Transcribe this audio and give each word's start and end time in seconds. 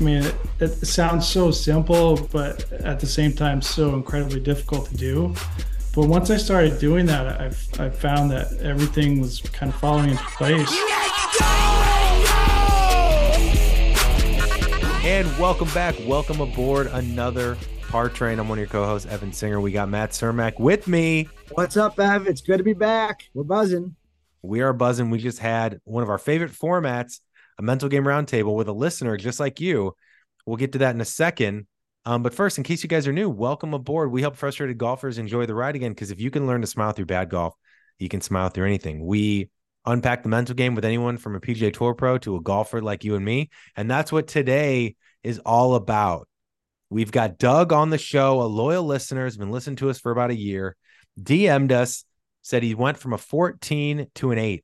I 0.00 0.02
mean, 0.02 0.24
it, 0.24 0.34
it 0.58 0.86
sounds 0.86 1.28
so 1.28 1.52
simple, 1.52 2.28
but 2.32 2.70
at 2.72 2.98
the 2.98 3.06
same 3.06 3.32
time, 3.32 3.62
so 3.62 3.94
incredibly 3.94 4.40
difficult 4.40 4.88
to 4.88 4.96
do. 4.96 5.34
But 5.94 6.08
once 6.08 6.30
I 6.30 6.36
started 6.36 6.80
doing 6.80 7.06
that, 7.06 7.40
I've, 7.40 7.80
I 7.80 7.90
found 7.90 8.28
that 8.32 8.52
everything 8.54 9.20
was 9.20 9.40
kind 9.40 9.72
of 9.72 9.78
falling 9.78 10.10
into 10.10 10.24
place. 10.24 10.68
And 15.04 15.28
welcome 15.38 15.68
back. 15.68 15.94
Welcome 16.06 16.40
aboard 16.40 16.88
another 16.88 17.56
Par 17.88 18.08
Train. 18.08 18.40
I'm 18.40 18.48
one 18.48 18.58
of 18.58 18.60
your 18.60 18.68
co-hosts, 18.68 19.06
Evan 19.08 19.32
Singer. 19.32 19.60
We 19.60 19.70
got 19.70 19.88
Matt 19.88 20.10
Cermak 20.10 20.58
with 20.58 20.88
me. 20.88 21.28
What's 21.52 21.76
up, 21.76 22.00
Ev? 22.00 22.26
It's 22.26 22.40
good 22.40 22.58
to 22.58 22.64
be 22.64 22.72
back. 22.72 23.28
We're 23.32 23.44
buzzing. 23.44 23.94
We 24.42 24.60
are 24.60 24.72
buzzing. 24.72 25.10
We 25.10 25.18
just 25.18 25.38
had 25.38 25.80
one 25.84 26.02
of 26.02 26.10
our 26.10 26.18
favorite 26.18 26.50
formats, 26.50 27.20
a 27.58 27.62
mental 27.62 27.88
game 27.88 28.04
roundtable 28.04 28.54
with 28.54 28.68
a 28.68 28.72
listener 28.72 29.16
just 29.16 29.40
like 29.40 29.60
you. 29.60 29.94
We'll 30.46 30.56
get 30.56 30.72
to 30.72 30.78
that 30.78 30.94
in 30.94 31.00
a 31.00 31.06
second. 31.06 31.66
Um, 32.06 32.22
but 32.22 32.34
first, 32.34 32.58
in 32.58 32.64
case 32.64 32.82
you 32.82 32.88
guys 32.88 33.08
are 33.08 33.12
new, 33.12 33.30
welcome 33.30 33.72
aboard. 33.72 34.10
We 34.10 34.20
help 34.20 34.36
frustrated 34.36 34.76
golfers 34.76 35.16
enjoy 35.16 35.46
the 35.46 35.54
ride 35.54 35.76
again 35.76 35.92
because 35.92 36.10
if 36.10 36.20
you 36.20 36.30
can 36.30 36.46
learn 36.46 36.60
to 36.60 36.66
smile 36.66 36.92
through 36.92 37.06
bad 37.06 37.30
golf, 37.30 37.54
you 37.98 38.08
can 38.08 38.20
smile 38.20 38.50
through 38.50 38.66
anything. 38.66 39.06
We 39.06 39.48
unpack 39.86 40.22
the 40.22 40.28
mental 40.28 40.54
game 40.54 40.74
with 40.74 40.84
anyone 40.84 41.16
from 41.16 41.34
a 41.34 41.40
PGA 41.40 41.72
Tour 41.72 41.94
pro 41.94 42.18
to 42.18 42.36
a 42.36 42.42
golfer 42.42 42.82
like 42.82 43.04
you 43.04 43.14
and 43.14 43.24
me. 43.24 43.50
And 43.76 43.90
that's 43.90 44.12
what 44.12 44.26
today 44.26 44.96
is 45.22 45.38
all 45.40 45.74
about. 45.74 46.28
We've 46.90 47.10
got 47.12 47.38
Doug 47.38 47.72
on 47.72 47.90
the 47.90 47.98
show, 47.98 48.42
a 48.42 48.44
loyal 48.44 48.84
listener, 48.84 49.24
has 49.24 49.36
been 49.36 49.50
listening 49.50 49.76
to 49.76 49.90
us 49.90 49.98
for 49.98 50.12
about 50.12 50.30
a 50.30 50.36
year, 50.36 50.76
DM'd 51.20 51.72
us, 51.72 52.04
said 52.42 52.62
he 52.62 52.74
went 52.74 52.98
from 52.98 53.14
a 53.14 53.18
14 53.18 54.06
to 54.16 54.30
an 54.30 54.38
eight 54.38 54.63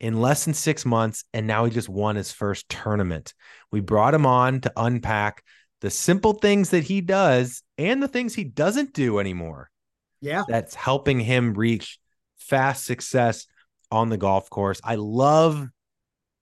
in 0.00 0.20
less 0.20 0.44
than 0.44 0.54
six 0.54 0.84
months, 0.84 1.24
and 1.32 1.46
now 1.46 1.64
he 1.64 1.70
just 1.70 1.88
won 1.88 2.16
his 2.16 2.32
first 2.32 2.68
tournament. 2.68 3.34
We 3.70 3.80
brought 3.80 4.14
him 4.14 4.26
on 4.26 4.60
to 4.62 4.72
unpack 4.76 5.42
the 5.80 5.90
simple 5.90 6.34
things 6.34 6.70
that 6.70 6.84
he 6.84 7.00
does 7.00 7.62
and 7.78 8.02
the 8.02 8.08
things 8.08 8.34
he 8.34 8.44
doesn't 8.44 8.92
do 8.92 9.18
anymore. 9.18 9.70
Yeah. 10.20 10.44
That's 10.48 10.74
helping 10.74 11.20
him 11.20 11.54
reach 11.54 11.98
fast 12.38 12.84
success 12.84 13.46
on 13.90 14.08
the 14.08 14.16
golf 14.16 14.50
course. 14.50 14.80
I 14.82 14.96
love 14.96 15.66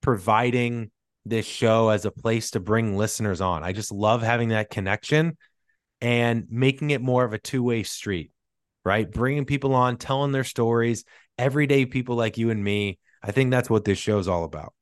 providing 0.00 0.90
this 1.24 1.46
show 1.46 1.88
as 1.88 2.04
a 2.04 2.10
place 2.10 2.50
to 2.52 2.60
bring 2.60 2.96
listeners 2.96 3.40
on. 3.40 3.62
I 3.62 3.72
just 3.72 3.90
love 3.90 4.22
having 4.22 4.50
that 4.50 4.70
connection 4.70 5.36
and 6.00 6.46
making 6.50 6.90
it 6.90 7.00
more 7.00 7.24
of 7.24 7.32
a 7.32 7.38
two 7.38 7.62
way 7.62 7.82
street, 7.82 8.30
right? 8.84 9.10
Bringing 9.10 9.46
people 9.46 9.74
on, 9.74 9.96
telling 9.96 10.32
their 10.32 10.44
stories, 10.44 11.04
everyday 11.38 11.86
people 11.86 12.16
like 12.16 12.38
you 12.38 12.50
and 12.50 12.62
me. 12.62 12.98
I 13.24 13.32
think 13.32 13.50
that's 13.50 13.70
what 13.70 13.84
this 13.84 13.98
show 13.98 14.18
is 14.18 14.28
all 14.28 14.44
about. 14.44 14.74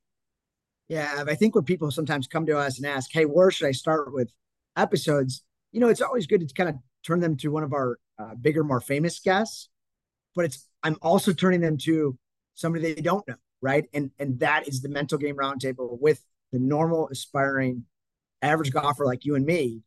Yeah. 0.89 1.23
I 1.25 1.35
think 1.35 1.55
when 1.55 1.63
people 1.63 1.89
sometimes 1.91 2.27
come 2.27 2.45
to 2.45 2.57
us 2.57 2.77
and 2.77 2.85
ask, 2.85 3.09
hey, 3.11 3.23
where 3.23 3.49
should 3.49 3.67
I 3.67 3.71
start 3.71 4.13
with 4.13 4.31
episodes? 4.75 5.43
You 5.71 5.79
know, 5.79 5.87
it's 5.87 6.01
always 6.01 6.27
good 6.27 6.47
to 6.47 6.53
kind 6.53 6.69
of 6.69 6.75
turn 7.05 7.21
them 7.21 7.37
to 7.37 7.49
one 7.49 7.63
of 7.63 7.73
our 7.73 7.97
uh, 8.19 8.35
bigger, 8.35 8.63
more 8.63 8.81
famous 8.81 9.19
guests, 9.19 9.69
but 10.35 10.45
it's, 10.45 10.67
I'm 10.83 10.97
also 11.01 11.31
turning 11.31 11.61
them 11.61 11.77
to 11.79 12.17
somebody 12.53 12.93
they 12.93 13.01
don't 13.01 13.27
know, 13.27 13.35
right? 13.61 13.85
And 13.93 14.11
and 14.19 14.39
that 14.41 14.67
is 14.67 14.81
the 14.81 14.89
mental 14.89 15.17
game 15.17 15.37
roundtable 15.37 15.99
with 15.99 16.23
the 16.51 16.59
normal 16.59 17.07
aspiring 17.09 17.85
average 18.41 18.71
golfer 18.71 19.05
like 19.05 19.25
you 19.25 19.35
and 19.35 19.45
me. 19.45 19.81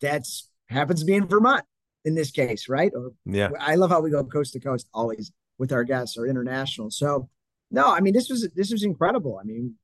That's 0.00 0.50
happens 0.68 1.00
to 1.00 1.06
be 1.06 1.14
in 1.14 1.26
Vermont 1.26 1.64
in 2.04 2.14
this 2.14 2.30
case, 2.30 2.68
right? 2.68 2.92
Or 2.94 3.12
yeah, 3.24 3.50
I 3.60 3.76
love 3.76 3.90
how 3.90 4.00
we 4.00 4.10
go 4.10 4.24
coast 4.24 4.52
to 4.54 4.60
coast 4.60 4.88
always 4.92 5.32
with 5.58 5.72
our 5.72 5.84
guests 5.84 6.18
or 6.18 6.26
international. 6.26 6.90
So 6.90 7.30
no, 7.70 7.92
I 7.92 8.00
mean 8.00 8.14
this 8.14 8.28
was 8.28 8.48
this 8.54 8.70
was 8.70 8.82
incredible. 8.82 9.38
I 9.40 9.44
mean, 9.44 9.74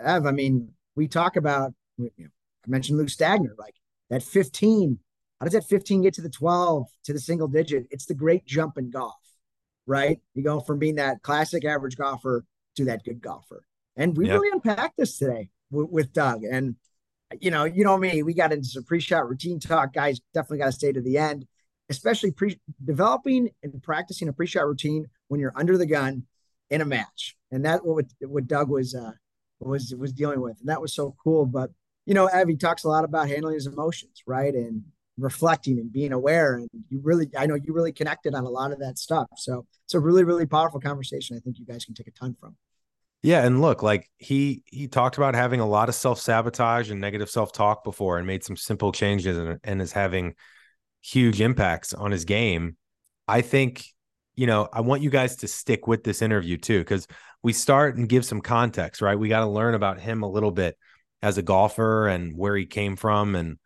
Ev, 0.00 0.26
I 0.26 0.32
mean 0.32 0.72
we 0.94 1.08
talk 1.08 1.36
about 1.36 1.72
you 1.98 2.10
know, 2.18 2.26
I 2.66 2.70
mentioned 2.70 2.98
Luke 2.98 3.08
Stagner, 3.08 3.56
like 3.58 3.74
that 4.10 4.22
15. 4.22 4.98
How 5.40 5.44
does 5.44 5.52
that 5.52 5.64
15 5.64 6.00
get 6.00 6.14
to 6.14 6.22
the 6.22 6.30
12 6.30 6.86
to 7.04 7.12
the 7.12 7.20
single 7.20 7.46
digit? 7.46 7.86
It's 7.90 8.06
the 8.06 8.14
great 8.14 8.46
jump 8.46 8.78
in 8.78 8.90
golf 8.90 9.16
right? 9.86 10.20
You 10.34 10.42
go 10.42 10.60
from 10.60 10.78
being 10.78 10.96
that 10.96 11.22
classic 11.22 11.64
average 11.64 11.96
golfer 11.96 12.44
to 12.76 12.84
that 12.86 13.04
good 13.04 13.20
golfer. 13.20 13.64
And 13.96 14.16
we 14.16 14.26
yep. 14.26 14.34
really 14.34 14.50
unpacked 14.52 14.96
this 14.98 15.16
today 15.16 15.48
with, 15.70 15.88
with, 15.88 16.12
Doug. 16.12 16.44
And, 16.44 16.76
you 17.40 17.50
know, 17.50 17.64
you 17.64 17.84
know 17.84 17.96
me, 17.96 18.22
we 18.22 18.34
got 18.34 18.52
into 18.52 18.68
some 18.68 18.84
pre 18.84 19.00
shot 19.00 19.28
routine 19.28 19.58
talk. 19.58 19.94
Guys 19.94 20.20
definitely 20.34 20.58
got 20.58 20.66
to 20.66 20.72
stay 20.72 20.92
to 20.92 21.00
the 21.00 21.18
end, 21.18 21.46
especially 21.88 22.32
pre 22.32 22.60
developing 22.84 23.50
and 23.62 23.82
practicing 23.82 24.28
a 24.28 24.32
pre 24.32 24.46
shot 24.46 24.66
routine 24.66 25.06
when 25.28 25.40
you're 25.40 25.56
under 25.56 25.78
the 25.78 25.86
gun 25.86 26.24
in 26.70 26.80
a 26.80 26.84
match. 26.84 27.36
And 27.50 27.64
that 27.64 27.84
what 27.84 28.06
what 28.20 28.46
Doug 28.46 28.68
was 28.68 28.94
uh 28.94 29.12
was 29.60 29.94
was 29.96 30.12
dealing 30.12 30.40
with. 30.40 30.58
And 30.60 30.68
that 30.68 30.80
was 30.80 30.94
so 30.94 31.14
cool. 31.22 31.46
But 31.46 31.70
you 32.04 32.14
know, 32.14 32.28
Evie 32.28 32.56
talks 32.56 32.84
a 32.84 32.88
lot 32.88 33.04
about 33.04 33.28
handling 33.28 33.54
his 33.54 33.66
emotions, 33.66 34.22
right? 34.26 34.54
And 34.54 34.84
reflecting 35.18 35.78
and 35.78 35.92
being 35.92 36.12
aware 36.12 36.56
and 36.56 36.68
you 36.90 37.00
really 37.02 37.26
i 37.38 37.46
know 37.46 37.54
you 37.54 37.72
really 37.72 37.92
connected 37.92 38.34
on 38.34 38.44
a 38.44 38.48
lot 38.48 38.70
of 38.70 38.78
that 38.78 38.98
stuff 38.98 39.26
so 39.36 39.64
it's 39.86 39.94
a 39.94 40.00
really 40.00 40.24
really 40.24 40.44
powerful 40.44 40.78
conversation 40.78 41.36
i 41.36 41.40
think 41.40 41.58
you 41.58 41.64
guys 41.64 41.84
can 41.84 41.94
take 41.94 42.06
a 42.06 42.10
ton 42.10 42.36
from 42.38 42.54
yeah 43.22 43.44
and 43.44 43.62
look 43.62 43.82
like 43.82 44.10
he 44.18 44.62
he 44.66 44.88
talked 44.88 45.16
about 45.16 45.34
having 45.34 45.58
a 45.58 45.66
lot 45.66 45.88
of 45.88 45.94
self-sabotage 45.94 46.90
and 46.90 47.00
negative 47.00 47.30
self-talk 47.30 47.82
before 47.82 48.18
and 48.18 48.26
made 48.26 48.44
some 48.44 48.56
simple 48.56 48.92
changes 48.92 49.38
and, 49.38 49.58
and 49.64 49.80
is 49.80 49.92
having 49.92 50.34
huge 51.00 51.40
impacts 51.40 51.94
on 51.94 52.10
his 52.10 52.26
game 52.26 52.76
i 53.26 53.40
think 53.40 53.86
you 54.36 54.46
know 54.46 54.68
i 54.72 54.80
want 54.80 55.02
you 55.02 55.10
guys 55.10 55.36
to 55.36 55.48
stick 55.48 55.86
with 55.86 56.04
this 56.04 56.22
interview 56.22 56.56
too 56.56 56.78
because 56.78 57.06
we 57.42 57.52
start 57.52 57.96
and 57.96 58.08
give 58.08 58.24
some 58.24 58.40
context 58.40 59.02
right 59.02 59.18
we 59.18 59.28
got 59.28 59.40
to 59.40 59.46
learn 59.46 59.74
about 59.74 59.98
him 59.98 60.22
a 60.22 60.30
little 60.30 60.50
bit 60.50 60.76
as 61.22 61.38
a 61.38 61.42
golfer 61.42 62.06
and 62.06 62.36
where 62.36 62.56
he 62.56 62.66
came 62.66 62.96
from 62.96 63.34
and 63.34 63.58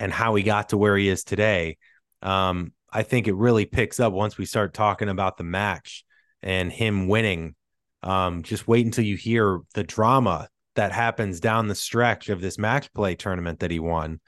and 0.00 0.12
how 0.12 0.34
he 0.34 0.42
got 0.42 0.70
to 0.70 0.76
where 0.76 0.96
he 0.96 1.08
is 1.08 1.24
today. 1.24 1.76
Um, 2.22 2.72
I 2.92 3.02
think 3.02 3.26
it 3.26 3.34
really 3.34 3.64
picks 3.64 4.00
up 4.00 4.12
once 4.12 4.36
we 4.36 4.46
start 4.46 4.74
talking 4.74 5.08
about 5.08 5.36
the 5.36 5.44
match 5.44 6.04
and 6.42 6.72
him 6.72 7.08
winning. 7.08 7.54
Um, 8.02 8.42
just 8.42 8.68
wait 8.68 8.84
until 8.84 9.04
you 9.04 9.16
hear 9.16 9.60
the 9.74 9.84
drama 9.84 10.48
that 10.76 10.92
happens 10.92 11.40
down 11.40 11.68
the 11.68 11.74
stretch 11.74 12.28
of 12.28 12.40
this 12.40 12.58
match 12.58 12.92
play 12.92 13.14
tournament 13.14 13.60
that 13.60 13.70
he 13.70 13.78
won. 13.78 14.20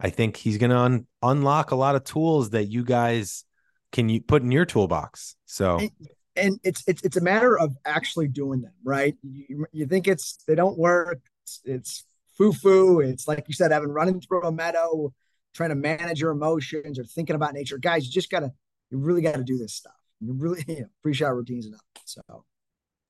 I 0.00 0.10
think 0.10 0.36
he's 0.36 0.58
going 0.58 0.70
to 0.70 0.78
un- 0.78 1.06
unlock 1.22 1.70
a 1.70 1.76
lot 1.76 1.94
of 1.94 2.04
tools 2.04 2.50
that 2.50 2.64
you 2.64 2.84
guys 2.84 3.44
can 3.92 4.08
you 4.08 4.20
put 4.20 4.42
in 4.42 4.50
your 4.50 4.64
toolbox. 4.64 5.36
So, 5.44 5.78
and, 5.78 5.90
and 6.34 6.60
it's 6.64 6.82
it's 6.86 7.02
it's 7.02 7.16
a 7.16 7.20
matter 7.20 7.58
of 7.58 7.76
actually 7.84 8.28
doing 8.28 8.62
them, 8.62 8.72
right? 8.82 9.14
You, 9.22 9.66
you 9.72 9.86
think 9.86 10.08
it's 10.08 10.38
they 10.48 10.54
don't 10.54 10.78
work. 10.78 11.20
It's, 11.44 11.60
it's 11.64 12.04
foo 12.36 12.52
foo. 12.52 13.00
It's 13.00 13.28
like 13.28 13.44
you 13.46 13.54
said, 13.54 13.70
having 13.70 13.90
running 13.90 14.20
through 14.20 14.42
a 14.42 14.52
meadow, 14.52 15.12
trying 15.54 15.68
to 15.68 15.76
manage 15.76 16.20
your 16.20 16.30
emotions 16.30 16.98
or 16.98 17.04
thinking 17.04 17.36
about 17.36 17.54
nature. 17.54 17.78
Guys, 17.78 18.06
you 18.06 18.12
just 18.12 18.30
gotta, 18.30 18.52
you 18.90 18.98
really 18.98 19.22
got 19.22 19.36
to 19.36 19.44
do 19.44 19.58
this 19.58 19.74
stuff. 19.74 19.92
You 20.20 20.32
really, 20.32 20.64
you 20.68 20.80
know, 20.80 20.86
pre-shot 21.02 21.34
routines 21.34 21.66
enough. 21.66 21.80
So 22.04 22.44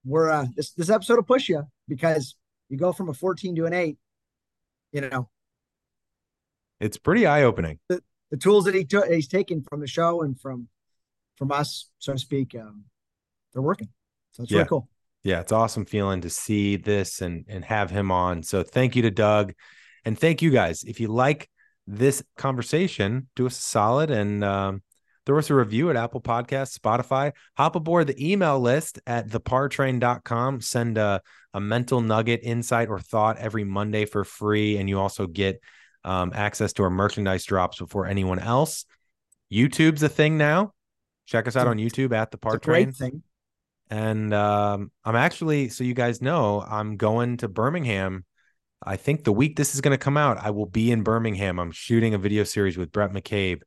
we're 0.05 0.31
uh 0.31 0.47
this 0.57 0.73
this 0.73 0.91
episode 0.91 1.17
will 1.17 1.23
push 1.23 1.49
you 1.49 1.63
because 1.89 2.35
you 2.69 2.77
go 2.77 2.93
from 2.93 3.09
a 3.09 3.15
14 3.15 3.55
to 3.57 3.67
an 3.67 3.73
eight. 3.73 3.99
You 4.91 5.03
know, 5.03 5.29
it's 6.81 6.97
pretty 6.97 7.27
eye 7.27 7.45
opening. 7.45 7.79
The, 7.89 8.03
the 8.31 8.37
tools 8.37 8.65
that 8.65 8.75
he 8.75 8.85
took, 8.85 9.07
he's 9.07 9.29
taken 9.29 9.63
from 9.63 9.81
the 9.81 9.87
show 9.87 10.23
and 10.23 10.39
from 10.39 10.69
from 11.43 11.53
us, 11.53 11.91
so 11.99 12.13
to 12.13 12.19
speak, 12.19 12.55
um, 12.55 12.85
they're 13.53 13.63
working. 13.63 13.89
So 14.33 14.45
it's 14.45 14.53
yeah. 14.53 14.59
really 14.59 14.69
cool 14.69 14.89
yeah, 15.23 15.41
it's 15.41 15.53
awesome 15.53 15.85
feeling 15.85 16.23
to 16.23 16.31
see 16.31 16.77
this 16.77 17.21
and 17.21 17.45
and 17.49 17.65
have 17.65 17.91
him 17.91 18.11
on. 18.11 18.43
So 18.43 18.63
thank 18.63 18.97
you 18.97 19.03
to 19.03 19.11
Doug, 19.11 19.55
and 20.05 20.19
thank 20.19 20.43
you 20.43 20.51
guys. 20.51 20.83
If 20.83 21.01
you 21.01 21.09
like 21.09 21.49
this 21.87 22.23
conversation, 22.37 23.29
do 23.37 23.47
us 23.47 23.59
a 23.59 23.63
solid 23.63 24.11
and 24.11 24.43
um, 24.43 24.83
throw 25.25 25.39
us 25.39 25.51
a 25.51 25.55
review 25.55 25.91
at 25.91 25.97
Apple 25.97 26.21
Podcasts, 26.21 26.77
Spotify. 26.77 27.33
Hop 27.57 27.77
aboard 27.77 28.09
the 28.09 28.33
email 28.33 28.59
list 28.59 28.99
at 29.07 29.29
thepartrain.com. 29.29 30.61
Send 30.61 30.99
a, 30.99 31.21
a 31.55 31.61
mental 31.61 32.01
nugget, 32.01 32.41
insight, 32.43 32.89
or 32.89 32.99
thought 32.99 33.39
every 33.39 33.65
Monday 33.65 34.05
for 34.07 34.25
free, 34.25 34.77
and 34.77 34.89
you 34.89 34.99
also 34.99 35.29
get 35.29 35.61
um, 36.05 36.33
access 36.35 36.73
to 36.75 36.83
our 36.83 36.91
merchandise 36.91 37.45
drops 37.45 37.79
before 37.79 38.07
anyone 38.07 38.41
else. 38.41 38.87
YouTube's 39.53 40.03
a 40.03 40.09
thing 40.09 40.37
now. 40.37 40.73
Check 41.27 41.47
us 41.47 41.57
out 41.57 41.67
on 41.67 41.79
YouTube 41.79 42.13
at 42.13 42.31
the 42.31 42.39
Par 42.39 42.59
Train. 42.59 42.93
Thing. 42.93 43.23
And 43.91 44.33
um, 44.33 44.91
I'm 45.05 45.17
actually, 45.17 45.69
so 45.69 45.85
you 45.85 45.95
guys 45.95 46.23
know, 46.23 46.65
I'm 46.67 46.97
going 46.97 47.37
to 47.39 47.49
Birmingham. 47.49 48.25
I 48.83 48.97
think 48.97 49.25
the 49.25 49.33
week 49.33 49.57
this 49.57 49.75
is 49.75 49.81
going 49.81 49.93
to 49.93 50.03
come 50.03 50.17
out, 50.17 50.39
I 50.39 50.51
will 50.51 50.67
be 50.67 50.91
in 50.91 51.03
Birmingham. 51.03 51.61
I'm 51.61 51.73
shooting 51.73 52.15
a 52.15 52.19
video 52.19 52.45
series 52.45 52.77
with 52.77 52.91
Brett 52.91 53.13
McCabe 53.13 53.63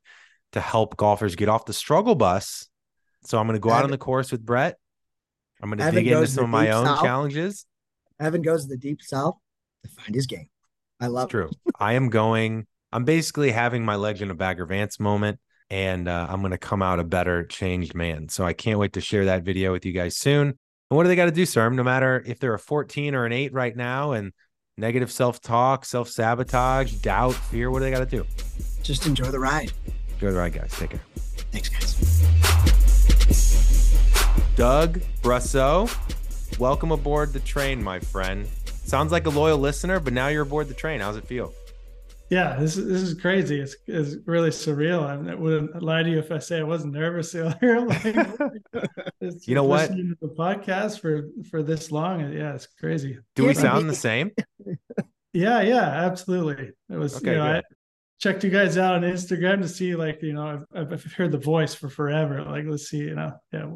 to 0.52 0.60
help 0.60 0.96
golfers 0.96 1.36
get 1.36 1.48
off 1.48 1.64
the 1.64 1.72
struggle 1.72 2.14
bus. 2.14 2.68
So 3.24 3.38
I'm 3.38 3.46
going 3.46 3.56
to 3.56 3.60
go 3.60 3.70
Evan, 3.70 3.78
out 3.78 3.84
on 3.84 3.90
the 3.90 3.98
course 3.98 4.30
with 4.30 4.44
Brett. 4.44 4.76
I'm 5.62 5.70
going 5.70 5.78
to 5.78 5.90
dig 5.90 6.08
into 6.08 6.26
some 6.26 6.44
of 6.44 6.50
my 6.50 6.70
own 6.70 6.84
south. 6.84 7.02
challenges. 7.02 7.66
Evan 8.20 8.42
goes 8.42 8.64
to 8.64 8.68
the 8.68 8.76
deep 8.76 9.00
south 9.02 9.36
to 9.84 9.90
find 9.90 10.14
his 10.14 10.26
game. 10.26 10.48
I 11.00 11.06
love 11.06 11.30
True. 11.30 11.50
I 11.78 11.94
am 11.94 12.10
going, 12.10 12.66
I'm 12.92 13.04
basically 13.04 13.52
having 13.52 13.84
my 13.84 13.96
Legend 13.96 14.30
of 14.30 14.38
Bagger 14.38 14.66
Vance 14.66 14.98
moment 14.98 15.38
and 15.70 16.08
uh, 16.08 16.26
I'm 16.28 16.40
going 16.40 16.52
to 16.52 16.58
come 16.58 16.82
out 16.82 17.00
a 17.00 17.04
better 17.04 17.44
changed 17.44 17.94
man. 17.94 18.28
So 18.28 18.44
I 18.44 18.52
can't 18.52 18.78
wait 18.78 18.92
to 18.94 19.00
share 19.00 19.26
that 19.26 19.42
video 19.42 19.72
with 19.72 19.84
you 19.84 19.92
guys 19.92 20.16
soon. 20.16 20.48
And 20.48 20.96
what 20.96 21.02
do 21.02 21.08
they 21.08 21.16
got 21.16 21.24
to 21.26 21.32
do, 21.32 21.46
sir? 21.46 21.68
No 21.70 21.82
matter 21.82 22.22
if 22.26 22.38
they're 22.38 22.54
a 22.54 22.58
14 22.58 23.14
or 23.14 23.26
an 23.26 23.32
eight 23.32 23.52
right 23.52 23.76
now, 23.76 24.12
and 24.12 24.32
negative 24.78 25.10
self 25.10 25.40
talk, 25.40 25.84
self 25.84 26.08
sabotage, 26.08 26.92
doubt, 26.94 27.34
fear? 27.34 27.70
What 27.70 27.80
do 27.80 27.84
they 27.86 27.90
got 27.90 28.08
to 28.08 28.16
do? 28.16 28.24
Just 28.82 29.06
enjoy 29.06 29.26
the 29.26 29.40
ride. 29.40 29.72
Enjoy 30.14 30.30
the 30.30 30.38
ride, 30.38 30.52
guys. 30.52 30.70
Take 30.72 30.90
care. 30.90 31.02
Thanks, 31.50 31.68
guys. 31.68 31.96
Doug 34.54 35.00
Brosseau, 35.22 35.90
welcome 36.58 36.92
aboard 36.92 37.32
the 37.32 37.40
train, 37.40 37.82
my 37.82 37.98
friend. 37.98 38.48
Sounds 38.66 39.12
like 39.12 39.26
a 39.26 39.30
loyal 39.30 39.58
listener, 39.58 40.00
but 40.00 40.12
now 40.12 40.28
you're 40.28 40.44
aboard 40.44 40.68
the 40.68 40.74
train. 40.74 41.00
How's 41.00 41.16
it 41.16 41.26
feel? 41.26 41.52
Yeah, 42.28 42.56
this 42.56 42.76
is 42.76 42.88
this 42.88 43.02
is 43.02 43.20
crazy. 43.20 43.60
It's, 43.60 43.76
it's 43.86 44.16
really 44.26 44.50
surreal. 44.50 45.06
I 45.06 45.34
wouldn't 45.34 45.80
lie 45.80 46.02
to 46.02 46.10
you 46.10 46.18
if 46.18 46.32
I 46.32 46.38
say 46.38 46.58
I 46.58 46.64
wasn't 46.64 46.94
nervous 46.94 47.34
earlier. 47.34 47.80
like, 47.80 49.46
you 49.46 49.54
know 49.54 49.64
what? 49.64 49.90
The 49.90 50.34
podcast 50.36 51.00
for 51.00 51.28
for 51.50 51.62
this 51.62 51.92
long, 51.92 52.20
yeah, 52.32 52.54
it's 52.54 52.66
crazy. 52.66 53.18
Do 53.36 53.46
we 53.46 53.54
sound 53.54 53.88
the 53.88 53.94
same? 53.94 54.32
Yeah, 55.32 55.60
yeah, 55.60 55.82
absolutely. 55.82 56.72
It 56.90 56.96
was. 56.96 57.16
Okay, 57.16 57.32
you 57.32 57.36
know, 57.36 57.44
I 57.44 57.62
checked 58.18 58.42
you 58.42 58.50
guys 58.50 58.76
out 58.76 58.94
on 58.94 59.02
Instagram 59.02 59.60
to 59.60 59.68
see, 59.68 59.94
like, 59.94 60.22
you 60.22 60.32
know, 60.32 60.64
I've, 60.74 60.92
I've 60.92 61.04
heard 61.12 61.30
the 61.30 61.38
voice 61.38 61.74
for 61.74 61.88
forever. 61.88 62.42
Like, 62.42 62.64
let's 62.66 62.88
see, 62.88 62.98
you 62.98 63.14
know, 63.14 63.34
yeah, 63.52 63.70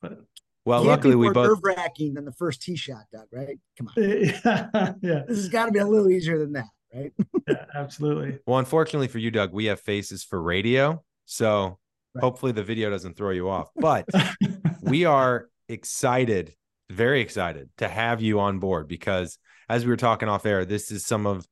but 0.00 0.18
well, 0.64 0.84
luckily 0.84 1.16
we 1.16 1.30
both 1.30 1.48
nerve 1.48 1.60
wracking 1.64 2.14
than 2.14 2.24
the 2.24 2.34
first 2.34 2.62
tee 2.62 2.76
shot, 2.76 3.04
Doug. 3.12 3.26
Right? 3.32 3.58
Come 3.78 3.88
on. 3.88 3.94
Yeah, 4.04 4.92
yeah. 5.02 5.22
This 5.26 5.38
has 5.38 5.48
got 5.48 5.66
to 5.66 5.72
be 5.72 5.80
a 5.80 5.86
little 5.86 6.10
easier 6.10 6.38
than 6.38 6.52
that 6.52 6.66
right? 6.94 7.12
yeah, 7.48 7.64
absolutely. 7.74 8.38
Well, 8.46 8.58
unfortunately 8.58 9.08
for 9.08 9.18
you, 9.18 9.30
Doug, 9.30 9.52
we 9.52 9.66
have 9.66 9.80
faces 9.80 10.24
for 10.24 10.40
radio. 10.40 11.02
So 11.26 11.78
right. 12.14 12.22
hopefully 12.22 12.52
the 12.52 12.64
video 12.64 12.90
doesn't 12.90 13.16
throw 13.16 13.30
you 13.30 13.48
off. 13.48 13.68
But 13.76 14.08
we 14.82 15.04
are 15.04 15.48
excited, 15.68 16.54
very 16.90 17.20
excited 17.20 17.70
to 17.78 17.88
have 17.88 18.20
you 18.20 18.40
on 18.40 18.58
board 18.58 18.88
because 18.88 19.38
as 19.68 19.84
we 19.84 19.90
were 19.90 19.96
talking 19.96 20.28
off 20.28 20.46
air, 20.46 20.64
this 20.64 20.90
is 20.90 21.06
some 21.06 21.26
of 21.26 21.46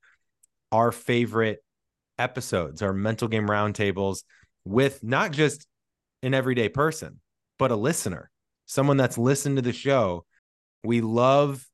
our 0.73 0.93
favorite 0.93 1.61
episodes, 2.19 2.82
our 2.82 2.93
mental 2.93 3.29
game 3.29 3.46
roundtables 3.46 4.25
with 4.64 5.02
not 5.05 5.31
just 5.31 5.67
an 6.23 6.35
everyday 6.35 6.69
person, 6.69 7.20
but 7.58 7.70
a 7.70 7.76
listener, 7.76 8.31
someone 8.67 8.96
that's 8.96 9.17
listened 9.17 9.56
to 9.56 9.62
the 9.62 9.73
show. 9.73 10.25
We 10.85 11.00
love 11.00 11.64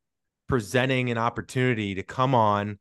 presenting 0.48 1.10
an 1.10 1.18
opportunity 1.18 1.94
to 1.94 2.02
come 2.02 2.34
on 2.34 2.78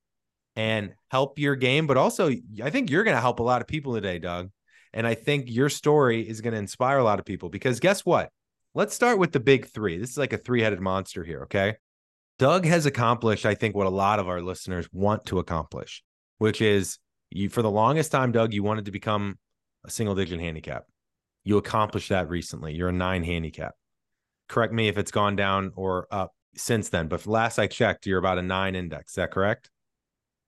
and 0.55 0.93
help 1.09 1.39
your 1.39 1.55
game. 1.55 1.87
But 1.87 1.97
also, 1.97 2.31
I 2.63 2.69
think 2.69 2.89
you're 2.89 3.03
going 3.03 3.15
to 3.15 3.21
help 3.21 3.39
a 3.39 3.43
lot 3.43 3.61
of 3.61 3.67
people 3.67 3.93
today, 3.93 4.19
Doug. 4.19 4.49
And 4.93 5.07
I 5.07 5.15
think 5.15 5.45
your 5.49 5.69
story 5.69 6.27
is 6.27 6.41
going 6.41 6.53
to 6.53 6.59
inspire 6.59 6.99
a 6.99 7.03
lot 7.03 7.19
of 7.19 7.25
people 7.25 7.49
because 7.49 7.79
guess 7.79 8.05
what? 8.05 8.29
Let's 8.75 8.93
start 8.93 9.19
with 9.19 9.31
the 9.31 9.39
big 9.39 9.67
three. 9.67 9.97
This 9.97 10.11
is 10.11 10.17
like 10.17 10.33
a 10.33 10.37
three 10.37 10.61
headed 10.61 10.79
monster 10.79 11.23
here. 11.23 11.43
Okay. 11.43 11.75
Doug 12.39 12.65
has 12.65 12.85
accomplished, 12.85 13.45
I 13.45 13.55
think, 13.55 13.75
what 13.75 13.87
a 13.87 13.91
lot 13.91 14.19
of 14.19 14.27
our 14.27 14.41
listeners 14.41 14.87
want 14.91 15.25
to 15.27 15.39
accomplish, 15.39 16.03
which 16.39 16.61
is 16.61 16.97
you, 17.29 17.49
for 17.49 17.61
the 17.61 17.69
longest 17.69 18.11
time, 18.11 18.31
Doug, 18.31 18.53
you 18.53 18.63
wanted 18.63 18.85
to 18.85 18.91
become 18.91 19.37
a 19.85 19.91
single 19.91 20.15
digit 20.15 20.39
handicap. 20.39 20.85
You 21.43 21.57
accomplished 21.57 22.09
that 22.09 22.29
recently. 22.29 22.73
You're 22.73 22.89
a 22.89 22.93
nine 22.93 23.23
handicap. 23.23 23.75
Correct 24.49 24.73
me 24.73 24.87
if 24.87 24.97
it's 24.97 25.11
gone 25.11 25.35
down 25.35 25.71
or 25.75 26.07
up 26.09 26.33
since 26.55 26.89
then, 26.89 27.07
but 27.07 27.25
last 27.25 27.59
I 27.59 27.67
checked, 27.67 28.05
you're 28.05 28.19
about 28.19 28.37
a 28.37 28.43
nine 28.43 28.75
index. 28.75 29.11
Is 29.11 29.15
that 29.15 29.31
correct? 29.31 29.69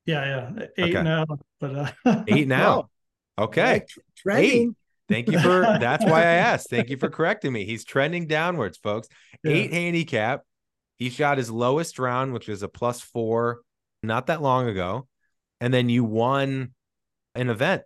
Yeah, 0.06 0.52
yeah, 0.56 0.66
eight 0.78 0.96
okay. 0.96 1.04
now, 1.04 1.26
but 1.60 1.96
uh... 2.06 2.24
eight 2.28 2.48
now. 2.48 2.90
Okay, 3.38 3.82
trending. 4.16 4.70
Eight. 4.70 4.70
Thank 5.08 5.32
you 5.32 5.40
for 5.40 5.62
that's 5.80 6.06
why 6.06 6.22
I 6.22 6.36
asked. 6.36 6.70
Thank 6.70 6.90
you 6.90 6.98
for 6.98 7.10
correcting 7.10 7.52
me. 7.52 7.66
He's 7.66 7.84
trending 7.84 8.28
downwards, 8.28 8.78
folks. 8.78 9.08
Yeah. 9.44 9.52
Eight 9.52 9.74
handicap. 9.74 10.44
He 10.98 11.10
shot 11.10 11.38
his 11.38 11.52
lowest 11.52 12.00
round, 12.00 12.34
which 12.34 12.48
was 12.48 12.64
a 12.64 12.70
plus 12.70 13.02
four, 13.02 13.62
not 14.02 14.28
that 14.28 14.42
long 14.42 14.68
ago, 14.68 15.08
and 15.60 15.74
then 15.74 15.90
you 15.90 16.04
won 16.04 16.74
an 17.34 17.50
event, 17.50 17.84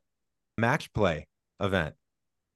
match 0.58 0.94
play 0.94 1.28
event. 1.60 1.96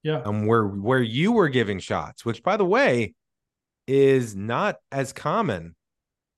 Yeah, 0.03 0.21
and 0.25 0.47
where 0.47 0.65
where 0.65 1.01
you 1.01 1.31
were 1.31 1.49
giving 1.49 1.79
shots, 1.79 2.25
which 2.25 2.43
by 2.43 2.57
the 2.57 2.65
way 2.65 3.13
is 3.87 4.35
not 4.35 4.75
as 4.91 5.13
common 5.13 5.75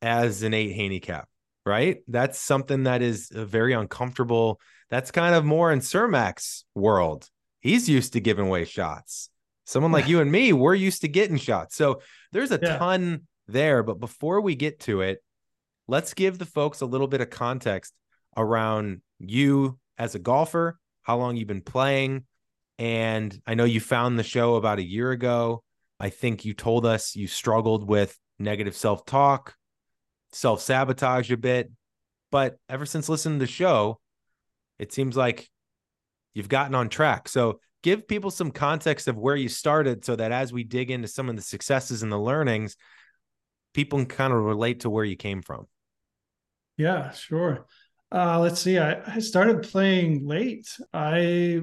as 0.02 0.44
an 0.44 0.54
eight 0.54 0.74
handicap 0.74 1.28
right? 1.66 1.98
That's 2.08 2.40
something 2.40 2.84
that 2.84 3.02
is 3.02 3.32
uh, 3.36 3.46
very 3.46 3.74
uncomfortable. 3.74 4.60
That's 4.90 5.12
kind 5.12 5.36
of 5.36 5.46
more 5.46 5.72
in 5.72 5.80
Cermak's 5.80 6.66
world. 6.76 7.30
He's 7.60 7.90
used 7.90 8.14
to 8.14 8.20
giving 8.20 8.48
away 8.48 8.66
shots. 8.66 9.30
Someone 9.66 9.92
like 9.92 10.08
you 10.08 10.22
and 10.22 10.32
me, 10.32 10.54
we're 10.54 10.76
used 10.76 11.02
to 11.02 11.08
getting 11.08 11.38
shots. 11.38 11.76
So 11.76 12.02
there's 12.32 12.52
a 12.52 12.60
yeah. 12.62 12.78
ton 12.78 13.24
there. 13.48 13.82
But 13.82 14.00
before 14.00 14.42
we 14.42 14.56
get 14.56 14.80
to 14.82 15.02
it, 15.02 15.24
let's 15.88 16.14
give 16.14 16.38
the 16.38 16.46
folks 16.46 16.82
a 16.82 16.86
little 16.86 17.08
bit 17.08 17.22
of 17.22 17.32
context 17.32 17.94
around 18.38 19.02
you 19.20 19.80
as 19.98 20.14
a 20.14 20.20
golfer, 20.20 20.78
how 21.02 21.18
long 21.18 21.36
you've 21.36 21.48
been 21.48 21.62
playing. 21.62 22.26
And 22.78 23.40
I 23.48 23.56
know 23.56 23.64
you 23.64 23.80
found 23.80 24.20
the 24.20 24.24
show 24.24 24.56
about 24.56 24.80
a 24.80 24.86
year 24.86 25.12
ago. 25.12 25.64
I 26.00 26.10
think 26.10 26.46
you 26.46 26.54
told 26.54 26.86
us 26.86 27.16
you 27.16 27.28
struggled 27.28 27.88
with 27.88 28.18
negative 28.38 28.76
self 28.76 29.06
talk, 29.06 29.56
self 30.36 30.62
sabotage 30.62 31.32
a 31.32 31.38
bit. 31.38 31.72
But 32.32 32.58
ever 32.68 32.86
since 32.86 33.08
listening 33.08 33.40
to 33.40 33.46
the 33.46 33.52
show, 33.52 34.00
it 34.78 34.92
seems 34.92 35.16
like 35.16 35.50
you've 36.34 36.50
gotten 36.50 36.76
on 36.76 36.90
track. 36.90 37.30
So 37.30 37.62
give 37.82 38.08
people 38.08 38.32
some 38.32 38.52
context 38.52 39.08
of 39.08 39.18
where 39.18 39.38
you 39.38 39.48
started 39.48 40.04
so 40.04 40.16
that 40.18 40.34
as 40.34 40.52
we 40.52 40.66
dig 40.66 40.92
into 40.92 41.08
some 41.08 41.30
of 41.30 41.38
the 41.38 41.42
successes 41.42 42.04
and 42.04 42.12
the 42.12 42.20
learnings, 42.20 42.76
people 43.74 44.00
can 44.00 44.08
kind 44.08 44.34
of 44.34 44.40
relate 44.40 44.82
to 44.82 44.90
where 44.90 45.06
you 45.06 45.16
came 45.16 45.42
from. 45.42 45.68
Yeah, 46.78 47.12
sure. 47.12 47.66
Uh, 48.12 48.40
let's 48.40 48.60
see. 48.60 48.78
I, 48.78 49.02
I 49.08 49.20
started 49.20 49.64
playing 49.64 50.28
late. 50.28 50.68
I 50.94 51.62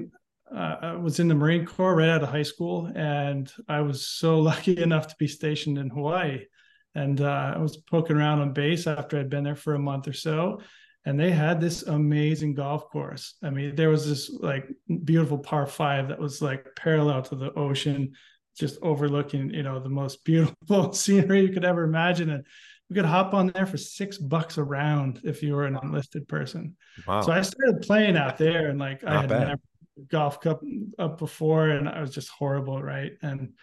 uh, 0.51 0.75
I 0.81 0.95
was 0.95 1.19
in 1.19 1.27
the 1.27 1.35
Marine 1.35 1.65
Corps 1.65 1.95
right 1.95 2.09
out 2.09 2.23
of 2.23 2.29
high 2.29 2.43
school, 2.43 2.91
and 2.95 3.51
I 3.67 3.81
was 3.81 4.07
so 4.07 4.39
lucky 4.49 4.81
enough 4.81 5.07
to 5.07 5.15
be 5.19 5.27
stationed 5.27 5.77
in 5.77 5.89
Hawaii 5.89 6.45
and 6.95 7.21
uh, 7.21 7.53
I 7.55 7.57
was 7.57 7.77
poking 7.77 8.17
around 8.17 8.41
on 8.41 8.53
base 8.53 8.87
after 8.87 9.19
I'd 9.19 9.29
been 9.29 9.43
there 9.43 9.55
for 9.55 9.75
a 9.75 9.79
month 9.79 10.07
or 10.07 10.13
so, 10.13 10.61
and 11.05 11.19
they 11.19 11.31
had 11.31 11.59
this 11.59 11.83
amazing 11.83 12.53
golf 12.53 12.89
course. 12.89 13.35
I 13.43 13.49
mean, 13.49 13.75
there 13.75 13.89
was 13.89 14.07
this 14.07 14.29
like 14.29 14.67
beautiful 15.03 15.37
par 15.37 15.65
five 15.65 16.09
that 16.09 16.19
was 16.19 16.41
like 16.41 16.67
parallel 16.75 17.21
to 17.23 17.35
the 17.35 17.53
ocean, 17.53 18.13
just 18.57 18.77
overlooking 18.81 19.49
you 19.49 19.63
know 19.63 19.79
the 19.79 19.89
most 19.89 20.23
beautiful 20.23 20.93
scenery 20.93 21.41
you 21.41 21.53
could 21.53 21.65
ever 21.65 21.83
imagine, 21.83 22.29
and 22.29 22.45
you 22.89 22.95
could 22.95 23.05
hop 23.05 23.33
on 23.33 23.47
there 23.47 23.65
for 23.65 23.77
six 23.77 24.17
bucks 24.17 24.57
a 24.57 24.63
round 24.63 25.21
if 25.23 25.41
you 25.41 25.55
were 25.55 25.65
an 25.65 25.79
enlisted 25.81 26.27
person. 26.27 26.75
Wow. 27.07 27.21
So 27.21 27.31
I 27.31 27.41
started 27.41 27.81
playing 27.81 28.17
out 28.17 28.37
there, 28.37 28.69
and 28.69 28.79
like 28.79 29.03
Not 29.03 29.11
I 29.11 29.21
had 29.21 29.29
bad. 29.29 29.47
never 29.47 29.59
golf 30.07 30.41
cup 30.41 30.61
up 30.99 31.17
before, 31.17 31.69
and 31.69 31.89
I 31.89 32.01
was 32.01 32.11
just 32.11 32.29
horrible, 32.29 32.81
right? 32.81 33.11
And 33.21 33.53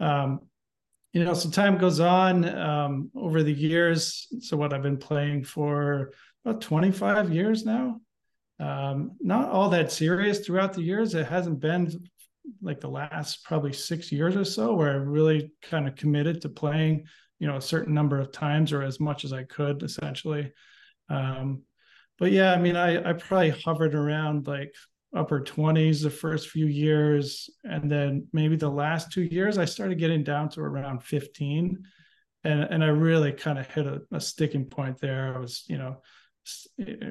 um, 0.00 0.40
you 1.14 1.24
know, 1.24 1.32
so 1.32 1.48
time 1.48 1.78
goes 1.78 2.00
on 2.00 2.44
um, 2.58 3.10
over 3.14 3.44
the 3.44 3.52
years. 3.52 4.26
So 4.40 4.56
what 4.56 4.74
I've 4.74 4.82
been 4.82 4.98
playing 4.98 5.44
for 5.44 6.12
about 6.44 6.60
25 6.60 7.32
years 7.32 7.64
now. 7.64 8.00
Um, 8.58 9.12
not 9.20 9.48
all 9.48 9.70
that 9.70 9.92
serious 9.92 10.40
throughout 10.40 10.72
the 10.72 10.82
years. 10.82 11.14
It 11.14 11.26
hasn't 11.26 11.60
been 11.60 12.10
like 12.60 12.80
the 12.80 12.88
last 12.88 13.44
probably 13.44 13.72
six 13.72 14.10
years 14.10 14.34
or 14.34 14.44
so 14.44 14.74
where 14.74 14.90
I 14.90 14.96
really 14.96 15.52
kind 15.62 15.86
of 15.86 15.94
committed 15.94 16.42
to 16.42 16.48
playing, 16.48 17.06
you 17.38 17.46
know, 17.46 17.56
a 17.56 17.62
certain 17.62 17.94
number 17.94 18.18
of 18.18 18.32
times 18.32 18.72
or 18.72 18.82
as 18.82 18.98
much 18.98 19.24
as 19.24 19.32
I 19.32 19.44
could 19.44 19.84
essentially. 19.84 20.52
Um, 21.08 21.62
but 22.18 22.32
yeah, 22.32 22.52
I 22.52 22.58
mean, 22.58 22.74
I, 22.74 23.08
I 23.08 23.12
probably 23.12 23.50
hovered 23.50 23.94
around 23.94 24.48
like 24.48 24.74
upper 25.14 25.40
20s 25.40 26.02
the 26.02 26.10
first 26.10 26.48
few 26.48 26.66
years 26.66 27.48
and 27.64 27.90
then 27.90 28.26
maybe 28.32 28.56
the 28.56 28.68
last 28.68 29.12
two 29.12 29.22
years 29.22 29.58
i 29.58 29.64
started 29.64 29.98
getting 29.98 30.24
down 30.24 30.48
to 30.48 30.60
around 30.60 31.02
15 31.02 31.82
and 32.44 32.62
and 32.64 32.84
i 32.84 32.88
really 32.88 33.32
kind 33.32 33.58
of 33.58 33.66
hit 33.70 33.86
a, 33.86 34.02
a 34.12 34.20
sticking 34.20 34.64
point 34.64 34.98
there. 35.00 35.34
I 35.34 35.38
was 35.38 35.64
you 35.68 35.78
know 35.78 35.98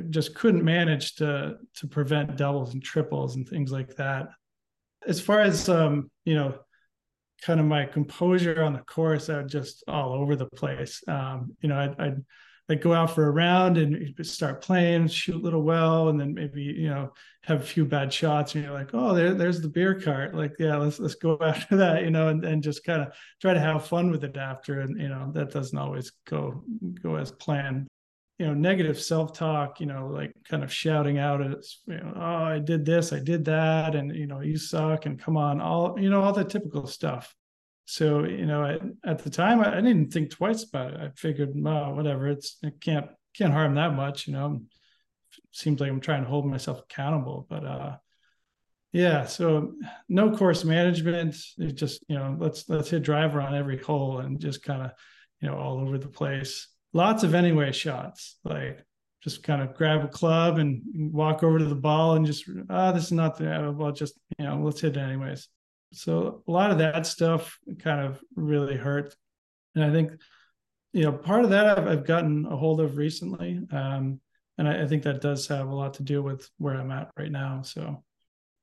just 0.10 0.36
couldn't 0.36 0.64
manage 0.64 1.16
to 1.16 1.58
to 1.78 1.88
prevent 1.88 2.38
doubles 2.38 2.74
and 2.74 2.84
triples 2.84 3.36
and 3.36 3.48
things 3.48 3.72
like 3.72 3.96
that. 3.96 4.28
As 5.08 5.20
far 5.20 5.42
as 5.42 5.70
um 5.70 6.12
you 6.26 6.36
know 6.36 6.56
kind 7.42 7.60
of 7.60 7.66
my 7.66 7.86
composure 7.86 8.64
on 8.64 8.72
the 8.72 8.80
course 8.80 9.30
i 9.30 9.42
was 9.42 9.52
just 9.52 9.84
all 9.88 10.14
over 10.14 10.36
the 10.36 10.46
place. 10.46 11.04
Um 11.08 11.56
you 11.62 11.70
know 11.70 11.80
i'd, 11.98 12.24
Like 12.70 12.82
go 12.82 12.94
out 12.94 13.14
for 13.14 13.28
a 13.28 13.32
round 13.32 13.78
and 13.78 14.16
start 14.26 14.64
playing, 14.64 15.08
shoot 15.08 15.36
a 15.36 15.38
little 15.38 15.64
well, 15.64 16.08
and 16.08 16.20
then 16.20 16.34
maybe 16.34 16.62
you 16.62 16.90
know 16.90 17.12
have 17.44 17.62
a 17.62 17.66
few 17.66 17.84
bad 17.84 18.12
shots, 18.14 18.56
and 18.56 18.64
you're 18.64 18.74
like, 18.74 18.92
oh, 18.94 19.14
there, 19.14 19.34
there's 19.34 19.60
the 19.60 19.68
beer 19.68 20.00
cart. 20.00 20.34
Like, 20.34 20.56
yeah, 20.60 20.78
let's 20.78 20.98
let's 20.98 21.16
go 21.16 21.38
after 21.46 21.76
that, 21.78 22.04
you 22.04 22.10
know, 22.10 22.30
and, 22.30 22.44
and 22.46 22.64
just 22.64 22.86
kind 22.86 23.02
of 23.02 23.14
try 23.42 23.54
to 23.54 23.60
have 23.60 23.86
fun 23.86 24.12
with 24.12 24.24
it 24.24 24.38
after. 24.38 24.80
And 24.80 25.00
you 25.00 25.10
know 25.10 25.32
that 25.34 25.52
doesn't 25.52 25.78
always 25.78 26.12
go 26.26 26.64
go 27.02 27.16
as 27.16 27.32
planned. 27.32 27.88
You 28.40 28.48
know, 28.48 28.54
negative 28.54 29.00
self 29.00 29.34
talk. 29.34 29.82
You 29.82 29.88
know, 29.88 30.08
like 30.08 30.34
kind 30.48 30.64
of 30.64 30.72
shouting 30.72 31.18
out 31.18 31.46
as 31.46 31.80
you 31.86 31.98
know, 31.98 32.14
oh, 32.16 32.44
I 32.46 32.60
did 32.60 32.86
this, 32.86 33.12
I 33.12 33.20
did 33.20 33.44
that, 33.46 33.94
and 33.96 34.16
you 34.16 34.26
know, 34.26 34.40
you 34.40 34.58
suck, 34.58 35.06
and 35.06 35.20
come 35.20 35.36
on, 35.36 35.60
all 35.60 36.00
you 36.00 36.10
know, 36.10 36.22
all 36.22 36.34
the 36.34 36.46
typical 36.46 36.88
stuff. 36.88 37.36
So, 37.86 38.24
you 38.24 38.46
know, 38.46 38.66
at, 38.66 38.82
at 39.06 39.24
the 39.24 39.30
time, 39.30 39.60
I, 39.60 39.78
I, 39.78 39.82
didn't 39.82 40.12
think 40.12 40.32
twice 40.32 40.64
about 40.64 40.94
it. 40.94 41.00
I 41.00 41.10
figured, 41.16 41.52
well, 41.54 41.94
whatever, 41.94 42.30
it's, 42.30 42.58
it 42.64 42.80
can't 42.80 43.08
can't 43.34 43.54
harm 43.54 43.76
that 43.76 43.94
much, 43.94 44.28
you 44.28 44.34
know. 44.34 44.62
Seems 45.52 45.80
like 45.80 45.90
I'm 45.90 46.02
trying 46.02 46.24
to 46.24 46.30
hold 46.30 46.46
myself 46.46 46.80
accountable, 46.80 47.48
but 47.50 47.66
uh, 47.66 47.96
yeah. 48.92 49.26
So 49.26 49.74
no 50.08 50.32
course 50.32 50.64
management. 50.64 51.36
Just 51.74 52.04
you 52.08 52.16
know 52.16 52.38
let's 52.40 52.70
let's 52.70 52.90
hit 52.90 53.04
driver 53.04 53.42
on 53.42 53.56
every 53.56 53.78
hole 53.78 54.20
and 54.20 54.40
just 54.40 54.64
kind 54.64 54.84
of 54.84 54.92
you 55.42 55.50
know 55.50 55.58
all 55.58 55.80
over 55.80 55.98
the 55.98 56.08
place. 56.08 56.68
Lots 56.94 57.24
of 57.24 57.34
anyway 57.34 57.72
shots, 57.72 58.38
like 58.44 58.86
just 59.24 59.42
kind 59.42 59.62
of 59.62 59.74
grab 59.74 60.04
a 60.04 60.08
club 60.08 60.60
and 60.60 60.82
walk 61.12 61.44
over 61.44 61.58
to 61.58 61.66
the 61.66 61.76
ball 61.76 62.16
and 62.16 62.26
just 62.26 62.48
ah, 62.70 62.90
oh, 62.90 62.94
this 62.94 63.06
is 63.06 63.12
not 63.12 63.38
the 63.38 63.74
well, 63.76 63.92
just 63.92 64.14
you 64.38 64.46
know 64.46 64.62
let's 64.64 64.82
hit 64.82 64.96
it 64.96 65.00
anyways. 65.00 65.48
So 65.94 66.44
a 66.48 66.52
lot 66.52 66.72
of 66.72 66.78
that 66.80 67.06
stuff 67.06 67.58
kind 67.80 68.06
of 68.06 68.22
really 68.36 68.76
hurt, 68.76 69.16
and 69.76 69.84
I 69.84 69.92
think 69.92 70.12
you 70.92 71.04
know 71.04 71.14
part 71.14 71.44
of 71.44 71.52
that 71.52 71.78
I've, 71.78 71.88
I've 71.88 72.06
gotten 72.06 72.46
a 72.46 72.56
hold 72.56 72.82
of 72.82 72.98
recently, 72.98 73.62
um, 73.72 74.20
and 74.58 74.68
I, 74.68 74.84
I 74.84 74.88
think 74.88 75.04
that 75.04 75.22
does 75.22 75.48
have 75.48 75.68
a 75.68 75.76
lot 75.76 75.94
to 75.96 76.04
do 76.04 76.22
with 76.22 76.50
where 76.58 76.76
I'm 76.76 76.92
at 76.92 77.12
right 77.18 77.32
now. 77.32 77.62
So 77.62 78.04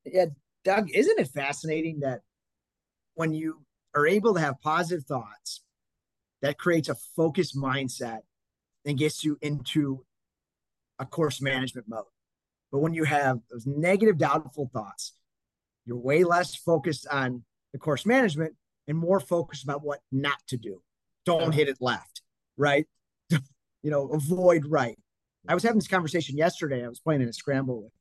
yeah, 0.05 0.27
Doug, 0.65 0.91
isn't 0.91 1.19
it 1.19 1.29
fascinating 1.29 2.01
that 2.01 2.21
when 3.15 3.33
you 3.33 3.63
are 3.95 4.07
able 4.07 4.35
to 4.35 4.41
have 4.41 4.61
positive 4.61 5.05
thoughts, 5.05 5.63
that 6.43 6.59
creates 6.59 6.89
a 6.89 6.95
focused 7.17 7.57
mindset 7.57 8.21
and 8.85 8.99
gets 8.99 9.25
you 9.25 9.39
into 9.43 10.05
a 10.99 11.07
course 11.07 11.41
management 11.41 11.89
mode. 11.89 12.05
But 12.73 12.79
when 12.79 12.95
you 12.95 13.05
have 13.05 13.41
those 13.51 13.67
negative, 13.67 14.19
doubtful 14.19 14.71
thoughts, 14.73 15.13
you're 15.85 15.97
way 15.97 16.25
less 16.25 16.55
focused 16.55 17.07
on 17.09 17.45
the 17.73 17.79
course 17.79 18.07
management 18.07 18.55
and 18.89 18.99
more 18.99 19.21
focused 19.21 19.65
about 19.65 19.83
what 19.83 20.01
not 20.11 20.39
to 20.49 20.57
do. 20.57 20.83
Don't 21.25 21.53
hit 21.53 21.69
it 21.69 21.79
left, 21.81 22.23
right? 22.57 22.87
you 23.31 23.41
know, 23.91 24.09
avoid 24.09 24.67
right. 24.67 24.99
I 25.49 25.55
was 25.55 25.63
having 25.63 25.79
this 25.79 25.89
conversation 25.89 26.37
yesterday. 26.37 26.85
I 26.85 26.89
was 26.89 27.01
playing 27.01 27.23
in 27.23 27.29
a 27.29 27.33
scramble 27.33 27.83
with, 27.83 27.93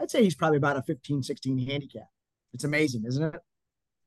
I'd 0.00 0.10
say 0.10 0.22
he's 0.22 0.34
probably 0.34 0.58
about 0.58 0.76
a 0.76 0.82
15, 0.82 1.22
16 1.22 1.58
handicap. 1.66 2.08
It's 2.52 2.64
amazing, 2.64 3.04
isn't 3.06 3.34
it? 3.34 3.40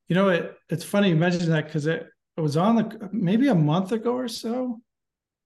You 0.07 0.15
know, 0.15 0.29
it, 0.29 0.57
it's 0.69 0.83
funny 0.83 1.10
you 1.10 1.15
mentioned 1.15 1.51
that 1.51 1.65
because 1.65 1.88
it, 1.88 2.07
it 2.38 2.41
was 2.41 2.57
on 2.57 2.75
the 2.75 3.10
maybe 3.12 3.48
a 3.48 3.55
month 3.55 3.91
ago 3.91 4.15
or 4.15 4.27
so. 4.27 4.79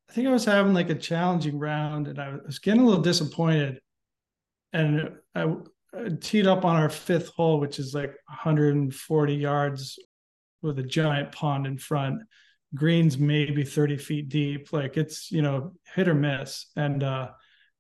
I 0.10 0.14
think 0.14 0.28
I 0.28 0.32
was 0.32 0.46
having 0.46 0.74
like 0.74 0.90
a 0.90 0.96
challenging 0.96 1.60
round 1.60 2.08
and 2.08 2.20
I 2.20 2.36
was 2.46 2.60
getting 2.60 2.82
a 2.82 2.86
little 2.86 3.02
disappointed. 3.02 3.82
And 4.74 5.18
I, 5.36 5.44
I 5.44 5.56
teed 6.22 6.48
up 6.48 6.66
on 6.66 6.75
our 6.75 6.89
fifth 6.89 7.30
hole, 7.30 7.60
which 7.60 7.80
is 7.80 7.94
like 7.94 8.16
140 8.27 9.36
yards 9.36 10.00
with 10.62 10.80
a 10.80 10.84
giant 10.84 11.32
pond 11.32 11.68
in 11.68 11.77
front. 11.77 12.22
Greens 12.75 13.18
maybe 13.18 13.63
30 13.63 13.98
feet 13.98 14.30
deep. 14.30 14.74
Like 14.74 14.98
it's, 14.98 15.32
you 15.32 15.42
know, 15.42 15.74
hit 15.96 16.08
or 16.08 16.16
miss. 16.16 16.68
And 16.75 17.04
uh 17.04 17.30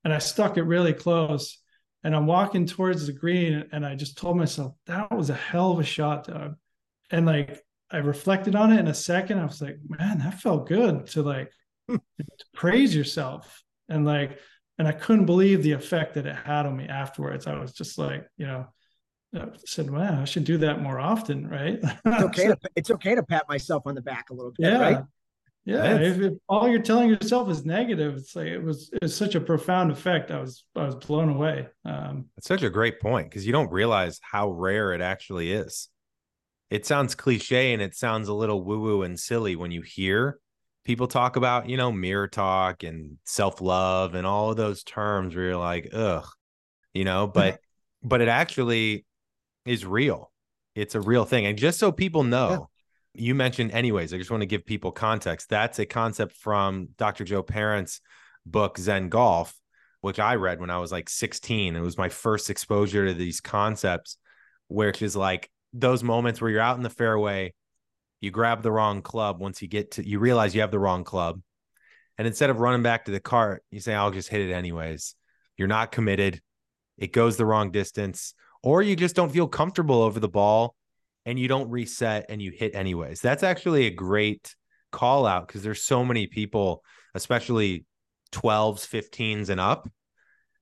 and 0.03 0.13
I 0.13 0.19
stuck 0.19 0.57
it 0.57 0.63
really 0.63 0.93
close. 0.93 1.61
And 2.03 2.15
I'm 2.15 2.27
walking 2.27 2.65
towards 2.65 3.05
the 3.05 3.13
green 3.13 3.65
and 3.71 3.85
I 3.85 3.95
just 3.95 4.17
told 4.17 4.37
myself, 4.37 4.73
that 4.85 5.11
was 5.11 5.29
a 5.29 5.33
hell 5.33 5.71
of 5.71 5.79
a 5.79 5.83
shot, 5.83 6.27
Doug. 6.27 6.55
And 7.11 7.25
like 7.25 7.61
I 7.91 7.97
reflected 7.97 8.55
on 8.55 8.71
it 8.71 8.79
in 8.79 8.87
a 8.87 8.93
second. 8.93 9.39
I 9.39 9.45
was 9.45 9.61
like, 9.61 9.77
man, 9.87 10.19
that 10.19 10.39
felt 10.39 10.67
good 10.67 11.07
to 11.07 11.21
like 11.21 11.51
praise 12.53 12.95
yourself 12.95 13.63
and 13.89 14.05
like 14.05 14.39
and 14.77 14.87
i 14.87 14.91
couldn't 14.91 15.25
believe 15.25 15.63
the 15.63 15.71
effect 15.71 16.13
that 16.13 16.25
it 16.25 16.35
had 16.35 16.65
on 16.65 16.75
me 16.75 16.87
afterwards. 16.87 17.47
I 17.47 17.59
was 17.59 17.73
just 17.73 17.97
like 17.97 18.27
you 18.37 18.47
know 18.47 18.67
I 19.35 19.47
said 19.65 19.89
wow 19.89 20.21
i 20.21 20.25
should 20.25 20.45
do 20.45 20.57
that 20.59 20.81
more 20.81 20.99
often 20.99 21.47
right? 21.47 21.79
It's 21.83 22.23
okay 22.23 22.47
to, 22.47 22.57
it's 22.75 22.91
okay 22.91 23.15
to 23.15 23.23
pat 23.23 23.45
myself 23.49 23.83
on 23.85 23.95
the 23.95 24.01
back 24.01 24.29
a 24.29 24.33
little 24.33 24.53
bit 24.57 24.71
yeah. 24.71 24.79
Right? 24.79 25.03
yeah 25.65 25.97
if, 25.97 26.19
if, 26.19 26.33
all 26.47 26.69
you're 26.69 26.81
telling 26.81 27.09
yourself 27.09 27.49
is 27.49 27.65
negative 27.65 28.15
it's 28.15 28.35
like 28.35 28.47
it 28.47 28.63
was 28.63 28.89
it's 29.01 29.15
such 29.15 29.35
a 29.35 29.41
profound 29.41 29.91
effect 29.91 30.31
i 30.31 30.39
was 30.39 30.63
i 30.75 30.85
was 30.85 30.95
blown 30.95 31.29
away 31.29 31.67
um. 31.85 32.25
It's 32.37 32.47
such 32.47 32.63
a 32.63 32.69
great 32.69 32.99
point 32.99 33.29
because 33.29 33.45
you 33.45 33.51
don't 33.51 33.71
realize 33.71 34.19
how 34.21 34.49
rare 34.51 34.93
it 34.93 35.01
actually 35.01 35.51
is. 35.51 35.89
It 36.69 36.85
sounds 36.85 37.15
cliche 37.15 37.73
and 37.73 37.81
it 37.81 37.95
sounds 37.95 38.27
a 38.27 38.33
little 38.33 38.63
woo 38.63 38.79
woo 38.79 39.03
and 39.03 39.19
silly 39.19 39.55
when 39.55 39.71
you 39.71 39.81
hear 39.81 40.39
people 40.87 41.07
talk 41.07 41.35
about, 41.35 41.67
you 41.67 41.75
know, 41.75 41.91
mirror 41.91 42.29
talk 42.29 42.81
and 42.81 43.17
self 43.25 43.59
love 43.59 44.15
and 44.15 44.25
all 44.25 44.51
of 44.51 44.55
those 44.55 44.83
terms 44.83 45.35
where 45.35 45.43
you're 45.43 45.57
like, 45.57 45.89
ugh, 45.93 46.25
you 46.93 47.03
know, 47.03 47.27
mm-hmm. 47.27 47.33
but, 47.33 47.59
but 48.01 48.21
it 48.21 48.29
actually 48.29 49.05
is 49.65 49.85
real. 49.85 50.31
It's 50.75 50.95
a 50.95 51.01
real 51.01 51.25
thing. 51.25 51.45
And 51.45 51.57
just 51.57 51.77
so 51.77 51.91
people 51.91 52.23
know, 52.23 52.69
yeah. 53.13 53.25
you 53.25 53.35
mentioned, 53.35 53.71
anyways, 53.71 54.13
I 54.13 54.17
just 54.17 54.31
want 54.31 54.41
to 54.43 54.47
give 54.47 54.65
people 54.65 54.93
context. 54.93 55.49
That's 55.49 55.77
a 55.77 55.85
concept 55.85 56.37
from 56.37 56.87
Dr. 56.97 57.25
Joe 57.25 57.43
Parent's 57.43 57.99
book, 58.45 58.77
Zen 58.77 59.09
Golf, 59.09 59.53
which 59.99 60.19
I 60.19 60.35
read 60.35 60.61
when 60.61 60.69
I 60.69 60.77
was 60.77 60.93
like 60.93 61.09
16. 61.09 61.75
It 61.75 61.81
was 61.81 61.97
my 61.97 62.07
first 62.07 62.49
exposure 62.49 63.07
to 63.07 63.13
these 63.13 63.41
concepts, 63.41 64.17
which 64.69 65.01
is 65.01 65.17
like 65.17 65.51
those 65.73 66.01
moments 66.01 66.39
where 66.39 66.49
you're 66.49 66.61
out 66.61 66.77
in 66.77 66.83
the 66.83 66.89
fairway 66.89 67.53
you 68.21 68.31
grab 68.31 68.63
the 68.63 68.71
wrong 68.71 69.01
club 69.01 69.39
once 69.39 69.61
you 69.61 69.67
get 69.67 69.91
to 69.91 70.07
you 70.07 70.19
realize 70.19 70.55
you 70.55 70.61
have 70.61 70.71
the 70.71 70.79
wrong 70.79 71.03
club. 71.03 71.41
And 72.17 72.25
instead 72.25 72.49
of 72.49 72.59
running 72.59 72.83
back 72.83 73.05
to 73.05 73.11
the 73.11 73.19
cart 73.19 73.63
you 73.71 73.79
say 73.79 73.93
i'll 73.93 74.11
just 74.11 74.29
hit 74.29 74.41
it 74.41 74.53
anyways. 74.53 75.15
You're 75.57 75.67
not 75.67 75.91
committed. 75.91 76.41
It 76.97 77.13
goes 77.13 77.37
the 77.37 77.45
wrong 77.45 77.71
distance. 77.71 78.33
Or 78.63 78.81
you 78.81 78.95
just 78.95 79.15
don't 79.15 79.31
feel 79.31 79.47
comfortable 79.47 80.01
over 80.01 80.19
the 80.19 80.27
ball 80.27 80.75
and 81.25 81.37
you 81.37 81.47
don't 81.47 81.69
reset 81.69 82.25
and 82.29 82.41
you 82.41 82.51
hit 82.51 82.75
anyways. 82.75 83.21
That's 83.21 83.43
actually 83.43 83.85
a 83.85 83.91
great 83.91 84.55
call 84.91 85.25
out 85.25 85.47
because 85.47 85.63
there's 85.63 85.83
so 85.83 86.03
many 86.03 86.27
people 86.27 86.83
especially 87.13 87.85
12s 88.31 88.87
15s 88.87 89.49
and 89.49 89.59
up 89.59 89.89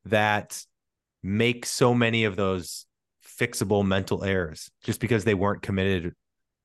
that 0.05 0.63
make 1.23 1.65
so 1.65 1.93
many 1.93 2.25
of 2.25 2.35
those 2.35 2.85
fixable 3.39 3.85
mental 3.85 4.23
errors 4.23 4.69
just 4.83 4.99
because 4.99 5.23
they 5.23 5.33
weren't 5.33 5.61
committed 5.61 6.13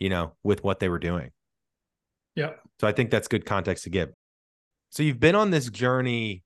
you 0.00 0.08
know, 0.08 0.32
with 0.42 0.64
what 0.64 0.80
they 0.80 0.88
were 0.88 0.98
doing. 0.98 1.30
Yeah. 2.34 2.52
So 2.80 2.88
I 2.88 2.92
think 2.92 3.10
that's 3.10 3.28
good 3.28 3.44
context 3.44 3.84
to 3.84 3.90
give. 3.90 4.10
So 4.88 5.02
you've 5.02 5.20
been 5.20 5.36
on 5.36 5.50
this 5.50 5.70
journey 5.70 6.42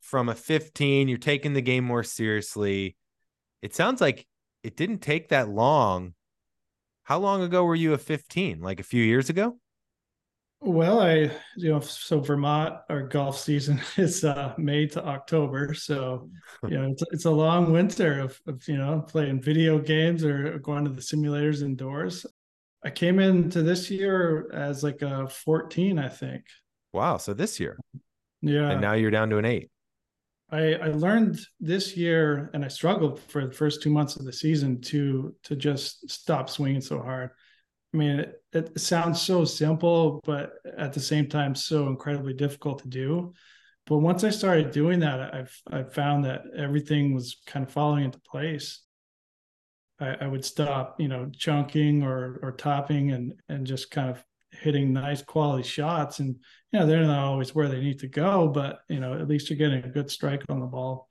from 0.00 0.28
a 0.28 0.34
15, 0.34 1.08
you're 1.08 1.18
taking 1.18 1.52
the 1.52 1.60
game 1.60 1.84
more 1.84 2.02
seriously. 2.02 2.96
It 3.60 3.74
sounds 3.74 4.00
like 4.00 4.26
it 4.62 4.76
didn't 4.76 4.98
take 4.98 5.28
that 5.28 5.48
long. 5.48 6.14
How 7.02 7.18
long 7.18 7.42
ago 7.42 7.64
were 7.64 7.74
you 7.74 7.92
a 7.92 7.98
15? 7.98 8.60
Like 8.60 8.80
a 8.80 8.84
few 8.84 9.02
years 9.02 9.28
ago? 9.28 9.58
Well, 10.62 11.00
I, 11.00 11.30
you 11.56 11.70
know, 11.70 11.80
so 11.80 12.20
Vermont, 12.20 12.74
our 12.90 13.02
golf 13.02 13.38
season 13.38 13.80
is 13.96 14.24
uh, 14.24 14.54
May 14.58 14.86
to 14.88 15.04
October. 15.04 15.72
So, 15.74 16.28
you 16.68 16.78
know, 16.78 16.90
it's, 16.90 17.02
it's 17.12 17.24
a 17.24 17.30
long 17.30 17.72
winter 17.72 18.20
of, 18.20 18.38
of, 18.46 18.66
you 18.68 18.76
know, 18.76 19.04
playing 19.08 19.40
video 19.40 19.78
games 19.78 20.22
or 20.22 20.58
going 20.58 20.84
to 20.84 20.90
the 20.90 21.00
simulators 21.00 21.62
indoors. 21.62 22.26
I 22.82 22.90
came 22.90 23.18
into 23.18 23.62
this 23.62 23.90
year 23.90 24.50
as 24.52 24.82
like 24.82 25.02
a 25.02 25.28
14, 25.28 25.98
I 25.98 26.08
think. 26.08 26.44
Wow. 26.92 27.18
So 27.18 27.34
this 27.34 27.60
year. 27.60 27.78
Yeah. 28.40 28.70
And 28.70 28.80
now 28.80 28.94
you're 28.94 29.10
down 29.10 29.30
to 29.30 29.38
an 29.38 29.44
eight. 29.44 29.70
I, 30.50 30.74
I 30.74 30.86
learned 30.88 31.38
this 31.60 31.96
year 31.96 32.50
and 32.54 32.64
I 32.64 32.68
struggled 32.68 33.20
for 33.20 33.46
the 33.46 33.52
first 33.52 33.82
two 33.82 33.90
months 33.90 34.16
of 34.16 34.24
the 34.24 34.32
season 34.32 34.80
to 34.82 35.34
to 35.44 35.54
just 35.54 36.10
stop 36.10 36.50
swinging 36.50 36.80
so 36.80 37.00
hard. 37.00 37.30
I 37.92 37.96
mean, 37.96 38.20
it, 38.20 38.42
it 38.52 38.80
sounds 38.80 39.20
so 39.20 39.44
simple, 39.44 40.20
but 40.24 40.54
at 40.76 40.92
the 40.92 41.00
same 41.00 41.28
time, 41.28 41.54
so 41.54 41.88
incredibly 41.88 42.32
difficult 42.32 42.82
to 42.82 42.88
do. 42.88 43.32
But 43.86 43.98
once 43.98 44.24
I 44.24 44.30
started 44.30 44.70
doing 44.70 45.00
that, 45.00 45.34
I've 45.34 45.56
I 45.70 45.82
found 45.84 46.24
that 46.24 46.42
everything 46.56 47.14
was 47.14 47.40
kind 47.46 47.64
of 47.64 47.72
falling 47.72 48.04
into 48.04 48.20
place. 48.20 48.80
I, 50.00 50.16
I 50.22 50.26
would 50.26 50.44
stop, 50.44 51.00
you 51.00 51.08
know, 51.08 51.30
chunking 51.36 52.02
or 52.02 52.38
or 52.42 52.52
topping 52.52 53.12
and 53.12 53.34
and 53.48 53.66
just 53.66 53.90
kind 53.90 54.10
of 54.10 54.24
hitting 54.52 54.92
nice 54.92 55.22
quality 55.22 55.62
shots. 55.62 56.18
And 56.20 56.36
you 56.72 56.78
know, 56.78 56.86
they're 56.86 57.02
not 57.04 57.24
always 57.24 57.54
where 57.54 57.68
they 57.68 57.80
need 57.80 57.98
to 58.00 58.08
go, 58.08 58.48
but 58.48 58.80
you 58.88 59.00
know, 59.00 59.14
at 59.14 59.28
least 59.28 59.50
you're 59.50 59.58
getting 59.58 59.84
a 59.84 59.88
good 59.92 60.10
strike 60.10 60.42
on 60.48 60.60
the 60.60 60.66
ball. 60.66 61.08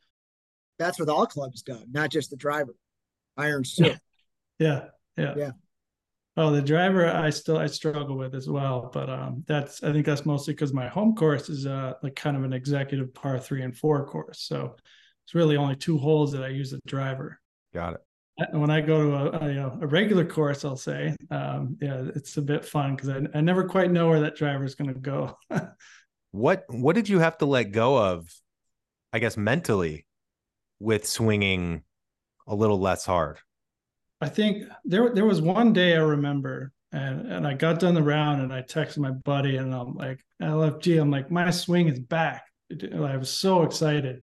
That's 0.77 0.99
what 0.99 1.09
all 1.09 1.25
clubs 1.25 1.61
done, 1.61 1.85
not 1.91 2.09
just 2.09 2.29
the 2.29 2.37
driver. 2.37 2.75
Irons 3.37 3.75
too. 3.75 3.95
Yeah. 4.59 4.87
Yeah. 5.15 5.35
Yeah. 5.37 5.51
Well, 6.35 6.51
the 6.51 6.61
driver 6.61 7.07
I 7.07 7.29
still 7.29 7.57
I 7.57 7.67
struggle 7.67 8.17
with 8.17 8.35
as 8.35 8.49
well, 8.49 8.89
but 8.93 9.09
um, 9.09 9.45
that's 9.47 9.81
I 9.83 9.93
think 9.93 10.05
that's 10.05 10.25
mostly 10.25 10.53
because 10.53 10.73
my 10.73 10.89
home 10.89 11.15
course 11.15 11.47
is 11.47 11.65
uh 11.65 11.93
like 12.03 12.17
kind 12.17 12.35
of 12.35 12.43
an 12.43 12.51
executive 12.51 13.13
par 13.13 13.39
three 13.39 13.61
and 13.61 13.75
four 13.75 14.05
course, 14.05 14.41
so 14.41 14.75
it's 15.23 15.33
really 15.33 15.55
only 15.55 15.77
two 15.77 15.97
holes 15.97 16.33
that 16.33 16.43
I 16.43 16.49
use 16.49 16.71
the 16.71 16.81
driver. 16.85 17.39
Got 17.73 17.93
it 17.93 18.01
when 18.51 18.69
I 18.69 18.81
go 18.81 19.03
to 19.03 19.15
a, 19.15 19.45
a, 19.45 19.47
you 19.49 19.55
know 19.55 19.77
a 19.81 19.87
regular 19.87 20.25
course, 20.25 20.63
I'll 20.65 20.77
say, 20.77 21.15
um, 21.31 21.77
yeah, 21.81 22.03
it's 22.15 22.37
a 22.37 22.41
bit 22.41 22.65
fun 22.65 22.95
because 22.95 23.09
I, 23.09 23.21
I 23.33 23.41
never 23.41 23.67
quite 23.67 23.91
know 23.91 24.09
where 24.09 24.21
that 24.21 24.35
driver 24.35 24.63
is 24.63 24.75
going 24.75 24.93
to 24.93 24.99
go. 24.99 25.37
what 26.31 26.65
what 26.67 26.95
did 26.95 27.09
you 27.09 27.19
have 27.19 27.37
to 27.39 27.45
let 27.45 27.71
go 27.71 27.97
of? 27.97 28.29
I 29.11 29.19
guess 29.19 29.37
mentally, 29.37 30.05
with 30.79 31.07
swinging 31.07 31.83
a 32.47 32.55
little 32.55 32.79
less 32.79 33.05
hard. 33.05 33.39
I 34.21 34.29
think 34.29 34.65
there 34.85 35.13
there 35.13 35.25
was 35.25 35.41
one 35.41 35.73
day 35.73 35.95
I 35.95 36.01
remember, 36.01 36.71
and 36.91 37.31
and 37.31 37.47
I 37.47 37.53
got 37.53 37.79
done 37.79 37.93
the 37.93 38.03
round, 38.03 38.41
and 38.41 38.53
I 38.53 38.61
texted 38.61 38.97
my 38.99 39.11
buddy, 39.11 39.57
and 39.57 39.73
I'm 39.73 39.95
like, 39.95 40.23
LFG, 40.41 41.01
I'm 41.01 41.11
like, 41.11 41.31
my 41.31 41.49
swing 41.51 41.87
is 41.87 41.99
back. 41.99 42.45
I 42.71 43.17
was 43.17 43.29
so 43.29 43.63
excited. 43.63 44.21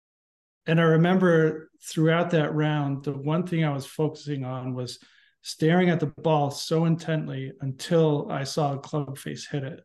And 0.67 0.79
I 0.79 0.83
remember 0.83 1.69
throughout 1.85 2.31
that 2.31 2.53
round, 2.53 3.03
the 3.03 3.11
one 3.11 3.45
thing 3.45 3.63
I 3.63 3.73
was 3.73 3.85
focusing 3.85 4.43
on 4.43 4.73
was 4.73 4.99
staring 5.41 5.89
at 5.89 5.99
the 5.99 6.07
ball 6.07 6.49
so 6.49 6.85
intently 6.85 7.51
until 7.61 8.27
I 8.31 8.43
saw 8.43 8.73
a 8.73 8.79
club 8.79 9.17
face 9.17 9.47
hit 9.47 9.63
it. 9.63 9.81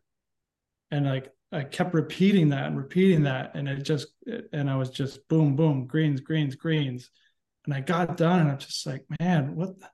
And 0.89 1.05
like 1.05 1.29
I 1.51 1.63
kept 1.63 1.93
repeating 1.93 2.49
that 2.49 2.65
and 2.65 2.77
repeating 2.77 3.23
that. 3.23 3.51
And 3.53 3.69
it 3.69 3.83
just, 3.83 4.07
and 4.51 4.69
I 4.69 4.75
was 4.75 4.89
just 4.89 5.27
boom, 5.27 5.55
boom, 5.55 5.85
greens, 5.85 6.21
greens, 6.21 6.55
greens. 6.55 7.09
And 7.65 7.73
I 7.73 7.81
got 7.81 8.17
done 8.17 8.39
and 8.39 8.51
I'm 8.51 8.57
just 8.57 8.85
like, 8.87 9.05
man, 9.19 9.55
what? 9.55 9.79
The? 9.79 9.87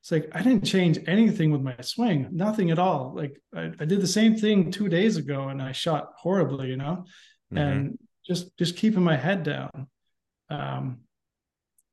It's 0.00 0.12
like 0.12 0.30
I 0.32 0.42
didn't 0.42 0.64
change 0.64 1.00
anything 1.06 1.50
with 1.50 1.60
my 1.60 1.74
swing, 1.80 2.28
nothing 2.30 2.70
at 2.70 2.78
all. 2.78 3.12
Like 3.16 3.40
I, 3.54 3.72
I 3.80 3.84
did 3.84 4.00
the 4.00 4.06
same 4.06 4.36
thing 4.36 4.70
two 4.70 4.88
days 4.88 5.16
ago 5.16 5.48
and 5.48 5.60
I 5.60 5.72
shot 5.72 6.12
horribly, 6.16 6.68
you 6.68 6.76
know, 6.76 7.04
mm-hmm. 7.52 7.58
and 7.58 7.98
just 8.24 8.56
just 8.56 8.76
keeping 8.76 9.02
my 9.02 9.16
head 9.16 9.42
down. 9.42 9.88
Um, 10.48 11.00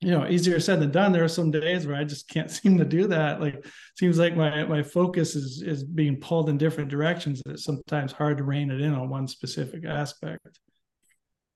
you 0.05 0.11
know, 0.11 0.27
easier 0.27 0.59
said 0.59 0.79
than 0.79 0.91
done. 0.91 1.11
There 1.11 1.23
are 1.23 1.27
some 1.27 1.49
days 1.49 1.87
where 1.87 1.95
I 1.95 2.03
just 2.03 2.29
can't 2.29 2.51
seem 2.59 2.77
to 2.77 2.85
do 2.85 3.07
that. 3.07 3.41
Like 3.41 3.65
seems 3.97 4.19
like 4.19 4.35
my 4.35 4.63
my 4.65 4.83
focus 4.83 5.35
is 5.35 5.63
is 5.63 5.83
being 5.83 6.17
pulled 6.17 6.47
in 6.47 6.59
different 6.59 6.91
directions. 6.91 7.41
It's 7.47 7.63
sometimes 7.63 8.11
hard 8.11 8.37
to 8.37 8.43
rein 8.43 8.69
it 8.69 8.81
in 8.81 8.93
on 8.93 9.09
one 9.09 9.27
specific 9.27 9.83
aspect. 9.83 10.59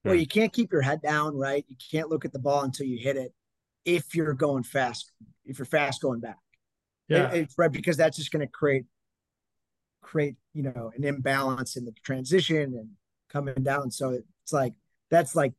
Well, 0.04 0.16
you 0.16 0.26
can't 0.26 0.52
keep 0.52 0.72
your 0.72 0.82
head 0.82 1.02
down, 1.04 1.36
right? 1.36 1.64
You 1.68 1.76
can't 1.92 2.10
look 2.10 2.26
at 2.26 2.34
the 2.34 2.40
ball 2.40 2.64
until 2.64 2.88
you 2.88 2.98
hit 2.98 3.18
it 3.18 3.34
if 3.86 4.16
you're 4.16 4.34
going 4.34 4.64
fast, 4.64 5.12
if 5.46 5.60
you're 5.60 5.66
fast 5.66 6.02
going 6.02 6.22
back. 6.22 6.38
Yeah. 7.08 7.32
It, 7.32 7.42
it's 7.42 7.56
right 7.58 7.72
because 7.72 7.98
that's 7.98 8.18
just 8.18 8.32
going 8.32 8.46
to 8.46 8.52
create 8.52 8.86
create, 10.02 10.38
you 10.56 10.64
know, 10.64 10.92
an 10.96 11.04
imbalance 11.04 11.76
in 11.76 11.86
the 11.86 11.92
transition 12.04 12.74
and 12.74 12.90
coming 13.30 13.62
down. 13.62 13.92
So 13.92 14.10
it's 14.42 14.54
like 14.54 14.74
that's 15.12 15.36
like 15.36 15.54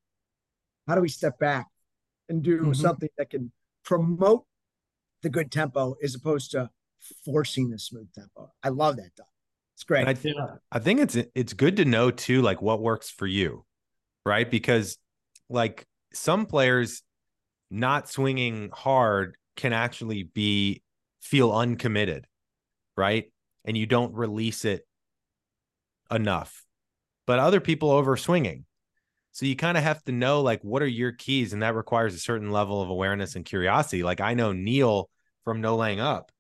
how 0.89 0.97
do 0.97 1.03
we 1.03 1.09
step 1.09 1.39
back 1.39 1.69
and 2.31 2.43
do 2.43 2.61
mm-hmm. 2.61 2.73
something 2.73 3.11
that 3.19 3.29
can 3.29 3.53
promote 3.85 4.45
the 5.23 5.29
good 5.29 5.51
tempo 5.53 5.97
as 6.03 6.15
opposed 6.15 6.53
to 6.53 6.71
forcing 7.25 7.69
the 7.69 7.79
smooth 7.79 8.11
tempo. 8.15 8.53
I 8.63 8.71
love 8.71 8.97
that. 8.97 9.15
Doug. 9.17 9.27
It's 9.75 9.85
great. 9.85 10.07
I, 10.07 10.15
th- 10.15 10.37
I 10.71 10.79
think 10.79 11.01
it's 11.01 11.17
it's 11.35 11.53
good 11.53 11.77
to 11.77 11.85
know 11.85 12.11
too, 12.11 12.41
like 12.43 12.63
what 12.63 12.81
works 12.81 13.11
for 13.11 13.27
you, 13.27 13.65
right? 14.25 14.51
Because 14.51 14.97
like 15.49 15.87
some 16.13 16.47
players 16.47 17.03
not 17.71 18.09
swinging 18.09 18.71
hard 18.73 19.37
can 19.57 19.73
actually 19.73 20.23
be 20.23 20.83
feel 21.21 21.53
uncommitted, 21.53 22.27
right? 22.97 23.33
And 23.65 23.77
you 23.77 23.87
don't 23.87 24.15
release 24.15 24.65
it 24.65 24.87
enough. 26.11 26.65
But 27.27 27.39
other 27.39 27.61
people 27.61 27.91
over 27.91 28.17
swinging. 28.17 28.65
So 29.41 29.47
you 29.47 29.57
kind 29.57 29.79
of 29.79 29.83
have 29.83 30.05
to 30.05 30.13
know 30.13 30.43
like 30.43 30.61
what 30.63 30.83
are 30.83 30.87
your 30.87 31.13
keys 31.13 31.55
and 31.55 31.63
that 31.63 31.75
requires 31.75 32.15
a 32.15 32.19
certain 32.19 32.51
level 32.51 32.83
of 32.83 32.91
awareness 32.91 33.37
and 33.37 33.45
curiosity. 33.45 34.03
Like 34.03 34.21
I 34.21 34.35
know 34.35 34.53
Neil 34.53 35.09
from 35.45 35.63
No 35.63 35.77
Laying 35.77 35.99
Up 35.99 36.31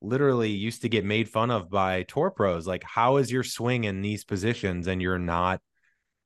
literally 0.00 0.50
used 0.50 0.82
to 0.82 0.88
get 0.88 1.04
made 1.04 1.28
fun 1.28 1.52
of 1.52 1.70
by 1.70 2.02
tour 2.02 2.32
pros 2.32 2.66
like 2.66 2.82
how 2.82 3.18
is 3.18 3.30
your 3.30 3.44
swing 3.44 3.84
in 3.84 4.02
these 4.02 4.24
positions 4.24 4.88
and 4.88 5.00
you're 5.00 5.20
not 5.20 5.60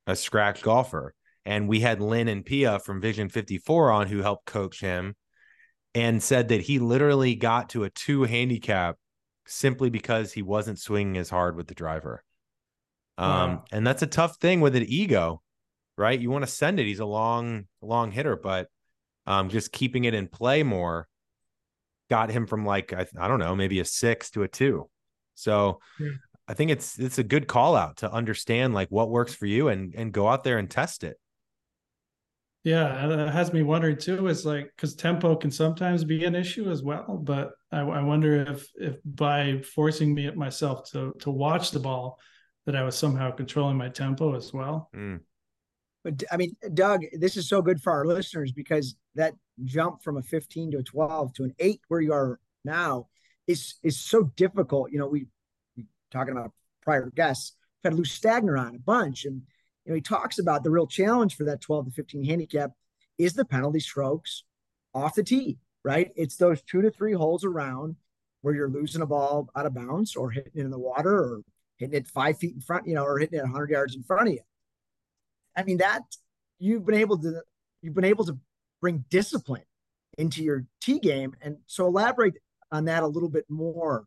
a 0.07 0.15
scratch 0.15 0.63
golfer 0.63 1.13
and 1.45 1.67
we 1.67 1.81
had 1.81 2.01
Lynn 2.01 2.29
and 2.29 2.43
Pia 2.43 2.79
from 2.79 2.99
Vision 2.99 3.29
54 3.29 3.91
on 3.91 4.07
who 4.07 4.23
helped 4.23 4.47
coach 4.47 4.79
him 4.81 5.15
and 5.93 6.23
said 6.23 6.47
that 6.47 6.61
he 6.61 6.79
literally 6.79 7.35
got 7.35 7.69
to 7.69 7.83
a 7.83 7.91
two 7.91 8.23
handicap 8.23 8.95
simply 9.45 9.91
because 9.91 10.33
he 10.33 10.41
wasn't 10.41 10.79
swinging 10.79 11.17
as 11.17 11.29
hard 11.29 11.55
with 11.55 11.67
the 11.67 11.75
driver. 11.75 12.23
Um, 13.19 13.29
wow. 13.29 13.63
and 13.71 13.85
that's 13.85 14.01
a 14.01 14.07
tough 14.07 14.37
thing 14.37 14.61
with 14.61 14.75
an 14.75 14.85
ego, 14.87 15.43
right? 15.97 16.19
You 16.19 16.29
want 16.29 16.43
to 16.43 16.51
send 16.51 16.79
it. 16.79 16.85
He's 16.85 16.99
a 16.99 17.05
long, 17.05 17.65
long 17.81 18.11
hitter, 18.11 18.35
but 18.35 18.67
um, 19.25 19.49
just 19.49 19.71
keeping 19.71 20.05
it 20.05 20.13
in 20.13 20.27
play 20.27 20.63
more 20.63 21.07
got 22.09 22.29
him 22.29 22.47
from 22.47 22.65
like 22.65 22.93
I, 22.93 23.05
I 23.19 23.27
don't 23.27 23.39
know, 23.39 23.55
maybe 23.55 23.79
a 23.79 23.85
six 23.85 24.31
to 24.31 24.43
a 24.43 24.47
two. 24.47 24.89
So 25.35 25.79
yeah. 25.99 26.09
I 26.47 26.53
think 26.53 26.71
it's 26.71 26.97
it's 26.97 27.17
a 27.17 27.23
good 27.23 27.47
call 27.47 27.75
out 27.75 27.97
to 27.97 28.11
understand 28.11 28.73
like 28.73 28.89
what 28.89 29.09
works 29.09 29.33
for 29.33 29.45
you 29.45 29.67
and 29.67 29.93
and 29.95 30.13
go 30.13 30.27
out 30.27 30.43
there 30.43 30.57
and 30.57 30.69
test 30.69 31.03
it. 31.03 31.17
Yeah, 32.63 33.09
it 33.09 33.31
has 33.31 33.53
me 33.53 33.63
wondering 33.63 33.97
too. 33.97 34.27
Is 34.27 34.45
like 34.45 34.71
because 34.75 34.95
tempo 34.95 35.35
can 35.35 35.51
sometimes 35.51 36.03
be 36.03 36.25
an 36.25 36.35
issue 36.35 36.69
as 36.69 36.83
well, 36.83 37.19
but 37.23 37.51
I, 37.71 37.79
I, 37.79 38.01
wonder 38.01 38.41
if 38.41 38.67
if 38.75 38.97
by 39.05 39.61
forcing 39.61 40.13
me 40.13 40.27
at 40.27 40.35
myself 40.35 40.89
to 40.91 41.13
to 41.19 41.31
watch 41.31 41.71
the 41.71 41.79
ball, 41.79 42.19
that 42.65 42.75
I 42.75 42.83
was 42.83 42.95
somehow 42.95 43.31
controlling 43.31 43.77
my 43.77 43.87
tempo 43.87 44.35
as 44.35 44.51
well. 44.53 44.89
Mm. 44.93 45.21
But 46.07 46.23
I 46.31 46.37
mean, 46.37 46.55
Doug, 46.73 47.01
this 47.11 47.35
is 47.35 47.49
so 47.49 47.61
good 47.61 47.81
for 47.81 47.91
our 47.91 48.05
listeners 48.05 48.53
because 48.53 48.95
that 49.15 49.33
jump 49.65 50.01
from 50.01 50.15
a 50.15 50.21
15 50.21 50.71
to 50.71 50.77
a 50.77 50.83
12 50.83 51.33
to 51.33 51.43
an 51.43 51.53
eight 51.59 51.81
where 51.89 51.99
you 51.99 52.13
are 52.13 52.39
now 52.63 53.07
is 53.45 53.75
is 53.83 53.99
so 53.99 54.31
difficult. 54.37 54.89
You 54.89 54.99
know, 54.99 55.07
we, 55.07 55.27
we 55.75 55.83
talking 56.09 56.31
about 56.31 56.53
prior 56.81 57.11
guests, 57.13 57.57
I've 57.83 57.91
had 57.91 57.97
Lou 57.97 58.05
Stagner 58.05 58.57
on 58.57 58.75
a 58.75 58.79
bunch, 58.79 59.25
and 59.25 59.41
you 59.83 59.91
know, 59.91 59.95
he 59.95 60.01
talks 60.01 60.39
about 60.39 60.63
the 60.63 60.69
real 60.69 60.87
challenge 60.87 61.35
for 61.35 61.43
that 61.43 61.59
12 61.59 61.87
to 61.87 61.91
15 61.91 62.23
handicap 62.23 62.71
is 63.17 63.33
the 63.33 63.43
penalty 63.43 63.81
strokes 63.81 64.45
off 64.93 65.15
the 65.15 65.23
tee, 65.23 65.57
right? 65.83 66.11
It's 66.15 66.37
those 66.37 66.61
two 66.61 66.81
to 66.83 66.89
three 66.89 67.13
holes 67.13 67.43
around 67.43 67.97
where 68.43 68.55
you're 68.55 68.69
losing 68.69 69.01
a 69.01 69.05
ball 69.05 69.49
out 69.57 69.65
of 69.65 69.73
bounds 69.73 70.15
or 70.15 70.31
hitting 70.31 70.53
it 70.55 70.61
in 70.61 70.71
the 70.71 70.79
water 70.79 71.17
or 71.17 71.41
hitting 71.75 71.97
it 71.97 72.07
five 72.07 72.37
feet 72.37 72.55
in 72.55 72.61
front, 72.61 72.87
you 72.87 72.95
know, 72.95 73.03
or 73.03 73.19
hitting 73.19 73.39
it 73.39 73.43
100 73.43 73.71
yards 73.71 73.93
in 73.93 74.03
front 74.03 74.29
of 74.29 74.33
you. 74.35 74.41
I 75.57 75.63
mean, 75.63 75.79
that 75.79 76.03
you've 76.59 76.85
been 76.85 76.95
able 76.95 77.17
to, 77.17 77.41
you've 77.81 77.95
been 77.95 78.05
able 78.05 78.25
to 78.25 78.37
bring 78.79 79.03
discipline 79.09 79.63
into 80.17 80.43
your 80.43 80.65
tee 80.79 80.99
game. 80.99 81.35
And 81.41 81.57
so 81.65 81.87
elaborate 81.87 82.35
on 82.71 82.85
that 82.85 83.03
a 83.03 83.07
little 83.07 83.29
bit 83.29 83.45
more 83.49 84.05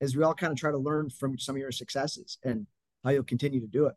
as 0.00 0.16
we 0.16 0.22
all 0.22 0.34
kind 0.34 0.52
of 0.52 0.58
try 0.58 0.70
to 0.70 0.78
learn 0.78 1.10
from 1.10 1.38
some 1.38 1.56
of 1.56 1.60
your 1.60 1.72
successes 1.72 2.38
and 2.44 2.66
how 3.02 3.10
you'll 3.10 3.24
continue 3.24 3.60
to 3.60 3.66
do 3.66 3.86
it. 3.86 3.94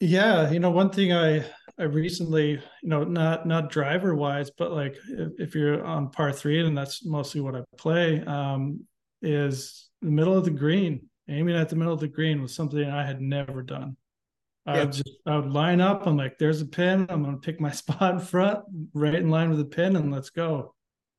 Yeah, 0.00 0.50
you 0.50 0.60
know, 0.60 0.70
one 0.70 0.90
thing 0.90 1.12
I 1.12 1.44
I 1.78 1.84
recently, 1.84 2.50
you 2.50 2.60
know, 2.82 3.04
not 3.04 3.46
not 3.46 3.70
driver 3.70 4.14
wise, 4.14 4.50
but 4.50 4.72
like 4.72 4.96
if, 5.08 5.32
if 5.38 5.54
you're 5.54 5.82
on 5.84 6.10
par 6.10 6.32
three, 6.32 6.64
and 6.64 6.76
that's 6.76 7.04
mostly 7.04 7.40
what 7.40 7.56
I 7.56 7.62
play, 7.78 8.22
um, 8.24 8.84
is 9.22 9.88
the 10.02 10.10
middle 10.10 10.36
of 10.36 10.44
the 10.44 10.50
green. 10.50 11.08
Aiming 11.28 11.56
at 11.56 11.70
the 11.70 11.76
middle 11.76 11.94
of 11.94 12.00
the 12.00 12.08
green 12.08 12.42
was 12.42 12.54
something 12.54 12.84
I 12.84 13.04
had 13.04 13.20
never 13.20 13.62
done. 13.62 13.96
I 14.66 14.80
would 14.80 14.92
just 14.92 15.10
I 15.26 15.36
would 15.36 15.50
line 15.50 15.80
up. 15.80 16.06
I'm 16.06 16.16
like, 16.16 16.38
there's 16.38 16.60
a 16.60 16.66
pin. 16.66 17.06
I'm 17.08 17.22
gonna 17.22 17.38
pick 17.38 17.60
my 17.60 17.70
spot 17.82 18.14
in 18.14 18.20
front, 18.20 18.60
right 18.94 19.14
in 19.14 19.30
line 19.30 19.50
with 19.50 19.58
the 19.58 19.64
pin, 19.64 19.96
and 19.96 20.12
let's 20.12 20.30
go. 20.30 20.74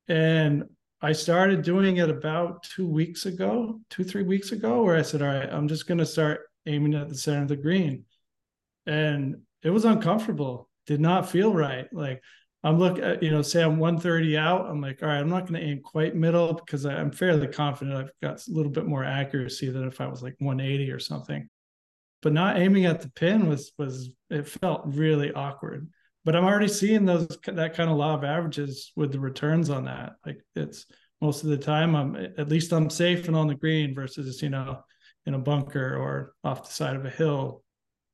And 0.07 0.65
I 1.01 1.11
started 1.11 1.61
doing 1.61 1.97
it 1.97 2.09
about 2.09 2.63
two 2.63 2.87
weeks 2.87 3.25
ago, 3.25 3.79
two 3.89 4.03
three 4.03 4.23
weeks 4.23 4.51
ago, 4.51 4.83
where 4.83 4.97
I 4.97 5.01
said, 5.01 5.21
all 5.21 5.27
right, 5.27 5.49
I'm 5.49 5.67
just 5.67 5.87
gonna 5.87 6.05
start 6.05 6.41
aiming 6.65 6.95
at 6.95 7.07
the 7.07 7.15
center 7.15 7.43
of 7.43 7.47
the 7.47 7.55
green 7.55 8.03
and 8.87 9.41
it 9.61 9.69
was 9.69 9.85
uncomfortable. 9.85 10.69
Did 10.87 11.01
not 11.01 11.29
feel 11.29 11.53
right. 11.53 11.87
Like 11.93 12.23
I'm 12.63 12.79
looking 12.79 13.03
at, 13.03 13.17
uh, 13.17 13.19
you 13.21 13.29
know, 13.29 13.41
say 13.41 13.61
I'm 13.61 13.77
130 13.77 14.37
out. 14.37 14.65
I'm 14.65 14.81
like, 14.81 15.03
all 15.03 15.09
right, 15.09 15.19
I'm 15.19 15.29
not 15.29 15.45
going 15.45 15.61
to 15.61 15.67
aim 15.67 15.81
quite 15.83 16.15
middle 16.15 16.53
because 16.53 16.85
I'm 16.85 17.11
fairly 17.11 17.47
confident 17.47 17.97
I've 17.97 18.11
got 18.21 18.47
a 18.47 18.51
little 18.51 18.71
bit 18.71 18.87
more 18.87 19.03
accuracy 19.03 19.69
than 19.69 19.85
if 19.85 20.01
I 20.01 20.07
was 20.07 20.23
like 20.23 20.35
180 20.39 20.89
or 20.91 20.99
something. 20.99 21.47
But 22.21 22.33
not 22.33 22.57
aiming 22.57 22.85
at 22.85 23.01
the 23.01 23.09
pin 23.09 23.47
was 23.47 23.71
was 23.77 24.09
it 24.29 24.47
felt 24.47 24.83
really 24.85 25.31
awkward. 25.31 25.89
But 26.25 26.35
I'm 26.35 26.45
already 26.45 26.67
seeing 26.67 27.05
those 27.05 27.27
that 27.45 27.75
kind 27.75 27.89
of 27.89 27.97
law 27.97 28.15
of 28.15 28.23
averages 28.23 28.91
with 28.95 29.11
the 29.11 29.19
returns 29.19 29.69
on 29.69 29.85
that. 29.85 30.13
Like 30.25 30.41
it's 30.55 30.85
most 31.21 31.43
of 31.43 31.49
the 31.49 31.57
time 31.57 31.95
I'm 31.95 32.15
at 32.15 32.49
least 32.49 32.73
I'm 32.73 32.89
safe 32.89 33.27
and 33.27 33.35
on 33.35 33.47
the 33.47 33.55
green 33.55 33.95
versus 33.95 34.41
you 34.41 34.49
know 34.49 34.83
in 35.25 35.33
a 35.33 35.39
bunker 35.39 35.95
or 35.95 36.33
off 36.43 36.67
the 36.67 36.73
side 36.73 36.95
of 36.95 37.05
a 37.05 37.09
hill 37.09 37.63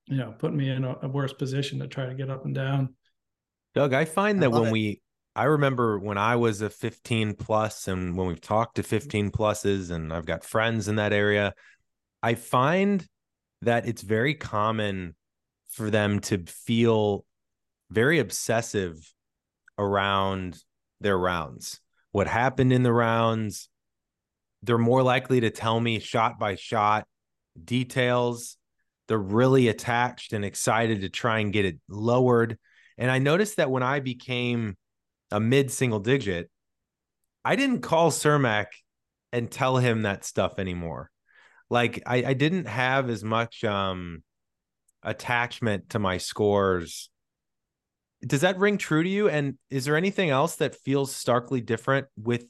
you 0.07 0.17
know, 0.17 0.33
put 0.37 0.53
me 0.53 0.69
in 0.69 0.83
a, 0.83 0.97
a, 1.03 1.07
worse 1.07 1.33
position 1.33 1.79
to 1.79 1.87
try 1.87 2.05
to 2.05 2.13
get 2.13 2.29
up 2.29 2.45
and 2.45 2.53
down. 2.53 2.95
Doug, 3.73 3.93
I 3.93 4.05
find 4.05 4.41
that 4.41 4.53
I 4.53 4.59
when 4.59 4.67
it. 4.67 4.71
we, 4.71 5.01
I 5.35 5.45
remember 5.45 5.97
when 5.97 6.17
I 6.17 6.35
was 6.35 6.61
a 6.61 6.69
15 6.69 7.35
plus 7.35 7.87
and 7.87 8.15
when 8.17 8.27
we've 8.27 8.41
talked 8.41 8.75
to 8.75 8.83
15 8.83 9.31
pluses 9.31 9.91
and 9.91 10.13
I've 10.13 10.25
got 10.25 10.43
friends 10.43 10.87
in 10.87 10.97
that 10.97 11.13
area, 11.13 11.53
I 12.21 12.35
find 12.35 13.05
that 13.65 13.87
it's 13.87 14.01
very 14.01 14.33
common 14.33 15.15
for 15.69 15.89
them 15.89 16.19
to 16.19 16.39
feel 16.45 17.25
very 17.89 18.19
obsessive 18.19 19.11
around 19.77 20.57
their 21.01 21.17
rounds. 21.17 21.79
What 22.11 22.27
happened 22.27 22.71
in 22.71 22.83
the 22.83 22.93
rounds, 22.93 23.69
they're 24.61 24.77
more 24.77 25.03
likely 25.03 25.41
to 25.41 25.49
tell 25.49 25.79
me 25.79 25.99
shot 25.99 26.39
by 26.39 26.55
shot 26.55 27.07
details 27.63 28.57
they're 29.07 29.17
really 29.17 29.67
attached 29.67 30.33
and 30.33 30.45
excited 30.45 31.01
to 31.01 31.09
try 31.09 31.39
and 31.39 31.53
get 31.53 31.65
it 31.65 31.77
lowered. 31.89 32.57
And 32.97 33.11
I 33.11 33.19
noticed 33.19 33.57
that 33.57 33.71
when 33.71 33.83
I 33.83 33.99
became 33.99 34.77
a 35.31 35.39
mid 35.39 35.71
single 35.71 35.99
digit, 35.99 36.49
I 37.43 37.55
didn't 37.55 37.81
call 37.81 38.11
Cermak 38.11 38.67
and 39.31 39.51
tell 39.51 39.77
him 39.77 40.03
that 40.03 40.23
stuff 40.23 40.59
anymore. 40.59 41.11
Like 41.73 42.03
I, 42.05 42.17
I 42.23 42.33
didn't 42.33 42.65
have 42.65 43.09
as 43.09 43.23
much 43.23 43.63
um 43.63 44.21
attachment 45.01 45.89
to 45.89 45.97
my 45.97 46.19
scores. 46.19 47.09
Does 48.23 48.41
that 48.41 48.59
ring 48.59 48.77
true 48.77 49.01
to 49.01 49.09
you? 49.09 49.27
And 49.27 49.57
is 49.71 49.85
there 49.85 49.97
anything 49.97 50.29
else 50.29 50.57
that 50.57 50.75
feels 50.75 51.13
starkly 51.13 51.61
different 51.61 52.05
with 52.15 52.45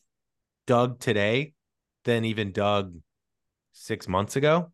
Doug 0.68 1.00
today 1.00 1.54
than 2.04 2.26
even 2.26 2.52
Doug 2.52 2.98
six 3.72 4.10
months 4.10 4.36
ago? 4.36 4.74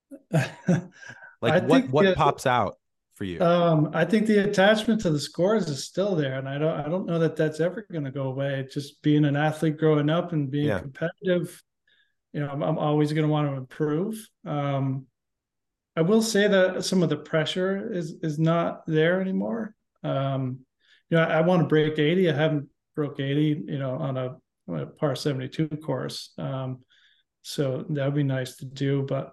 like 0.32 1.64
what 1.64 1.90
what 1.90 2.06
the, 2.06 2.14
pops 2.14 2.46
out 2.46 2.76
for 3.16 3.24
you? 3.24 3.38
Um, 3.42 3.90
I 3.92 4.06
think 4.06 4.26
the 4.26 4.48
attachment 4.48 5.02
to 5.02 5.10
the 5.10 5.20
scores 5.20 5.68
is 5.68 5.84
still 5.84 6.16
there, 6.16 6.38
and 6.38 6.48
I 6.48 6.56
don't 6.56 6.80
I 6.80 6.88
don't 6.88 7.04
know 7.04 7.18
that 7.18 7.36
that's 7.36 7.60
ever 7.60 7.86
going 7.92 8.04
to 8.04 8.10
go 8.10 8.28
away. 8.28 8.66
Just 8.72 9.02
being 9.02 9.26
an 9.26 9.36
athlete 9.36 9.76
growing 9.76 10.08
up 10.08 10.32
and 10.32 10.50
being 10.50 10.68
yeah. 10.68 10.78
competitive, 10.78 11.62
you 12.36 12.42
know, 12.42 12.50
I'm, 12.50 12.62
I'm 12.62 12.78
always 12.78 13.14
going 13.14 13.26
to 13.26 13.32
want 13.32 13.48
to 13.48 13.56
improve. 13.56 14.28
Um, 14.44 15.06
I 15.96 16.02
will 16.02 16.20
say 16.20 16.46
that 16.46 16.84
some 16.84 17.02
of 17.02 17.08
the 17.08 17.16
pressure 17.16 17.90
is 17.90 18.16
is 18.22 18.38
not 18.38 18.82
there 18.86 19.22
anymore. 19.22 19.74
Um, 20.04 20.58
you 21.08 21.16
know, 21.16 21.22
I, 21.22 21.38
I 21.38 21.40
want 21.40 21.62
to 21.62 21.66
break 21.66 21.98
80. 21.98 22.28
I 22.28 22.34
haven't 22.34 22.68
broke 22.94 23.20
80, 23.20 23.64
you 23.68 23.78
know, 23.78 23.94
on 23.94 24.18
a, 24.18 24.36
on 24.68 24.80
a 24.80 24.86
par 24.86 25.16
72 25.16 25.66
course. 25.82 26.34
Um, 26.36 26.80
so 27.40 27.86
that 27.88 28.04
would 28.04 28.14
be 28.14 28.22
nice 28.22 28.56
to 28.56 28.66
do, 28.66 29.06
but 29.08 29.32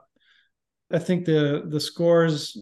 I 0.90 1.00
think 1.00 1.26
the 1.26 1.64
the 1.68 1.82
scores 1.82 2.58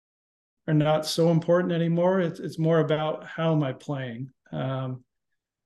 are 0.68 0.74
not 0.74 1.06
so 1.06 1.30
important 1.30 1.72
anymore. 1.72 2.20
It's 2.20 2.40
it's 2.40 2.58
more 2.58 2.80
about 2.80 3.28
how 3.28 3.54
am 3.54 3.62
I 3.62 3.74
playing. 3.74 4.32
Um, 4.52 5.04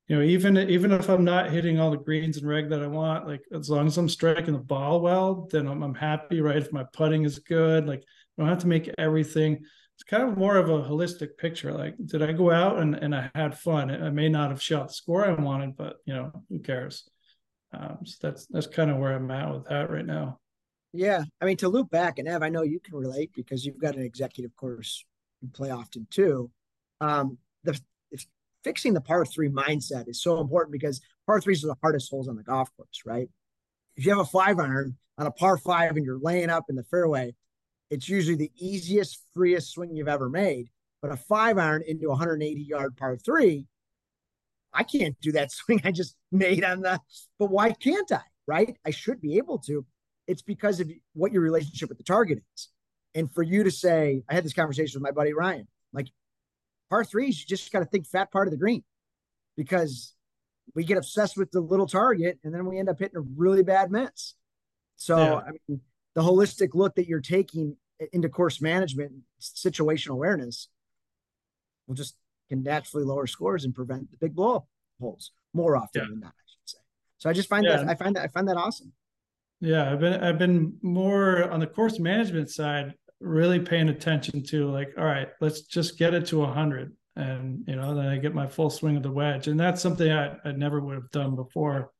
you 0.08 0.15
know, 0.15 0.22
even 0.22 0.58
even 0.58 0.91
if 0.91 1.10
I'm 1.10 1.24
not 1.24 1.50
hitting 1.50 1.80
all 1.80 1.89
the 1.89 1.98
greens 1.98 2.38
and 2.38 2.48
reg 2.48 2.70
that 2.70 2.84
I 2.84 2.88
want, 2.88 3.28
like 3.28 3.44
as 3.52 3.70
long 3.70 3.88
as 3.88 3.98
I'm 3.98 4.10
striking 4.10 4.54
the 4.54 4.60
ball 4.60 5.02
well, 5.02 5.48
then 5.52 5.68
I'm, 5.68 5.82
I'm 5.82 5.96
happy, 5.96 6.41
right? 6.41 6.58
If 6.58 6.72
my 6.72 6.86
putting 6.94 7.24
is 7.24 7.39
good, 7.39 7.88
like 7.88 8.04
I 8.38 8.41
don't 8.41 8.50
have 8.50 8.60
to 8.60 8.68
make 8.68 8.89
everything. 8.98 9.63
It's 9.96 10.04
kind 10.04 10.24
of 10.24 10.38
more 10.38 10.58
of 10.58 10.70
a 10.70 10.84
holistic 10.84 11.38
picture. 11.38 11.74
Like, 11.74 11.96
did 12.06 12.22
I 12.22 12.34
go 12.34 12.52
out 12.52 12.80
and, 12.80 12.96
and 12.96 13.15
I 13.15 13.32
had 13.34 13.58
fun? 13.58 13.89
I 13.89 14.10
may 14.10 14.28
not 14.28 14.50
have 14.50 14.62
shot 14.62 14.89
the 14.89 14.94
score 14.94 15.26
I 15.26 15.32
wanted, 15.32 15.78
but 15.78 15.96
you 16.06 16.13
know, 16.13 16.44
who 16.50 16.60
cares? 16.60 17.10
Um, 17.74 18.00
so 18.04 18.15
that's 18.22 18.46
that's 18.48 18.68
kind 18.68 18.91
of 18.91 18.98
where 18.98 19.15
I'm 19.15 19.32
at 19.32 19.54
with 19.54 19.65
that 19.70 19.89
right 19.89 20.06
now. 20.06 20.39
Yeah, 20.94 21.24
I 21.41 21.46
mean 21.46 21.58
to 21.58 21.68
loop 21.68 21.89
back 21.89 22.20
and 22.20 22.28
Ev, 22.28 22.44
I 22.44 22.50
know 22.50 22.62
you 22.62 22.80
can 22.80 22.96
relate 22.96 23.32
because 23.36 23.65
you've 23.65 23.80
got 23.80 23.96
an 23.96 24.04
executive 24.04 24.56
course 24.56 25.04
you 25.41 25.50
play 25.50 25.72
often 25.72 26.08
too. 26.12 26.52
Um, 27.02 27.38
the 27.63 27.80
fixing 28.65 28.95
the 28.95 28.99
par 28.99 29.23
three 29.25 29.47
mindset 29.47 30.10
is 30.10 30.21
so 30.21 30.41
important 30.41 30.73
because 30.73 30.99
par 31.28 31.39
threes 31.39 31.63
are 31.63 31.67
the 31.67 31.78
hardest 31.82 32.10
holes 32.10 32.28
on 32.28 32.36
the 32.36 32.43
golf 32.43 32.67
course, 32.75 33.04
right? 33.06 33.30
If 33.95 34.06
you 34.06 34.12
have 34.12 34.19
a 34.19 34.25
five 34.25 34.60
iron 34.60 34.97
on 35.19 35.28
a 35.28 35.32
par 35.32 35.58
five 35.58 35.95
and 35.95 36.04
you're 36.04 36.19
laying 36.19 36.49
up 36.49 36.65
in 36.67 36.75
the 36.75 36.84
fairway, 36.84 37.36
it's 37.91 38.10
usually 38.10 38.36
the 38.36 38.51
easiest, 38.58 39.23
freest 39.36 39.71
swing 39.71 39.95
you've 39.95 40.08
ever 40.08 40.30
made. 40.30 40.69
But 41.01 41.12
a 41.12 41.17
five 41.17 41.60
iron 41.60 41.84
into 41.88 42.10
180 42.10 42.62
yard 42.62 42.97
par 42.97 43.15
three, 43.17 43.67
I 44.73 44.82
can't 44.82 45.15
do 45.21 45.32
that 45.34 45.51
swing 45.51 45.82
I 45.86 45.91
just 45.91 46.15
made 46.32 46.63
on 46.63 46.82
the. 46.82 46.99
But 47.38 47.51
why 47.51 47.71
can't 47.71 48.12
I? 48.12 48.21
Right? 48.47 48.75
I 48.84 48.89
should 48.89 49.21
be 49.21 49.38
able 49.38 49.60
to. 49.60 49.86
It's 50.28 50.41
because 50.41 50.80
of 50.80 50.91
what 51.13 51.32
your 51.32 51.43
relationship 51.43 51.89
with 51.89 51.99
the 51.99 52.04
target 52.04 52.39
is. 52.56 52.69
And 53.13 53.32
for 53.32 53.43
you 53.43 53.63
to 53.63 53.71
say, 53.71 54.23
I 54.28 54.34
had 54.34 54.43
this 54.43 54.54
conversation 54.54 54.99
with 54.99 55.04
my 55.04 55.12
buddy 55.12 55.34
Ryan, 55.34 55.67
like 55.93 56.08
par 56.89 57.04
threes, 57.04 57.39
you 57.39 57.45
just 57.45 57.71
got 57.71 57.80
to 57.80 57.86
think 57.86 58.08
fat 58.08 58.32
part 58.32 58.48
of 58.48 58.52
the 58.52 58.58
green 58.58 58.84
because 59.58 60.13
we 60.74 60.84
get 60.84 60.98
obsessed 60.98 61.38
with 61.38 61.52
the 61.52 61.60
little 61.60 61.88
target 61.88 62.39
and 62.43 62.54
then 62.54 62.65
we 62.65 62.80
end 62.80 62.89
up 62.89 63.00
hitting 63.00 63.17
a 63.17 63.26
really 63.36 63.63
bad 63.63 63.91
miss. 63.91 64.36
So, 64.95 65.17
yeah. 65.17 65.36
I 65.36 65.52
mean, 65.67 65.82
the 66.15 66.21
holistic 66.21 66.69
look 66.74 66.95
that 66.95 67.08
you're 67.08 67.21
taking 67.21 67.76
into 68.12 68.30
course 68.30 68.62
management, 68.62 69.12
situational 69.39 70.12
awareness 70.12 70.69
will 71.88 71.95
just 71.95 72.15
can 72.50 72.63
naturally 72.63 73.06
lower 73.06 73.28
scores 73.28 73.65
and 73.65 73.74
prevent 73.74 74.12
the 74.12 74.17
big 74.17 74.36
blow 74.36 74.67
holes 75.00 75.32
more 75.54 75.76
often 75.76 76.02
yeah. 76.02 76.08
than 76.10 76.19
not, 76.19 76.34
I 76.34 76.45
should 76.48 76.69
say. 76.69 76.78
So 77.17 77.30
I 77.30 77.34
just 77.34 77.50
find 77.50 77.65
yeah. 77.65 77.78
that 77.78 77.89
I 77.89 77.95
find 77.95 78.15
that 78.15 78.24
I 78.24 78.28
find 78.28 78.48
that 78.48 78.58
awesome. 78.58 78.93
Yeah, 79.62 79.91
I've 79.91 80.00
been 80.00 80.24
I've 80.24 80.38
been 80.38 80.78
more 80.82 81.50
on 81.50 81.60
the 81.60 81.67
course 81.67 82.00
management 82.00 82.50
side, 82.50 82.93
really 83.19 83.60
paying 83.60 83.89
attention 83.89 84.43
to 84.43 84.69
like, 84.71 84.93
all 84.97 85.06
right, 85.06 85.30
let's 85.41 85.62
just 85.62 85.97
get 85.97 86.13
it 86.13 86.28
to 86.28 86.43
a 86.43 86.51
hundred. 86.51 86.93
And 87.15 87.63
you 87.67 87.75
know, 87.75 87.95
then 87.95 88.08
I 88.08 88.17
get 88.17 88.36
my 88.36 88.47
full 88.47 88.69
swing 88.69 88.97
of 88.97 89.04
the 89.04 89.12
wedge. 89.12 89.47
And 89.47 89.60
that's 89.60 89.82
something 89.82 90.12
I, 90.12 90.36
I 90.43 90.51
never 90.51 90.80
would 90.80 90.95
have 90.95 91.12
done 91.12 91.36
before. 91.36 91.91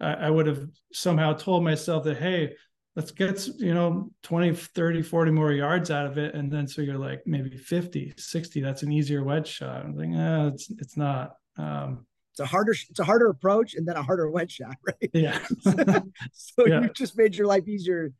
I, 0.00 0.12
I 0.12 0.30
would 0.30 0.46
have 0.46 0.66
somehow 0.92 1.32
told 1.32 1.64
myself 1.64 2.04
that, 2.04 2.18
hey, 2.18 2.54
let's 2.96 3.10
get 3.10 3.46
you 3.58 3.74
know 3.74 4.10
20 4.22 4.54
30 4.54 5.02
40 5.02 5.30
more 5.30 5.52
yards 5.52 5.90
out 5.90 6.06
of 6.06 6.18
it 6.18 6.34
and 6.34 6.50
then 6.50 6.66
so 6.66 6.82
you're 6.82 6.98
like 6.98 7.22
maybe 7.26 7.56
50 7.56 8.14
60 8.16 8.60
that's 8.60 8.82
an 8.82 8.92
easier 8.92 9.24
wedge 9.24 9.48
shot 9.48 9.84
i'm 9.84 9.96
like 9.96 10.08
eh, 10.10 10.48
it's 10.52 10.70
it's 10.78 10.96
not 10.96 11.34
um 11.58 12.06
it's 12.32 12.40
a 12.40 12.46
harder 12.46 12.72
it's 12.72 13.00
a 13.00 13.04
harder 13.04 13.28
approach 13.28 13.74
and 13.74 13.86
then 13.86 13.96
a 13.96 14.02
harder 14.02 14.30
wedge 14.30 14.52
shot 14.52 14.76
right 14.86 15.10
yeah 15.12 15.38
so 16.32 16.66
yeah. 16.66 16.82
you 16.82 16.88
just 16.90 17.16
made 17.16 17.34
your 17.34 17.46
life 17.46 17.66
easier 17.68 18.12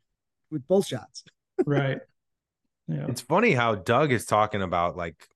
with 0.51 0.67
both 0.67 0.87
shots 0.87 1.25
right 1.67 2.01
yeah 2.89 3.07
it's 3.09 3.21
funny 3.21 3.53
how 3.53 3.75
doug 3.75 4.13
is 4.13 4.27
talking 4.27 4.63
about 4.63 4.97
like 4.97 5.29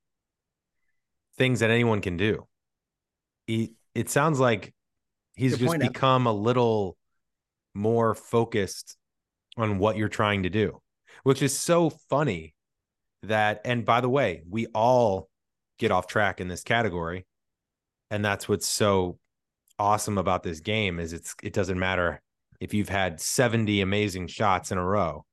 things 1.36 1.60
that 1.60 1.70
anyone 1.70 2.00
can 2.00 2.16
do 2.16 2.46
he, 3.46 3.72
it 3.94 4.10
sounds 4.10 4.38
like 4.38 4.74
he's 5.34 5.56
Good 5.56 5.66
just 5.66 5.78
become 5.78 6.26
up. 6.26 6.34
a 6.34 6.36
little 6.36 6.96
more 7.74 8.14
focused 8.14 8.96
on 9.56 9.78
what 9.78 9.96
you're 9.96 10.08
trying 10.08 10.42
to 10.42 10.50
do, 10.50 10.80
which 11.22 11.42
is 11.42 11.58
so 11.58 11.90
funny 12.10 12.54
that, 13.22 13.62
and 13.64 13.84
by 13.84 14.00
the 14.00 14.08
way, 14.08 14.42
we 14.48 14.66
all 14.66 15.28
get 15.78 15.90
off 15.90 16.06
track 16.06 16.40
in 16.40 16.48
this 16.48 16.62
category. 16.62 17.26
And 18.10 18.24
that's 18.24 18.48
what's 18.48 18.68
so 18.68 19.18
awesome 19.78 20.18
about 20.18 20.42
this 20.42 20.60
game 20.60 20.98
is 20.98 21.12
it's 21.12 21.34
it 21.42 21.52
doesn't 21.52 21.78
matter 21.78 22.20
if 22.60 22.74
you've 22.74 22.88
had 22.88 23.20
70 23.20 23.80
amazing 23.80 24.26
shots 24.26 24.72
in 24.72 24.78
a 24.78 24.84
row. 24.84 25.24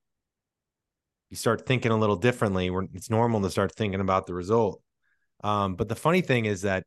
You 1.29 1.37
start 1.37 1.65
thinking 1.65 1.91
a 1.91 1.97
little 1.97 2.15
differently. 2.15 2.69
It's 2.93 3.09
normal 3.09 3.41
to 3.41 3.49
start 3.49 3.75
thinking 3.75 4.01
about 4.01 4.27
the 4.27 4.33
result. 4.33 4.81
Um, 5.43 5.75
but 5.75 5.89
the 5.89 5.95
funny 5.95 6.21
thing 6.21 6.45
is 6.45 6.61
that 6.61 6.83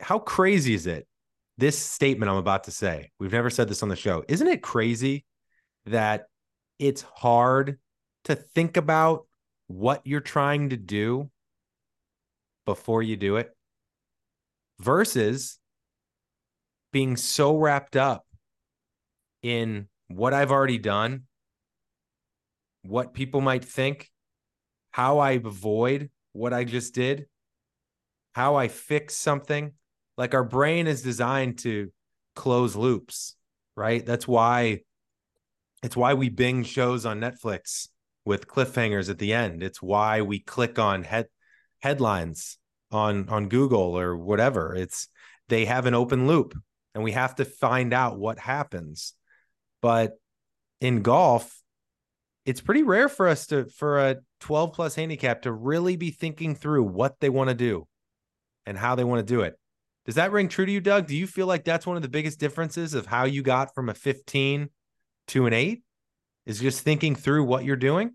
how 0.00 0.18
crazy 0.18 0.74
is 0.74 0.86
it? 0.86 1.06
This 1.58 1.78
statement 1.78 2.30
I'm 2.30 2.36
about 2.36 2.64
to 2.64 2.70
say, 2.70 3.10
we've 3.18 3.32
never 3.32 3.50
said 3.50 3.68
this 3.68 3.82
on 3.82 3.88
the 3.88 3.96
show. 3.96 4.24
Isn't 4.28 4.46
it 4.46 4.62
crazy 4.62 5.24
that 5.86 6.26
it's 6.78 7.02
hard 7.02 7.78
to 8.24 8.34
think 8.36 8.76
about 8.76 9.26
what 9.66 10.00
you're 10.04 10.20
trying 10.20 10.70
to 10.70 10.76
do 10.76 11.30
before 12.64 13.02
you 13.02 13.16
do 13.16 13.36
it 13.36 13.50
versus 14.78 15.58
being 16.92 17.16
so 17.16 17.56
wrapped 17.56 17.96
up 17.96 18.24
in 19.42 19.88
what 20.08 20.32
I've 20.32 20.52
already 20.52 20.78
done, 20.78 21.24
what 22.82 23.14
people 23.14 23.40
might 23.40 23.64
think, 23.64 24.10
how 24.90 25.18
I 25.18 25.32
avoid 25.32 26.10
what 26.32 26.52
I 26.52 26.64
just 26.64 26.94
did, 26.94 27.26
how 28.32 28.56
I 28.56 28.68
fix 28.68 29.16
something. 29.16 29.72
Like 30.16 30.34
our 30.34 30.44
brain 30.44 30.86
is 30.86 31.02
designed 31.02 31.58
to 31.60 31.92
close 32.34 32.76
loops, 32.76 33.36
right? 33.76 34.04
That's 34.04 34.26
why 34.26 34.80
it's 35.82 35.96
why 35.96 36.14
we 36.14 36.28
bing 36.28 36.64
shows 36.64 37.06
on 37.06 37.20
Netflix 37.20 37.88
with 38.24 38.48
cliffhangers 38.48 39.08
at 39.08 39.18
the 39.18 39.32
end. 39.32 39.62
It's 39.62 39.80
why 39.80 40.22
we 40.22 40.40
click 40.40 40.78
on 40.78 41.04
head 41.04 41.26
headlines 41.80 42.58
on 42.90 43.28
on 43.28 43.48
Google 43.48 43.98
or 43.98 44.16
whatever. 44.16 44.74
It's 44.74 45.08
they 45.48 45.64
have 45.64 45.86
an 45.86 45.94
open 45.94 46.26
loop 46.26 46.54
and 46.94 47.04
we 47.04 47.12
have 47.12 47.36
to 47.36 47.44
find 47.44 47.92
out 47.92 48.18
what 48.18 48.38
happens. 48.38 49.14
But 49.80 50.12
in 50.80 51.02
golf, 51.02 51.57
it's 52.48 52.62
pretty 52.62 52.82
rare 52.82 53.08
for 53.08 53.28
us 53.28 53.46
to 53.48 53.66
for 53.66 53.98
a 53.98 54.16
12 54.40 54.72
plus 54.72 54.94
handicap 54.94 55.42
to 55.42 55.52
really 55.52 55.96
be 55.96 56.10
thinking 56.10 56.54
through 56.54 56.84
what 56.84 57.20
they 57.20 57.28
want 57.28 57.50
to 57.50 57.54
do 57.54 57.86
and 58.64 58.78
how 58.78 58.94
they 58.94 59.04
want 59.04 59.26
to 59.26 59.34
do 59.34 59.42
it. 59.42 59.58
Does 60.06 60.14
that 60.14 60.32
ring 60.32 60.48
true 60.48 60.64
to 60.64 60.72
you, 60.72 60.80
Doug? 60.80 61.06
Do 61.06 61.14
you 61.14 61.26
feel 61.26 61.46
like 61.46 61.64
that's 61.64 61.86
one 61.86 61.96
of 61.96 62.02
the 62.02 62.08
biggest 62.08 62.40
differences 62.40 62.94
of 62.94 63.04
how 63.04 63.24
you 63.24 63.42
got 63.42 63.74
from 63.74 63.90
a 63.90 63.94
15 63.94 64.70
to 65.28 65.46
an 65.46 65.52
eight 65.52 65.82
is 66.46 66.58
just 66.58 66.80
thinking 66.80 67.14
through 67.14 67.44
what 67.44 67.64
you're 67.64 67.76
doing 67.76 68.12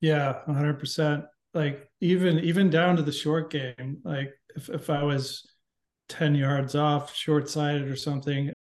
yeah 0.00 0.40
100% 0.48 1.26
like 1.54 1.88
even 2.00 2.38
even 2.40 2.70
down 2.70 2.96
to 2.96 3.02
the 3.02 3.12
short 3.12 3.50
game 3.50 3.98
like 4.04 4.32
if, 4.56 4.68
if 4.68 4.90
i 4.90 5.02
was 5.02 5.46
10 6.08 6.34
yards 6.34 6.74
off 6.74 7.14
short 7.14 7.48
sided 7.48 7.88
or 7.88 7.96
something 7.96 8.52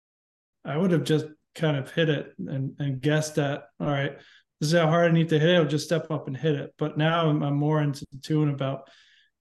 i 0.64 0.78
would 0.78 0.92
have 0.92 1.04
just 1.04 1.26
kind 1.56 1.78
of 1.78 1.92
hit 1.92 2.10
it 2.10 2.34
and, 2.38 2.74
and 2.80 3.02
guessed 3.02 3.38
at, 3.38 3.64
all 3.80 3.88
right 3.88 4.18
this 4.60 4.72
is 4.72 4.80
how 4.80 4.88
hard 4.88 5.12
i 5.12 5.14
need 5.14 5.30
to 5.30 5.40
hit 5.40 5.50
it 5.50 5.58
i'll 5.58 5.66
just 5.66 5.86
step 5.86 6.10
up 6.12 6.28
and 6.28 6.38
hit 6.38 6.56
it? 6.56 6.74
But 6.78 6.98
now 6.98 7.30
i'm, 7.30 7.44
I'm 7.44 7.56
more 7.56 7.82
into 7.82 8.06
tune 8.22 8.50
about 8.50 8.90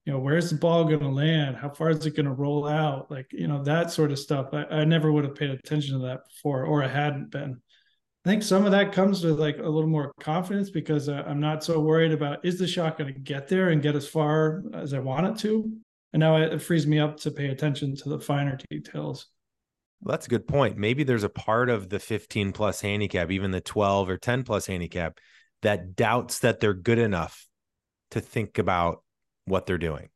you 0.04 0.12
know 0.12 0.18
where's 0.18 0.50
the 0.50 0.56
ball 0.56 0.84
going 0.84 1.00
to 1.00 1.08
land? 1.08 1.56
How 1.56 1.70
far 1.70 1.90
is 1.90 2.04
it 2.04 2.14
going 2.14 2.26
to 2.26 2.32
roll 2.32 2.68
out? 2.68 3.10
Like 3.10 3.32
you 3.32 3.48
know 3.48 3.62
that 3.64 3.90
sort 3.90 4.12
of 4.12 4.18
stuff. 4.18 4.50
I, 4.52 4.64
I 4.64 4.84
never 4.84 5.10
would 5.10 5.24
have 5.24 5.34
paid 5.34 5.50
attention 5.50 5.98
to 5.98 6.06
that 6.06 6.28
before 6.28 6.64
or 6.64 6.82
i 6.82 6.88
hadn't 6.88 7.30
been. 7.30 7.60
I 8.24 8.30
think 8.30 8.42
some 8.42 8.64
of 8.64 8.72
that 8.72 8.92
comes 8.92 9.22
with 9.22 9.38
like 9.38 9.58
a 9.58 9.68
little 9.68 9.88
more 9.88 10.12
confidence 10.18 10.70
because 10.70 11.10
uh, 11.10 11.24
I'm 11.26 11.40
not 11.40 11.62
so 11.62 11.80
worried 11.80 12.12
about 12.12 12.44
is 12.44 12.58
the 12.58 12.66
shot 12.66 12.96
going 12.96 13.12
to 13.12 13.20
get 13.20 13.48
there 13.48 13.68
and 13.68 13.82
get 13.82 13.96
as 13.96 14.08
far 14.08 14.62
as 14.72 14.94
I 14.94 14.98
want 14.98 15.26
it 15.26 15.38
to. 15.42 15.70
And 16.14 16.20
now 16.20 16.36
it 16.36 16.62
frees 16.62 16.86
me 16.86 16.98
up 16.98 17.18
to 17.18 17.30
pay 17.30 17.48
attention 17.48 17.94
to 17.96 18.08
the 18.08 18.18
finer 18.18 18.58
details. 18.70 19.26
Well, 20.04 20.12
that's 20.12 20.26
a 20.26 20.30
good 20.30 20.46
point. 20.46 20.76
Maybe 20.76 21.02
there's 21.02 21.24
a 21.24 21.30
part 21.30 21.70
of 21.70 21.88
the 21.88 21.98
15 21.98 22.52
plus 22.52 22.82
handicap, 22.82 23.30
even 23.30 23.52
the 23.52 23.62
12 23.62 24.10
or 24.10 24.18
10 24.18 24.44
plus 24.44 24.66
handicap, 24.66 25.18
that 25.62 25.96
doubts 25.96 26.40
that 26.40 26.60
they're 26.60 26.74
good 26.74 26.98
enough 26.98 27.48
to 28.10 28.20
think 28.20 28.58
about 28.58 29.02
what 29.46 29.64
they're 29.64 29.78
doing. 29.78 30.10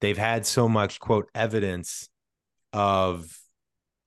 They've 0.00 0.16
had 0.16 0.46
so 0.46 0.68
much, 0.68 1.00
quote, 1.00 1.28
evidence 1.34 2.08
of, 2.72 3.36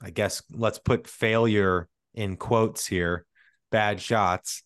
I 0.01 0.09
guess, 0.09 0.41
let's 0.51 0.79
put 0.79 1.05
failure 1.05 1.89
in 2.13 2.37
quotes 2.37 2.87
here, 2.87 3.25
bad 3.71 3.99
shots, 3.99 4.63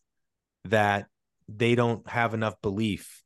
that 0.66 1.08
they 1.50 1.74
don't 1.74 2.08
have 2.08 2.36
enough 2.36 2.62
belief 2.62 3.24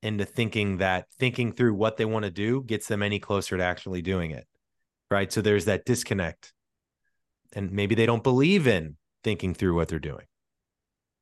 into 0.00 0.24
thinking 0.24 0.76
that 0.76 1.06
thinking 1.18 1.50
through 1.50 1.74
what 1.74 1.96
they 1.96 2.04
want 2.04 2.24
to 2.24 2.30
do 2.30 2.62
gets 2.62 2.86
them 2.86 3.02
any 3.02 3.18
closer 3.18 3.56
to 3.56 3.64
actually 3.64 4.02
doing 4.02 4.30
it. 4.30 4.46
Right. 5.10 5.32
So 5.32 5.40
there's 5.40 5.66
that 5.66 5.84
disconnect. 5.84 6.52
And 7.54 7.70
maybe 7.70 7.94
they 7.94 8.06
don't 8.06 8.22
believe 8.22 8.66
in 8.66 8.96
thinking 9.22 9.54
through 9.54 9.74
what 9.74 9.88
they're 9.88 9.98
doing. 9.98 10.26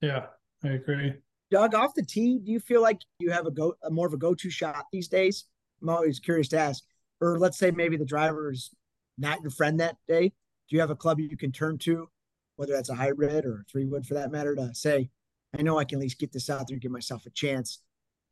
Yeah, 0.00 0.26
I 0.62 0.68
agree. 0.68 1.14
Doug, 1.50 1.74
off 1.74 1.94
the 1.94 2.02
tee, 2.02 2.40
do 2.42 2.50
you 2.50 2.58
feel 2.60 2.82
like 2.82 2.98
you 3.18 3.30
have 3.30 3.46
a 3.46 3.50
go 3.50 3.74
a 3.82 3.90
more 3.90 4.06
of 4.06 4.12
a 4.12 4.16
go-to 4.16 4.50
shot 4.50 4.86
these 4.90 5.08
days? 5.08 5.44
I'm 5.80 5.88
always 5.90 6.18
curious 6.18 6.48
to 6.48 6.58
ask. 6.58 6.82
Or 7.20 7.38
let's 7.38 7.58
say 7.58 7.70
maybe 7.70 7.96
the 7.96 8.04
driver 8.04 8.50
is 8.50 8.70
not 9.18 9.40
your 9.42 9.50
friend 9.50 9.78
that 9.80 9.96
day. 10.08 10.28
Do 10.68 10.76
you 10.76 10.80
have 10.80 10.90
a 10.90 10.96
club 10.96 11.20
you 11.20 11.36
can 11.36 11.52
turn 11.52 11.78
to, 11.78 12.08
whether 12.56 12.72
that's 12.72 12.88
a 12.88 12.94
hybrid 12.94 13.44
or 13.44 13.60
a 13.60 13.64
three 13.70 13.84
wood 13.84 14.06
for 14.06 14.14
that 14.14 14.32
matter, 14.32 14.54
to 14.56 14.74
say, 14.74 15.10
I 15.56 15.62
know 15.62 15.78
I 15.78 15.84
can 15.84 15.98
at 15.98 16.02
least 16.02 16.18
get 16.18 16.32
this 16.32 16.50
out 16.50 16.66
there 16.66 16.74
and 16.74 16.82
give 16.82 16.90
myself 16.90 17.26
a 17.26 17.30
chance 17.30 17.80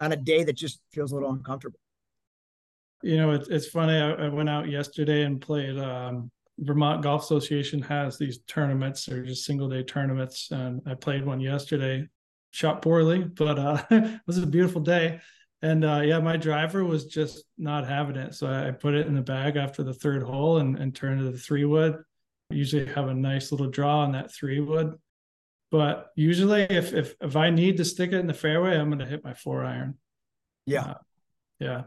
on 0.01 0.13
a 0.13 0.17
day 0.17 0.43
that 0.45 0.57
just 0.57 0.81
feels 0.91 1.13
a 1.13 1.15
little 1.15 1.31
uncomfortable. 1.31 1.79
You 3.03 3.17
know, 3.17 3.33
it's 3.33 3.49
it's 3.49 3.67
funny. 3.69 3.95
I, 3.95 4.27
I 4.27 4.29
went 4.29 4.49
out 4.49 4.69
yesterday 4.69 5.23
and 5.23 5.41
played. 5.41 5.79
Um, 5.79 6.31
Vermont 6.59 7.03
Golf 7.03 7.25
Association 7.25 7.83
has 7.83 8.19
these 8.19 8.39
tournaments. 8.47 9.07
They're 9.07 9.23
just 9.23 9.45
single 9.45 9.69
day 9.69 9.83
tournaments, 9.83 10.51
and 10.51 10.81
I 10.87 10.95
played 10.95 11.25
one 11.25 11.41
yesterday. 11.41 12.09
Shot 12.51 12.83
poorly, 12.83 13.25
but 13.25 13.59
uh, 13.59 13.83
it 13.91 14.21
was 14.27 14.39
a 14.39 14.47
beautiful 14.47 14.81
day. 14.81 15.21
And 15.63 15.85
uh, 15.85 16.03
yeah, 16.05 16.19
my 16.19 16.37
driver 16.37 16.85
was 16.85 17.07
just 17.07 17.45
not 17.57 17.87
having 17.87 18.17
it, 18.17 18.35
so 18.35 18.49
I 18.49 18.73
put 18.73 18.95
it 18.95 19.07
in 19.07 19.15
the 19.15 19.23
bag 19.23 19.57
after 19.57 19.83
the 19.83 19.95
third 19.95 20.23
hole 20.23 20.59
and, 20.59 20.77
and 20.77 20.95
turned 20.95 21.21
to 21.21 21.31
the 21.31 21.39
three 21.39 21.65
wood. 21.65 22.03
I 22.51 22.55
usually 22.55 22.87
have 22.87 23.09
a 23.09 23.15
nice 23.15 23.53
little 23.53 23.69
draw 23.69 24.01
on 24.01 24.13
that 24.13 24.33
three 24.33 24.61
wood, 24.61 24.95
but 25.71 26.11
usually, 26.17 26.63
if 26.63 26.93
if 26.93 27.15
if 27.21 27.37
I 27.37 27.51
need 27.51 27.79
to 27.79 27.85
stick 27.85 28.13
it 28.13 28.19
in 28.19 28.27
the 28.27 28.35
fairway, 28.35 28.77
I'm 28.77 28.89
going 28.89 28.99
to 28.99 29.07
hit 29.07 29.25
my 29.25 29.35
four 29.35 29.65
iron. 29.65 29.97
Yeah, 30.67 30.83
uh, 30.83 30.95
yeah. 31.61 31.83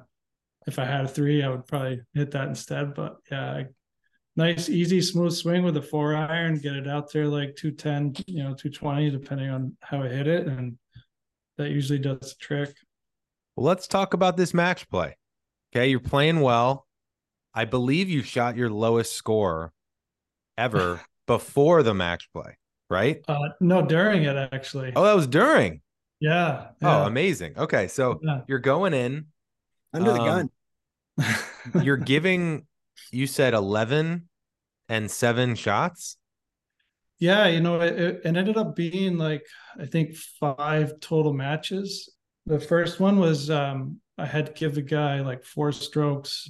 If 0.67 0.80
I 0.80 0.86
had 0.86 1.06
a 1.06 1.08
three, 1.08 1.43
I 1.43 1.49
would 1.49 1.67
probably 1.67 2.01
hit 2.13 2.32
that 2.32 2.47
instead. 2.47 2.93
But 2.95 3.17
yeah, 3.32 3.63
nice, 4.36 4.69
easy, 4.69 5.01
smooth 5.01 5.34
swing 5.34 5.63
with 5.63 5.78
a 5.78 5.82
four 5.82 6.15
iron. 6.15 6.60
Get 6.60 6.75
it 6.75 6.88
out 6.88 7.12
there 7.12 7.28
like 7.28 7.56
two 7.56 7.71
ten, 7.71 8.15
you 8.28 8.43
know, 8.43 8.54
two 8.54 8.69
twenty, 8.69 9.10
depending 9.10 9.49
on 9.49 9.78
how 9.82 10.01
I 10.01 10.08
hit 10.08 10.28
it, 10.28 10.47
and 10.47 10.78
that 11.58 11.69
usually 11.69 11.99
does 11.99 12.19
the 12.19 12.36
trick. 12.39 12.75
Well, 13.56 13.65
let's 13.65 13.88
talk 13.88 14.13
about 14.13 14.38
this 14.38 14.54
match 14.54 14.89
play. 14.89 15.17
Okay, 15.73 15.88
you're 15.88 15.99
playing 15.99 16.41
well. 16.41 16.88
I 17.54 17.65
believe 17.65 18.10
you 18.10 18.21
shot 18.21 18.58
your 18.58 18.69
lowest 18.69 19.13
score 19.13 19.71
ever 20.58 21.01
before 21.28 21.84
the 21.84 21.93
match 21.93 22.30
play 22.34 22.58
right? 22.89 23.21
Uh, 23.28 23.49
no, 23.60 23.82
during 23.86 24.23
it 24.23 24.49
actually. 24.51 24.93
Oh, 24.95 25.04
that 25.04 25.15
was 25.15 25.28
during. 25.28 25.82
Yeah. 26.19 26.67
Oh, 26.67 26.75
yeah. 26.82 27.04
Oh, 27.04 27.06
amazing. 27.06 27.58
Okay, 27.58 27.88
so 27.88 28.19
yeah. 28.23 28.41
you're 28.47 28.60
going 28.60 28.93
in 28.93 29.28
under 29.93 30.12
um, 30.12 30.17
the 30.17 30.23
gun. 30.23 30.49
You're 31.82 31.97
giving. 31.97 32.65
You 33.12 33.28
said 33.28 33.54
eleven 33.54 34.30
and 34.89 35.10
seven 35.10 35.56
shots. 35.56 36.17
Yeah, 37.19 37.47
you 37.47 37.62
know, 37.62 37.80
it, 37.80 37.97
it 37.97 38.21
ended 38.25 38.58
up 38.58 38.75
being 38.75 39.17
like 39.17 39.45
I 39.80 39.86
think 39.86 40.15
five 40.39 40.99
total 40.99 41.34
matches. 41.34 42.13
The 42.45 42.60
first 42.60 42.99
one 42.99 43.19
was 43.19 43.49
um, 43.49 43.99
I 44.17 44.25
had 44.25 44.47
to 44.47 44.54
give 44.54 44.75
the 44.75 44.82
guy 44.82 45.21
like 45.21 45.43
four 45.43 45.71
strokes. 45.71 46.49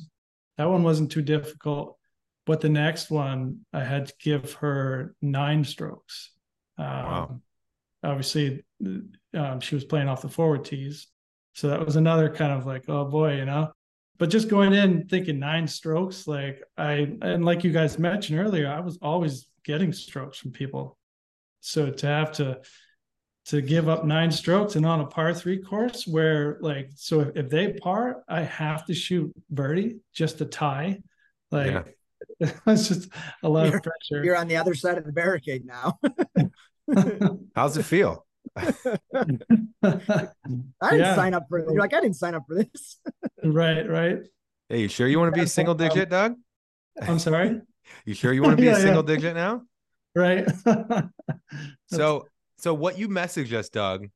That 0.57 0.69
one 0.69 0.83
wasn't 0.83 1.11
too 1.11 1.21
difficult. 1.21 1.97
But 2.45 2.61
the 2.61 2.69
next 2.69 3.09
one, 3.09 3.65
I 3.73 3.83
had 3.83 4.07
to 4.07 4.13
give 4.19 4.53
her 4.53 5.15
nine 5.21 5.63
strokes. 5.63 6.31
Um, 6.77 6.85
wow. 6.85 7.41
Obviously, 8.03 8.63
um, 9.33 9.59
she 9.61 9.73
was 9.73 9.83
playing 9.83 10.07
off 10.07 10.21
the 10.21 10.29
forward 10.29 10.63
tees. 10.63 11.07
So 11.53 11.69
that 11.69 11.83
was 11.83 11.95
another 11.95 12.29
kind 12.29 12.51
of 12.51 12.67
like, 12.67 12.83
oh 12.87 13.05
boy, 13.05 13.37
you 13.37 13.45
know. 13.45 13.71
But 14.17 14.29
just 14.29 14.49
going 14.49 14.73
in 14.73 15.07
thinking 15.07 15.39
nine 15.39 15.67
strokes, 15.67 16.27
like 16.27 16.63
I, 16.77 17.17
and 17.21 17.43
like 17.43 17.63
you 17.63 17.71
guys 17.71 17.99
mentioned 17.99 18.39
earlier, 18.39 18.69
I 18.69 18.79
was 18.79 18.97
always 19.01 19.47
getting 19.63 19.91
strokes 19.91 20.37
from 20.37 20.51
people. 20.51 20.97
So 21.61 21.89
to 21.89 22.07
have 22.07 22.31
to, 22.33 22.59
to 23.47 23.61
give 23.61 23.89
up 23.89 24.05
nine 24.05 24.31
strokes 24.31 24.75
and 24.75 24.85
on 24.85 25.01
a 25.01 25.05
par 25.05 25.33
three 25.33 25.61
course 25.61 26.07
where 26.07 26.57
like 26.61 26.89
so 26.95 27.19
if, 27.19 27.35
if 27.35 27.49
they 27.49 27.73
par 27.73 28.23
i 28.27 28.41
have 28.41 28.83
to 28.87 28.93
shoot 28.95 29.31
birdie 29.51 29.97
just 30.15 30.39
to 30.39 30.45
tie 30.45 30.97
like 31.51 31.71
yeah. 31.71 31.83
it's 32.67 32.87
just 32.87 33.09
a 33.43 33.49
lot 33.49 33.67
you're, 33.67 33.77
of 33.77 33.83
pressure. 33.83 34.23
You're 34.23 34.37
on 34.37 34.47
the 34.47 34.57
other 34.57 34.73
side 34.73 34.97
of 34.97 35.05
the 35.05 35.11
barricade 35.11 35.65
now. 35.65 35.99
How's 37.55 37.77
it 37.77 37.83
feel? 37.83 38.24
I 38.55 38.71
didn't 39.83 40.99
yeah. 40.99 41.15
sign 41.15 41.33
up 41.33 41.45
for 41.49 41.59
You're 41.59 41.79
like, 41.79 41.93
I 41.93 42.01
didn't 42.01 42.15
sign 42.15 42.35
up 42.35 42.43
for 42.47 42.55
this. 42.55 42.99
right, 43.43 43.87
right. 43.89 44.19
Hey, 44.69 44.81
you 44.81 44.87
sure 44.87 45.07
you 45.07 45.19
want 45.19 45.33
to 45.33 45.39
be 45.39 45.43
a 45.43 45.47
single 45.47 45.75
digit, 45.75 46.09
Doug? 46.09 46.35
I'm 47.01 47.19
sorry. 47.19 47.61
You 48.03 48.15
sure 48.15 48.33
you 48.33 48.41
want 48.41 48.53
to 48.53 48.57
be 48.57 48.63
yeah, 48.65 48.77
a 48.77 48.81
single 48.81 49.03
yeah. 49.07 49.15
digit 49.15 49.35
now? 49.35 49.61
Right. 50.15 50.43
so, 51.85 52.25
so 52.57 52.73
what 52.73 52.97
you 52.97 53.07
messaged 53.07 53.53
us, 53.53 53.69
Doug, 53.69 54.07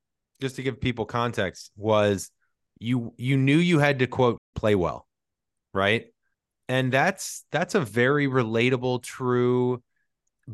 just 0.42 0.56
to 0.56 0.64
give 0.64 0.82
people 0.82 1.06
context, 1.06 1.70
was 1.78 2.32
you 2.80 3.14
you 3.16 3.38
knew 3.38 3.58
you 3.58 3.78
had 3.78 4.00
to 4.00 4.08
quote 4.08 4.40
play 4.56 4.74
well, 4.74 5.06
right? 5.72 6.08
and 6.70 6.92
that's 6.94 7.44
that's 7.52 7.76
a 7.76 7.82
very 7.82 8.28
relatable 8.28 9.02
true 9.04 9.82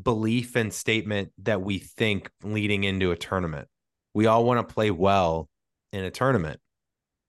belief 0.02 0.56
and 0.56 0.74
statement 0.74 1.32
that 1.44 1.62
we 1.62 1.78
think 1.78 2.32
leading 2.42 2.84
into 2.86 3.12
a 3.12 3.16
tournament 3.16 3.68
we 4.16 4.26
all 4.26 4.44
want 4.44 4.68
to 4.68 4.74
play 4.74 4.90
well 4.90 5.48
in 5.94 6.04
a 6.04 6.10
tournament 6.10 6.60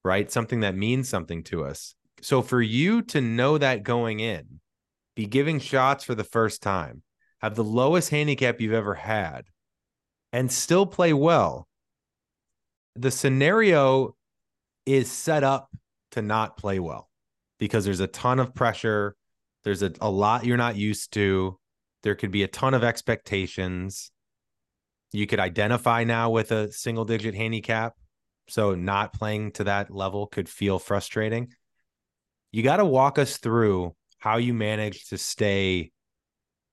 right 0.03 0.31
something 0.31 0.61
that 0.61 0.75
means 0.75 1.07
something 1.07 1.43
to 1.43 1.63
us 1.63 1.93
so 2.21 2.41
for 2.41 2.61
you 2.61 3.03
to 3.03 3.21
know 3.21 3.59
that 3.59 3.83
going 3.83 4.19
in 4.19 4.59
be 5.15 5.27
giving 5.27 5.59
shots 5.59 6.03
for 6.03 6.15
the 6.15 6.23
first 6.23 6.63
time 6.63 7.03
have 7.41 7.53
the 7.53 7.63
lowest 7.63 8.09
handicap 8.09 8.59
you've 8.59 8.73
ever 8.73 8.95
had 8.95 9.45
and 10.33 10.51
still 10.51 10.87
play 10.87 11.13
well 11.13 11.67
the 12.95 13.11
scenario 13.11 14.15
is 14.87 15.11
set 15.11 15.43
up 15.43 15.69
to 16.11 16.21
not 16.21 16.57
play 16.57 16.79
well 16.79 17.09
because 17.59 17.85
there's 17.85 17.99
a 17.99 18.07
ton 18.07 18.39
of 18.39 18.53
pressure. 18.53 19.15
There's 19.63 19.83
a, 19.83 19.91
a 20.01 20.09
lot 20.09 20.45
you're 20.45 20.57
not 20.57 20.75
used 20.75 21.13
to. 21.13 21.59
There 22.03 22.15
could 22.15 22.31
be 22.31 22.43
a 22.43 22.47
ton 22.47 22.73
of 22.73 22.83
expectations. 22.83 24.11
You 25.11 25.27
could 25.27 25.39
identify 25.39 26.03
now 26.03 26.29
with 26.29 26.51
a 26.51 26.71
single 26.71 27.05
digit 27.05 27.35
handicap. 27.35 27.93
So 28.49 28.75
not 28.75 29.13
playing 29.13 29.51
to 29.53 29.65
that 29.65 29.91
level 29.91 30.27
could 30.27 30.47
feel 30.47 30.79
frustrating. 30.79 31.49
You 32.51 32.63
got 32.63 32.77
to 32.77 32.85
walk 32.85 33.19
us 33.19 33.37
through 33.37 33.95
how 34.19 34.37
you 34.37 34.53
managed 34.53 35.09
to 35.09 35.17
stay 35.17 35.91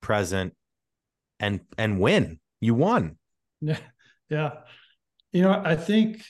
present 0.01 0.55
and 1.40 1.61
and 1.77 2.01
win. 2.01 2.40
You 2.61 2.75
won. 2.75 3.18
Yeah. 3.61 3.79
Yeah. 4.29 4.51
You 5.33 5.42
know, 5.42 5.62
I 5.64 5.75
think 5.75 6.23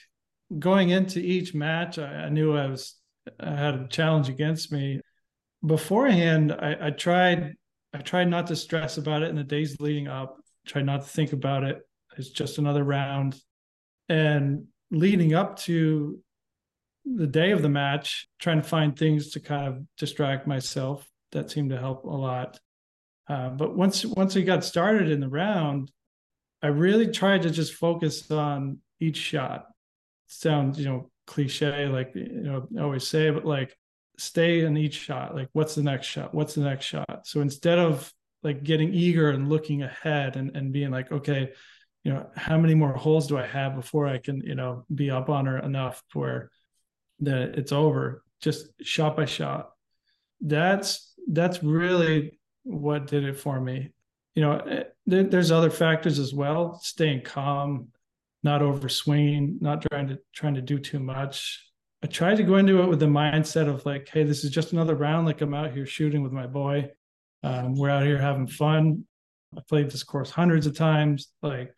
going 0.57 0.91
into 0.91 1.19
each 1.19 1.53
match, 1.53 1.99
I, 1.99 2.27
I 2.27 2.29
knew 2.29 2.57
I 2.57 2.67
was 2.67 2.97
had 3.41 3.75
a 3.75 3.89
challenge 3.89 4.29
against 4.29 4.71
me. 4.71 5.01
Beforehand, 5.65 6.53
I, 6.53 6.77
I 6.81 6.91
tried 6.91 7.55
I 7.93 7.99
tried 7.99 8.29
not 8.29 8.47
to 8.49 8.57
stress 8.57 8.99
about 8.99 9.23
it 9.23 9.31
in 9.31 9.37
the 9.37 9.45
days 9.45 9.81
leading 9.81 10.09
up. 10.09 10.37
Tried 10.67 10.87
not 10.87 11.03
to 11.03 11.09
think 11.09 11.33
about 11.33 11.65
it. 11.65 11.81
It's 12.17 12.31
just 12.31 12.59
another 12.59 12.85
round. 12.85 13.41
And 14.09 14.67
leading 14.91 15.35
up 15.35 15.59
to 15.61 16.21
the 17.05 17.27
day 17.27 17.51
of 17.51 17.63
the 17.63 17.69
match, 17.69 18.29
trying 18.39 18.63
to 18.63 18.69
find 18.69 18.97
things 18.97 19.31
to 19.33 19.41
kind 19.41 19.69
of 19.69 19.83
distract 19.97 20.47
myself. 20.47 21.09
That 21.33 21.51
seemed 21.51 21.71
to 21.71 21.79
help 21.79 22.05
a 22.05 22.09
lot. 22.09 22.61
Uh, 23.29 23.49
but 23.49 23.77
once 23.77 24.05
once 24.05 24.35
we 24.35 24.45
got 24.45 24.65
started 24.65 25.11
in 25.11 25.21
the 25.21 25.29
round, 25.29 25.91
I 26.63 26.69
really 26.69 27.09
tried 27.11 27.43
to 27.43 27.51
just 27.51 27.75
focus 27.75 28.31
on 28.31 28.79
each 29.01 29.17
shot. 29.17 29.67
Sounds 30.27 30.79
you 30.79 30.85
know 30.85 31.11
cliche 31.27 31.87
like 31.87 32.13
you 32.15 32.43
know 32.43 32.69
I 32.79 32.83
always 32.83 33.09
say 33.09 33.31
but 33.31 33.47
like 33.47 33.77
stay 34.19 34.61
in 34.61 34.77
each 34.77 34.95
shot 34.95 35.35
like 35.35 35.49
what's 35.55 35.75
the 35.75 35.83
next 35.83 36.07
shot 36.07 36.35
what's 36.35 36.55
the 36.55 36.61
next 36.61 36.85
shot 36.85 37.27
so 37.27 37.41
instead 37.41 37.79
of 37.79 38.13
like 38.45 38.63
getting 38.63 38.93
eager 38.93 39.31
and 39.31 39.49
looking 39.49 39.83
ahead 39.83 40.37
and, 40.37 40.55
and 40.55 40.71
being 40.71 40.91
like, 40.91 41.11
okay, 41.11 41.53
you 42.05 42.13
know, 42.13 42.27
how 42.37 42.59
many 42.59 42.75
more 42.75 42.93
holes 42.93 43.27
do 43.27 43.39
I 43.39 43.47
have 43.47 43.75
before 43.75 44.07
I 44.07 44.19
can, 44.19 44.43
you 44.43 44.55
know, 44.55 44.85
be 44.95 45.11
up 45.11 45.31
on 45.31 45.47
her 45.47 45.59
enough 45.59 46.03
where 46.13 46.51
that 47.21 47.59
it's 47.59 47.73
over, 47.73 48.23
just 48.41 48.67
shot 48.83 49.17
by 49.17 49.25
shot. 49.25 49.71
That's 50.41 51.15
that's 51.27 51.63
really 51.63 52.39
what 52.65 53.07
did 53.07 53.25
it 53.25 53.39
for 53.39 53.59
me. 53.59 53.93
You 54.35 54.43
know, 54.43 54.59
eh, 54.59 54.83
there, 55.07 55.25
there's 55.25 55.51
other 55.51 55.71
factors 55.71 56.19
as 56.19 56.35
well. 56.35 56.79
Staying 56.83 57.23
calm, 57.23 57.89
not 58.43 58.61
over 58.61 58.91
swinging, 58.91 59.59
not 59.63 59.85
trying 59.91 60.09
to 60.09 60.19
trying 60.35 60.55
to 60.55 60.63
do 60.63 60.79
too 60.79 60.99
much. 60.99 61.67
I 62.03 62.07
tried 62.07 62.37
to 62.37 62.43
go 62.43 62.57
into 62.57 62.83
it 62.83 62.89
with 62.89 63.01
the 63.01 63.07
mindset 63.07 63.67
of 63.67 63.87
like, 63.87 64.11
hey, 64.13 64.25
this 64.25 64.45
is 64.45 64.51
just 64.51 64.75
another 64.75 64.95
round. 64.95 65.27
Like 65.27 65.41
I'm 65.41 65.55
out 65.55 65.73
here 65.73 65.87
shooting 65.87 66.23
with 66.23 66.33
my 66.33 66.47
boy. 66.47 66.91
Um, 67.43 67.77
we're 67.77 67.89
out 67.89 68.05
here 68.05 68.19
having 68.19 68.47
fun. 68.47 69.07
I 69.57 69.61
played 69.69 69.91
this 69.91 70.03
course 70.03 70.31
hundreds 70.31 70.67
of 70.67 70.77
times. 70.77 71.29
Like, 71.43 71.73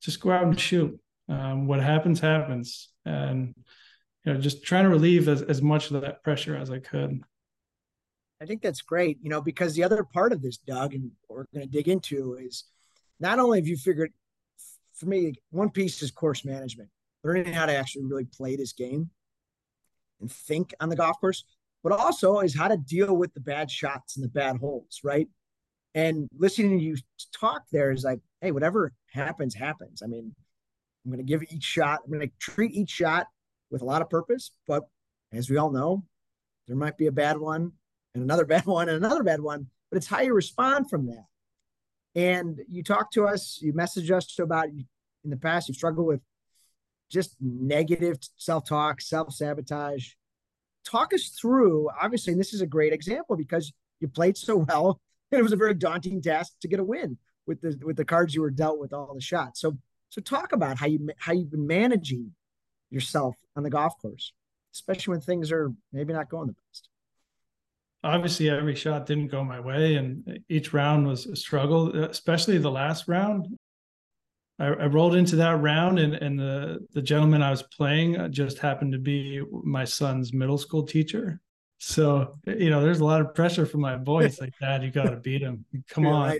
just 0.00 0.20
go 0.20 0.30
out 0.30 0.44
and 0.44 0.58
shoot. 0.58 0.98
Um, 1.28 1.66
what 1.66 1.80
happens, 1.80 2.20
happens. 2.20 2.90
And 3.04 3.54
you 4.24 4.32
know, 4.32 4.40
just 4.40 4.64
trying 4.64 4.84
to 4.84 4.90
relieve 4.90 5.28
as, 5.28 5.42
as 5.42 5.62
much 5.62 5.90
of 5.90 6.00
that 6.00 6.22
pressure 6.22 6.56
as 6.56 6.70
I 6.70 6.78
could. 6.78 7.20
I 8.40 8.46
think 8.46 8.62
that's 8.62 8.82
great, 8.82 9.18
you 9.22 9.30
know, 9.30 9.40
because 9.40 9.74
the 9.74 9.84
other 9.84 10.04
part 10.04 10.32
of 10.32 10.42
this, 10.42 10.58
Doug, 10.58 10.94
and 10.94 11.10
we're 11.28 11.46
going 11.54 11.66
to 11.66 11.70
dig 11.70 11.88
into 11.88 12.34
is 12.34 12.64
not 13.20 13.38
only 13.38 13.58
have 13.58 13.68
you 13.68 13.76
figured, 13.76 14.12
for 14.94 15.06
me, 15.06 15.34
one 15.50 15.70
piece 15.70 16.02
is 16.02 16.10
course 16.10 16.44
management, 16.44 16.90
learning 17.22 17.52
how 17.52 17.66
to 17.66 17.74
actually 17.74 18.04
really 18.04 18.24
play 18.24 18.56
this 18.56 18.72
game 18.72 19.10
and 20.20 20.30
think 20.30 20.74
on 20.80 20.88
the 20.88 20.96
golf 20.96 21.20
course, 21.20 21.44
but 21.82 21.92
also 21.92 22.40
is 22.40 22.56
how 22.56 22.68
to 22.68 22.76
deal 22.76 23.16
with 23.16 23.32
the 23.34 23.40
bad 23.40 23.70
shots 23.70 24.16
and 24.16 24.24
the 24.24 24.28
bad 24.28 24.56
holes, 24.56 25.00
right? 25.04 25.28
And 25.94 26.28
listening 26.36 26.78
to 26.78 26.84
you 26.84 26.96
talk 27.32 27.62
there 27.70 27.92
is 27.92 28.04
like, 28.04 28.20
hey, 28.40 28.50
whatever 28.50 28.92
happens, 29.12 29.54
happens. 29.54 30.02
I 30.02 30.06
mean, 30.06 30.34
I'm 31.04 31.10
going 31.10 31.24
to 31.24 31.30
give 31.30 31.42
each 31.50 31.62
shot, 31.62 32.00
I'm 32.04 32.12
going 32.12 32.26
to 32.26 32.34
treat 32.40 32.72
each 32.72 32.90
shot 32.90 33.26
with 33.70 33.82
a 33.82 33.84
lot 33.84 34.02
of 34.02 34.10
purpose, 34.10 34.50
but 34.66 34.84
as 35.32 35.50
we 35.50 35.56
all 35.56 35.70
know, 35.70 36.04
there 36.66 36.76
might 36.76 36.96
be 36.96 37.06
a 37.06 37.12
bad 37.12 37.38
one 37.38 37.72
and 38.14 38.24
another 38.24 38.44
bad 38.46 38.66
one 38.66 38.88
and 38.88 39.04
another 39.04 39.22
bad 39.22 39.40
one, 39.40 39.66
but 39.90 39.96
it's 39.96 40.06
how 40.06 40.20
you 40.20 40.32
respond 40.32 40.88
from 40.88 41.06
that. 41.06 41.24
And 42.16 42.60
you 42.68 42.82
talk 42.82 43.10
to 43.12 43.26
us, 43.26 43.58
you 43.60 43.72
message 43.72 44.10
us 44.10 44.38
about 44.38 44.68
in 44.68 45.30
the 45.30 45.36
past, 45.36 45.68
you've 45.68 45.76
struggled 45.76 46.06
with 46.06 46.20
just 47.10 47.36
negative 47.40 48.18
self 48.36 48.66
talk, 48.68 49.00
self 49.00 49.32
sabotage. 49.32 50.10
Talk 50.84 51.14
us 51.14 51.28
through, 51.28 51.88
obviously, 52.00 52.32
and 52.32 52.40
this 52.40 52.52
is 52.52 52.60
a 52.60 52.66
great 52.66 52.92
example 52.92 53.36
because 53.36 53.72
you 54.00 54.08
played 54.08 54.36
so 54.36 54.58
well, 54.58 55.00
and 55.34 55.40
it 55.40 55.42
was 55.42 55.52
a 55.52 55.56
very 55.56 55.74
daunting 55.74 56.22
task 56.22 56.54
to 56.60 56.68
get 56.68 56.80
a 56.80 56.84
win 56.84 57.18
with 57.46 57.60
the 57.60 57.78
with 57.84 57.96
the 57.96 58.04
cards 58.04 58.34
you 58.34 58.40
were 58.40 58.50
dealt 58.50 58.78
with 58.78 58.92
all 58.92 59.12
the 59.14 59.20
shots. 59.20 59.60
So 59.60 59.76
so 60.08 60.20
talk 60.20 60.52
about 60.52 60.78
how 60.78 60.86
you 60.86 61.08
how 61.18 61.32
you've 61.32 61.50
been 61.50 61.66
managing 61.66 62.32
yourself 62.90 63.34
on 63.56 63.62
the 63.62 63.70
golf 63.70 64.00
course, 64.00 64.32
especially 64.72 65.12
when 65.12 65.20
things 65.20 65.50
are 65.50 65.72
maybe 65.92 66.12
not 66.12 66.30
going 66.30 66.46
the 66.46 66.54
best. 66.70 66.88
Obviously 68.02 68.50
every 68.50 68.74
shot 68.74 69.06
didn't 69.06 69.28
go 69.28 69.42
my 69.42 69.60
way 69.60 69.96
and 69.96 70.40
each 70.48 70.72
round 70.72 71.06
was 71.06 71.26
a 71.26 71.36
struggle 71.36 71.94
especially 72.04 72.58
the 72.58 72.70
last 72.70 73.08
round. 73.08 73.46
I, 74.58 74.66
I 74.66 74.86
rolled 74.86 75.16
into 75.16 75.36
that 75.36 75.60
round 75.60 75.98
and, 75.98 76.14
and 76.14 76.38
the, 76.38 76.86
the 76.92 77.02
gentleman 77.02 77.42
i 77.42 77.50
was 77.50 77.64
playing 77.64 78.30
just 78.30 78.58
happened 78.58 78.92
to 78.92 79.00
be 79.00 79.42
my 79.64 79.84
son's 79.84 80.32
middle 80.32 80.58
school 80.58 80.84
teacher 80.84 81.40
so 81.84 82.34
you 82.46 82.70
know 82.70 82.82
there's 82.82 83.00
a 83.00 83.04
lot 83.04 83.20
of 83.20 83.34
pressure 83.34 83.66
from 83.66 83.80
my 83.80 83.96
boys 83.96 84.40
like 84.40 84.52
dad 84.58 84.82
you 84.82 84.90
got 84.90 85.10
to 85.10 85.16
beat 85.16 85.42
him 85.42 85.64
come 85.88 86.06
on 86.06 86.38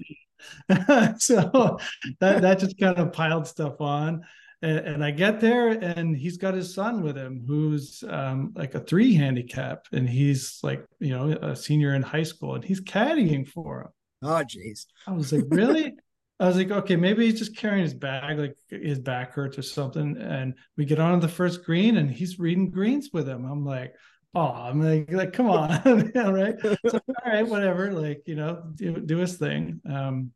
right. 0.69 1.21
so 1.21 1.79
that, 2.21 2.43
that 2.43 2.59
just 2.59 2.79
kind 2.79 2.99
of 2.99 3.13
piled 3.13 3.47
stuff 3.47 3.81
on 3.81 4.23
and, 4.63 4.79
and, 4.79 5.05
I 5.05 5.11
get 5.11 5.41
there, 5.41 5.69
and 5.69 6.17
he's 6.17 6.39
got 6.39 6.55
his 6.55 6.73
son 6.73 7.03
with 7.03 7.19
him, 7.19 7.45
who's 7.47 8.03
um, 8.09 8.55
like 8.55 8.75
a 8.75 8.81
three 8.81 9.13
handicap, 9.13 9.87
and 9.93 10.09
he's 10.09 10.59
like, 10.63 10.87
you 11.01 11.11
know, 11.11 11.33
a 11.33 11.55
senior 11.55 11.95
in 11.95 12.01
high 12.01 12.23
school, 12.23 12.55
and 12.55 12.65
he's 12.65 12.81
caddying 12.81 13.47
for 13.47 13.83
him. 13.83 13.89
Oh, 14.23 14.43
jeez. 14.43 14.87
I 15.07 15.13
was 15.13 15.35
like, 15.35 15.45
really? 15.49 15.93
I 16.41 16.47
was 16.47 16.57
like, 16.57 16.71
okay, 16.71 16.97
maybe 16.97 17.27
he's 17.27 17.39
just 17.39 17.57
carrying 17.57 17.83
his 17.83 17.93
bag, 17.93 18.39
like 18.39 18.57
his 18.71 18.99
back 18.99 19.33
hurts 19.33 19.59
or 19.59 19.63
something. 19.63 20.17
And 20.17 20.55
we 20.79 20.87
get 20.87 20.99
on 20.99 21.21
the 21.21 21.29
first 21.29 21.65
green, 21.65 21.99
and 21.99 22.11
he's 22.11 22.39
reading 22.39 22.71
greens 22.71 23.11
with 23.13 23.29
him. 23.29 23.45
I'm 23.45 23.67
like, 23.67 23.95
oh, 24.35 24.41
I'm 24.41 24.83
like, 24.83 25.13
like, 25.13 25.33
come 25.33 25.49
on, 25.49 25.71
yeah, 26.15 26.31
right? 26.31 26.55
So, 26.61 26.77
all 27.09 27.33
right, 27.33 27.47
whatever. 27.47 27.93
Like, 27.93 28.23
you 28.27 28.37
know, 28.37 28.63
do 28.75 29.01
do 29.01 29.19
his 29.19 29.37
thing. 29.37 29.81
Um, 29.89 30.33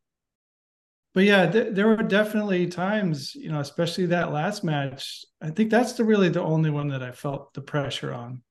but 1.15 1.25
yeah, 1.25 1.51
th- 1.51 1.75
there 1.75 1.89
were 1.89 2.03
definitely 2.03 2.69
times, 2.69 3.35
you 3.35 3.51
know, 3.51 3.61
especially 3.61 4.07
that 4.07 4.33
last 4.33 4.63
match. 4.63 5.25
I 5.41 5.51
think 5.51 5.71
that's 5.71 5.95
the 5.95 6.05
really 6.05 6.29
the 6.29 6.43
only 6.43 6.71
one 6.71 6.89
that 6.89 7.03
I 7.03 7.13
felt 7.13 7.55
the 7.55 7.61
pressure 7.61 8.13
on. 8.13 8.43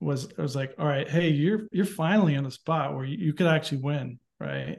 Was 0.00 0.28
I 0.38 0.42
was 0.42 0.54
like, 0.54 0.74
all 0.78 0.86
right, 0.86 1.08
hey, 1.08 1.30
you're 1.30 1.68
you're 1.72 1.84
finally 1.84 2.34
in 2.34 2.46
a 2.46 2.50
spot 2.50 2.94
where 2.94 3.04
you, 3.04 3.18
you 3.18 3.32
could 3.32 3.48
actually 3.48 3.78
win, 3.78 4.20
right? 4.38 4.78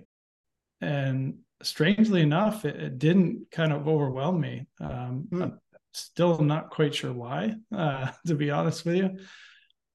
And 0.81 1.39
strangely 1.61 2.21
enough, 2.21 2.65
it, 2.65 2.77
it 2.77 2.99
didn't 2.99 3.51
kind 3.51 3.73
of 3.73 3.87
overwhelm 3.87 4.39
me. 4.39 4.67
Um, 4.79 5.27
hmm. 5.29 5.41
I'm 5.41 5.59
still 5.93 6.39
not 6.39 6.69
quite 6.69 6.95
sure 6.95 7.13
why, 7.13 7.55
uh, 7.75 8.11
to 8.27 8.35
be 8.35 8.49
honest 8.49 8.85
with 8.85 8.95
you. 8.95 9.17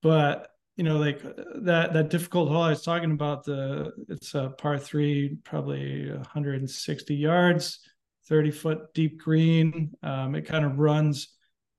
But 0.05 0.51
you 0.77 0.85
know, 0.85 0.99
like 0.99 1.23
that 1.23 1.95
that 1.95 2.11
difficult 2.11 2.51
hole 2.51 2.61
I 2.61 2.69
was 2.69 2.83
talking 2.83 3.11
about. 3.11 3.45
The 3.45 3.91
it's 4.11 4.35
a 4.35 4.51
par 4.59 4.79
three, 4.79 5.39
probably 5.45 6.11
160 6.11 7.15
yards, 7.15 7.81
30 8.29 8.51
foot 8.51 8.93
deep 8.93 9.19
green. 9.19 9.93
Um, 10.03 10.35
it 10.35 10.43
kind 10.43 10.67
of 10.67 10.79
runs 10.79 11.29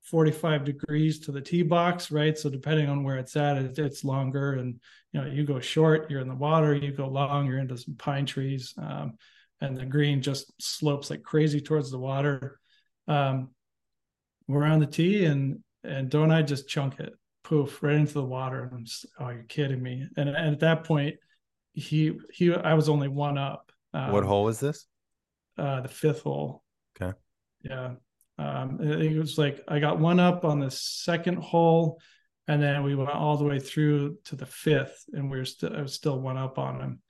45 0.06 0.66
degrees 0.66 1.20
to 1.20 1.32
the 1.32 1.42
tee 1.42 1.62
box, 1.62 2.10
right? 2.10 2.36
So 2.36 2.50
depending 2.50 2.90
on 2.90 3.04
where 3.04 3.18
it's 3.18 3.36
at, 3.36 3.58
it, 3.58 3.78
it's 3.78 4.04
longer. 4.04 4.54
And 4.54 4.80
you 5.14 5.22
know, 5.22 5.28
you 5.28 5.46
go 5.46 5.60
short, 5.60 6.10
you're 6.10 6.22
in 6.22 6.28
the 6.28 6.34
water. 6.34 6.74
You 6.74 6.92
go 6.94 7.08
long, 7.08 7.46
you're 7.46 7.60
into 7.60 7.78
some 7.78 7.94
pine 7.96 8.26
trees. 8.26 8.74
Um, 8.80 9.20
and 9.62 9.78
the 9.78 9.86
green 9.86 10.24
just 10.24 10.52
slopes 10.60 11.12
like 11.12 11.22
crazy 11.22 11.62
towards 11.62 11.92
the 11.92 12.00
water. 12.00 12.60
Um, 13.08 13.52
we're 14.48 14.64
on 14.64 14.80
the 14.80 14.88
tee, 14.88 15.26
and 15.26 15.60
and 15.84 16.10
don't 16.10 16.32
I 16.32 16.42
just 16.42 16.68
chunk 16.68 17.00
it? 17.00 17.14
Poof 17.46 17.84
right 17.84 17.96
into 17.96 18.14
the 18.14 18.24
water 18.24 18.64
and 18.64 18.74
i'm 18.74 18.86
just 18.86 19.06
oh 19.20 19.30
you're 19.30 19.44
kidding 19.44 19.82
me. 19.82 20.08
And, 20.18 20.30
and 20.30 20.54
at 20.54 20.60
that 20.62 20.84
point 20.84 21.16
he 21.74 22.14
he 22.34 22.54
i 22.54 22.74
was 22.74 22.90
only 22.90 23.08
one 23.08 23.38
up 23.38 23.72
um, 23.94 24.12
what 24.12 24.26
hole 24.26 24.44
was 24.44 24.60
this? 24.60 24.88
uh 25.58 25.82
the 25.82 25.88
fifth 25.88 26.22
hole. 26.22 26.64
Okay. 27.00 27.16
Yeah 27.64 27.94
um 28.38 28.80
it 28.82 29.18
was 29.18 29.38
like 29.38 29.62
i 29.68 29.80
got 29.80 30.00
one 30.00 30.20
up 30.20 30.44
on 30.44 30.60
the 30.60 30.72
second 30.72 31.38
hole 31.38 32.02
and 32.48 32.62
then 32.62 32.84
we 32.84 32.94
went 32.94 33.10
all 33.10 33.38
the 33.38 33.46
way 33.46 33.60
through 33.60 34.18
to 34.26 34.36
the 34.36 34.46
fifth 34.46 35.06
and 35.14 35.32
we 35.32 35.38
were 35.38 35.46
still 35.46 35.74
i 35.74 35.82
was 35.82 35.94
still 35.94 36.20
one 36.20 36.38
up 36.38 36.58
on 36.58 36.82
him. 36.82 37.02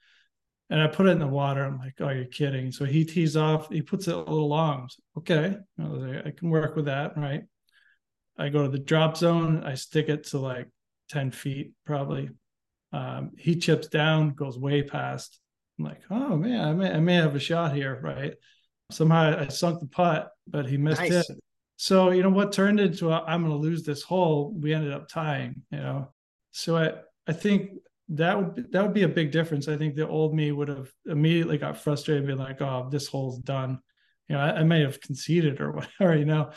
And 0.70 0.82
i 0.82 0.88
put 0.88 1.08
it 1.08 1.12
in 1.12 1.20
the 1.20 1.28
water. 1.28 1.64
I'm 1.64 1.80
like 1.80 1.96
oh 2.02 2.10
you're 2.10 2.26
kidding. 2.26 2.74
So 2.74 2.84
he 2.84 3.06
tees 3.06 3.38
off 3.38 3.70
he 3.70 3.82
puts 3.82 4.10
it 4.10 4.16
a 4.16 4.18
little 4.18 4.50
long. 4.50 4.90
Okay. 5.18 5.56
I 5.80 6.32
can 6.36 6.50
work 6.50 6.76
with 6.76 6.86
that 6.86 7.16
right 7.18 7.44
I 8.38 8.50
go 8.50 8.64
to 8.64 8.70
the 8.70 8.80
drop 8.80 9.18
zone. 9.18 9.64
I 9.64 9.76
stick 9.76 10.10
it 10.10 10.28
to 10.28 10.40
like 10.40 10.68
10 11.10 11.32
feet 11.32 11.74
probably. 11.86 12.30
Um, 12.92 13.32
he 13.38 13.56
chips 13.58 13.88
down, 13.88 14.32
goes 14.32 14.58
way 14.58 14.84
past. 14.84 15.40
I'm 15.78 15.86
like, 15.86 16.02
oh 16.10 16.38
man, 16.38 16.62
I 16.62 16.74
may, 16.74 16.92
I 16.92 17.00
may 17.00 17.16
have 17.16 17.36
a 17.36 17.40
shot 17.40 17.74
here, 17.74 18.00
right? 18.02 18.34
Somehow 18.92 19.40
I 19.40 19.48
sunk 19.48 19.80
the 19.80 19.88
putt, 19.88 20.30
but 20.48 20.66
he 20.66 20.78
missed 20.78 21.02
nice. 21.02 21.30
it. 21.30 21.38
So, 21.78 22.12
you 22.12 22.24
know, 22.24 22.30
what 22.30 22.54
turned 22.54 22.80
into 22.80 23.12
i 23.12 23.34
am 23.34 23.42
going 23.42 23.52
to 23.52 23.58
lose 23.58 23.84
this 23.84 24.02
hole, 24.02 24.54
we 24.58 24.74
ended 24.74 24.94
up 24.94 25.10
tying, 25.10 25.64
you 25.72 25.80
know. 25.80 26.14
So 26.52 26.78
I, 26.78 26.94
I 27.28 27.34
think 27.34 27.72
that 28.10 28.38
would 28.38 28.56
be, 28.56 28.62
that 28.72 28.82
would 28.82 28.94
be 28.94 29.04
a 29.04 29.10
big 29.10 29.32
difference. 29.32 29.68
I 29.68 29.76
think 29.76 29.96
the 29.96 30.08
old 30.08 30.34
me 30.34 30.54
would 30.54 30.70
have 30.70 30.90
immediately 31.06 31.58
got 31.58 31.78
frustrated, 31.78 32.24
and 32.24 32.38
be 32.38 32.42
like, 32.42 32.62
"Oh, 32.62 32.88
this 32.90 33.08
hole's 33.08 33.40
done." 33.40 33.80
You 34.30 34.36
know, 34.36 34.42
I, 34.42 34.60
I 34.60 34.64
may 34.64 34.82
have 34.82 35.02
conceded 35.02 35.60
or 35.60 35.72
whatever, 36.00 36.16
you 36.16 36.24
know. 36.24 36.52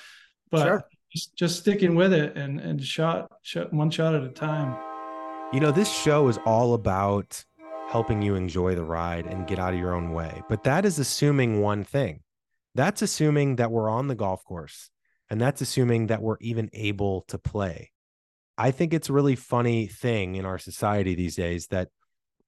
But 0.50 0.62
sure 0.62 0.84
just 1.12 1.36
just 1.36 1.58
sticking 1.58 1.94
with 1.94 2.12
it 2.12 2.36
and 2.36 2.60
and 2.60 2.82
shot 2.82 3.30
shot 3.42 3.72
one 3.72 3.90
shot 3.90 4.14
at 4.14 4.22
a 4.22 4.28
time. 4.28 4.76
You 5.52 5.60
know, 5.60 5.70
this 5.70 5.90
show 5.90 6.28
is 6.28 6.38
all 6.44 6.74
about 6.74 7.44
helping 7.88 8.20
you 8.20 8.34
enjoy 8.34 8.74
the 8.74 8.84
ride 8.84 9.26
and 9.26 9.46
get 9.46 9.58
out 9.58 9.72
of 9.72 9.80
your 9.80 9.94
own 9.94 10.12
way. 10.12 10.42
But 10.48 10.64
that 10.64 10.84
is 10.84 10.98
assuming 10.98 11.62
one 11.62 11.84
thing. 11.84 12.20
That's 12.74 13.00
assuming 13.00 13.56
that 13.56 13.70
we're 13.70 13.88
on 13.88 14.08
the 14.08 14.14
golf 14.14 14.44
course 14.44 14.90
and 15.30 15.40
that's 15.40 15.60
assuming 15.60 16.08
that 16.08 16.22
we're 16.22 16.36
even 16.40 16.70
able 16.72 17.22
to 17.28 17.38
play. 17.38 17.92
I 18.56 18.70
think 18.72 18.92
it's 18.92 19.08
a 19.08 19.12
really 19.12 19.36
funny 19.36 19.86
thing 19.86 20.34
in 20.34 20.44
our 20.44 20.58
society 20.58 21.14
these 21.14 21.36
days 21.36 21.68
that 21.68 21.88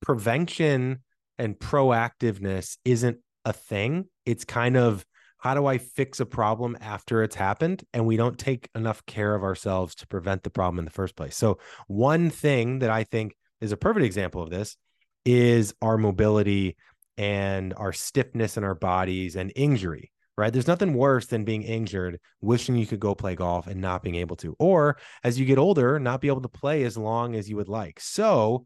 prevention 0.02 1.02
and 1.38 1.58
proactiveness 1.58 2.76
isn't 2.84 3.18
a 3.44 3.52
thing. 3.52 4.06
It's 4.26 4.44
kind 4.44 4.76
of 4.76 5.04
how 5.40 5.54
do 5.54 5.66
I 5.66 5.78
fix 5.78 6.20
a 6.20 6.26
problem 6.26 6.76
after 6.80 7.22
it's 7.22 7.34
happened? 7.34 7.82
And 7.92 8.06
we 8.06 8.16
don't 8.16 8.38
take 8.38 8.68
enough 8.74 9.04
care 9.06 9.34
of 9.34 9.42
ourselves 9.42 9.94
to 9.96 10.06
prevent 10.06 10.42
the 10.42 10.50
problem 10.50 10.78
in 10.78 10.84
the 10.84 10.90
first 10.90 11.16
place. 11.16 11.36
So, 11.36 11.58
one 11.86 12.30
thing 12.30 12.80
that 12.80 12.90
I 12.90 13.04
think 13.04 13.34
is 13.60 13.72
a 13.72 13.76
perfect 13.76 14.04
example 14.04 14.42
of 14.42 14.50
this 14.50 14.76
is 15.24 15.74
our 15.82 15.98
mobility 15.98 16.76
and 17.16 17.74
our 17.76 17.92
stiffness 17.92 18.56
in 18.56 18.64
our 18.64 18.74
bodies 18.74 19.36
and 19.36 19.52
injury, 19.56 20.10
right? 20.36 20.52
There's 20.52 20.66
nothing 20.66 20.94
worse 20.94 21.26
than 21.26 21.44
being 21.44 21.62
injured, 21.62 22.18
wishing 22.40 22.76
you 22.76 22.86
could 22.86 23.00
go 23.00 23.14
play 23.14 23.34
golf 23.34 23.66
and 23.66 23.80
not 23.80 24.02
being 24.02 24.14
able 24.16 24.36
to, 24.36 24.56
or 24.58 24.96
as 25.22 25.38
you 25.38 25.44
get 25.44 25.58
older, 25.58 25.98
not 25.98 26.20
be 26.20 26.28
able 26.28 26.40
to 26.42 26.48
play 26.48 26.84
as 26.84 26.96
long 26.96 27.34
as 27.34 27.48
you 27.48 27.56
would 27.56 27.68
like. 27.68 28.00
So 28.00 28.64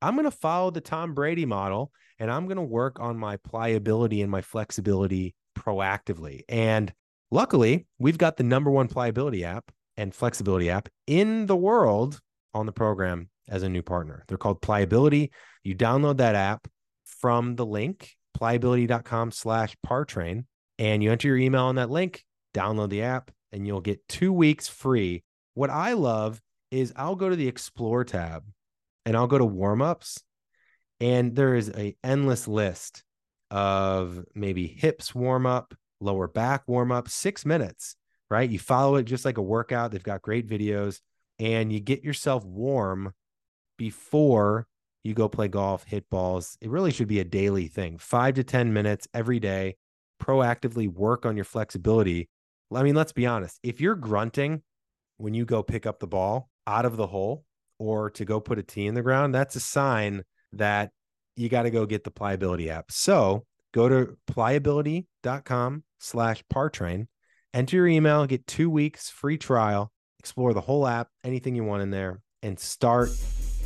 I'm 0.00 0.14
going 0.14 0.24
to 0.24 0.30
follow 0.30 0.70
the 0.70 0.80
Tom 0.80 1.14
Brady 1.14 1.46
model 1.46 1.90
and 2.18 2.30
I'm 2.30 2.46
going 2.46 2.56
to 2.56 2.62
work 2.62 3.00
on 3.00 3.18
my 3.18 3.36
pliability 3.38 4.22
and 4.22 4.30
my 4.30 4.42
flexibility 4.42 5.34
proactively. 5.66 6.42
And 6.48 6.92
luckily, 7.30 7.86
we've 7.98 8.18
got 8.18 8.36
the 8.36 8.44
number 8.44 8.70
one 8.70 8.88
pliability 8.88 9.44
app 9.44 9.70
and 9.96 10.14
flexibility 10.14 10.70
app 10.70 10.88
in 11.06 11.46
the 11.46 11.56
world 11.56 12.20
on 12.54 12.66
the 12.66 12.72
program 12.72 13.28
as 13.48 13.62
a 13.62 13.68
new 13.68 13.82
partner. 13.82 14.24
They're 14.28 14.38
called 14.38 14.62
Pliability. 14.62 15.32
You 15.62 15.74
download 15.74 16.18
that 16.18 16.34
app 16.34 16.68
from 17.04 17.56
the 17.56 17.66
link 17.66 18.16
pliability.com 18.36 19.30
slash 19.30 19.74
partrain 19.86 20.44
and 20.78 21.02
you 21.02 21.10
enter 21.10 21.28
your 21.28 21.38
email 21.38 21.64
on 21.64 21.76
that 21.76 21.90
link, 21.90 22.22
download 22.54 22.90
the 22.90 23.02
app, 23.02 23.30
and 23.50 23.66
you'll 23.66 23.80
get 23.80 24.06
two 24.08 24.32
weeks 24.32 24.68
free. 24.68 25.24
What 25.54 25.70
I 25.70 25.94
love 25.94 26.42
is 26.70 26.92
I'll 26.96 27.16
go 27.16 27.30
to 27.30 27.36
the 27.36 27.48
explore 27.48 28.04
tab 28.04 28.44
and 29.06 29.16
I'll 29.16 29.26
go 29.26 29.38
to 29.38 29.44
warm-ups 29.44 30.22
and 31.00 31.34
there 31.34 31.54
is 31.54 31.70
a 31.70 31.96
endless 32.04 32.46
list 32.46 33.02
of 33.50 34.24
maybe 34.34 34.66
hips 34.66 35.14
warm 35.14 35.46
up, 35.46 35.74
lower 36.00 36.28
back 36.28 36.64
warm 36.66 36.92
up, 36.92 37.08
6 37.08 37.46
minutes, 37.46 37.96
right? 38.30 38.48
You 38.48 38.58
follow 38.58 38.96
it 38.96 39.04
just 39.04 39.24
like 39.24 39.38
a 39.38 39.42
workout. 39.42 39.92
They've 39.92 40.02
got 40.02 40.22
great 40.22 40.48
videos 40.48 41.00
and 41.38 41.72
you 41.72 41.80
get 41.80 42.02
yourself 42.02 42.44
warm 42.44 43.12
before 43.78 44.66
you 45.04 45.14
go 45.14 45.28
play 45.28 45.48
golf, 45.48 45.84
hit 45.84 46.08
balls. 46.10 46.58
It 46.60 46.70
really 46.70 46.90
should 46.90 47.08
be 47.08 47.20
a 47.20 47.24
daily 47.24 47.68
thing. 47.68 47.98
5 47.98 48.34
to 48.34 48.44
10 48.44 48.72
minutes 48.72 49.06
every 49.14 49.38
day. 49.38 49.76
Proactively 50.20 50.88
work 50.92 51.24
on 51.24 51.36
your 51.36 51.44
flexibility. 51.44 52.28
I 52.74 52.82
mean, 52.82 52.96
let's 52.96 53.12
be 53.12 53.26
honest. 53.26 53.60
If 53.62 53.80
you're 53.80 53.94
grunting 53.94 54.62
when 55.18 55.34
you 55.34 55.44
go 55.44 55.62
pick 55.62 55.86
up 55.86 56.00
the 56.00 56.06
ball 56.06 56.48
out 56.66 56.84
of 56.84 56.96
the 56.96 57.06
hole 57.06 57.44
or 57.78 58.10
to 58.10 58.24
go 58.24 58.40
put 58.40 58.58
a 58.58 58.62
tee 58.62 58.86
in 58.86 58.94
the 58.94 59.02
ground, 59.02 59.34
that's 59.34 59.54
a 59.54 59.60
sign 59.60 60.24
that 60.54 60.90
you 61.36 61.48
got 61.48 61.62
to 61.62 61.70
go 61.70 61.86
get 61.86 62.02
the 62.02 62.10
pliability 62.10 62.70
app. 62.70 62.90
So 62.90 63.44
go 63.72 63.88
to 63.88 64.16
pliability.com 64.26 65.84
slash 66.00 66.42
partrain, 66.52 67.06
enter 67.54 67.76
your 67.76 67.86
email, 67.86 68.26
get 68.26 68.46
two 68.46 68.70
weeks 68.70 69.10
free 69.10 69.38
trial, 69.38 69.92
explore 70.18 70.54
the 70.54 70.62
whole 70.62 70.86
app, 70.86 71.08
anything 71.22 71.54
you 71.54 71.64
want 71.64 71.82
in 71.82 71.90
there, 71.90 72.20
and 72.42 72.58
start 72.58 73.10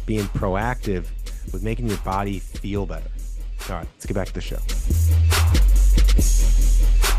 being 0.07 0.25
proactive 0.27 1.07
with 1.53 1.63
making 1.63 1.87
your 1.87 1.99
body 1.99 2.41
feel 2.41 2.87
better. 2.87 3.11
All 3.69 3.77
right, 3.77 3.89
let's 3.95 4.07
get 4.07 4.15
back 4.15 4.27
to 4.27 4.35
the 4.35 4.41
show. 4.41 4.59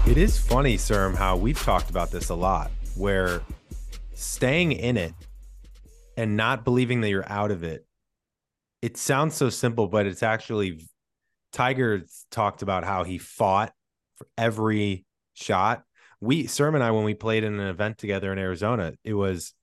It 0.10 0.18
is 0.18 0.38
funny, 0.38 0.78
Serm, 0.78 1.16
how 1.16 1.38
we've 1.38 1.62
talked 1.62 1.90
about 1.90 2.12
this 2.12 2.30
a 2.30 2.36
lot, 2.36 2.72
where 2.96 3.42
staying 4.14 4.74
in 4.74 4.98
it 4.98 5.14
and 6.18 6.36
not 6.36 6.66
believing 6.66 7.02
that 7.02 7.10
you're 7.10 7.32
out 7.32 7.52
of 7.52 7.64
it 7.64 7.86
it 8.82 8.98
sounds 8.98 9.36
so 9.36 9.50
simple, 9.50 9.88
but 9.88 10.06
it's 10.06 10.24
actually 10.24 10.88
Tiger 11.52 12.04
talked 12.32 12.62
about 12.62 12.84
how 12.84 13.04
he 13.04 13.18
fought 13.18 13.74
for 14.16 14.28
every 14.38 15.06
shot. 15.34 15.84
We 16.20 16.46
Serm 16.46 16.76
and 16.76 16.84
I, 16.84 16.92
when 16.92 17.04
we 17.04 17.14
played 17.14 17.44
in 17.44 17.60
an 17.60 17.68
event 17.68 17.98
together 17.98 18.32
in 18.32 18.40
Arizona, 18.40 18.94
it 19.04 19.14
was 19.14 19.54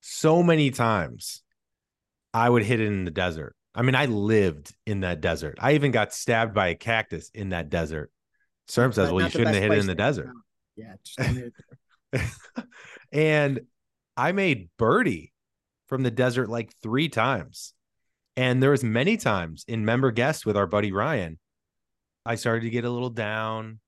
so 0.00 0.42
many 0.42 0.70
times 0.70 1.42
I 2.34 2.48
would 2.48 2.64
hit 2.64 2.80
it 2.80 2.86
in 2.86 3.04
the 3.04 3.10
desert. 3.10 3.54
I 3.74 3.82
mean, 3.82 3.94
I 3.94 4.06
lived 4.06 4.74
in 4.86 5.00
that 5.00 5.20
desert. 5.20 5.58
I 5.60 5.72
even 5.74 5.92
got 5.92 6.12
stabbed 6.12 6.54
by 6.54 6.68
a 6.68 6.74
cactus 6.74 7.30
in 7.34 7.50
that 7.50 7.70
desert. 7.70 8.10
Serm 8.68 8.92
says, 8.92 9.10
"Well, 9.10 9.24
you 9.24 9.30
shouldn't 9.30 9.54
have 9.54 9.62
hit 9.62 9.72
it 9.72 9.78
in 9.78 9.86
the 9.86 9.94
desert." 9.94 10.30
Yeah, 10.76 10.94
and 13.12 13.60
I 14.16 14.32
made 14.32 14.70
birdie 14.78 15.32
from 15.88 16.02
the 16.02 16.10
desert 16.10 16.48
like 16.48 16.72
three 16.82 17.08
times. 17.08 17.74
And 18.36 18.62
there 18.62 18.70
was 18.70 18.82
many 18.82 19.16
times 19.16 19.64
in 19.68 19.84
member 19.84 20.10
guests 20.10 20.46
with 20.46 20.56
our 20.56 20.66
buddy 20.66 20.92
Ryan, 20.92 21.38
I 22.24 22.36
started 22.36 22.62
to 22.62 22.70
get 22.70 22.84
a 22.84 22.90
little 22.90 23.10
down. 23.10 23.80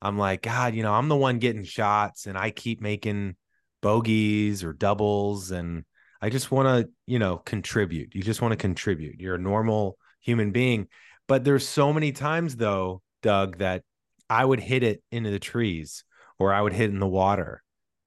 I'm 0.00 0.18
like, 0.18 0.42
God, 0.42 0.74
you 0.74 0.82
know, 0.82 0.94
I'm 0.94 1.08
the 1.08 1.16
one 1.16 1.38
getting 1.38 1.64
shots 1.64 2.26
and 2.26 2.38
I 2.38 2.50
keep 2.50 2.80
making 2.80 3.36
bogeys 3.82 4.62
or 4.62 4.72
doubles. 4.72 5.50
And 5.50 5.84
I 6.22 6.30
just 6.30 6.50
want 6.50 6.68
to, 6.68 6.90
you 7.06 7.18
know, 7.18 7.38
contribute. 7.38 8.14
You 8.14 8.22
just 8.22 8.40
want 8.40 8.52
to 8.52 8.56
contribute. 8.56 9.20
You're 9.20 9.34
a 9.34 9.40
normal 9.40 9.98
human 10.20 10.52
being. 10.52 10.86
But 11.26 11.44
there's 11.44 11.66
so 11.66 11.92
many 11.92 12.12
times 12.12 12.56
though, 12.56 13.02
Doug, 13.22 13.58
that 13.58 13.82
I 14.30 14.44
would 14.44 14.60
hit 14.60 14.82
it 14.82 15.02
into 15.10 15.30
the 15.30 15.38
trees 15.38 16.04
or 16.38 16.52
I 16.52 16.60
would 16.60 16.72
hit 16.72 16.90
in 16.90 17.00
the 17.00 17.06
water 17.06 17.62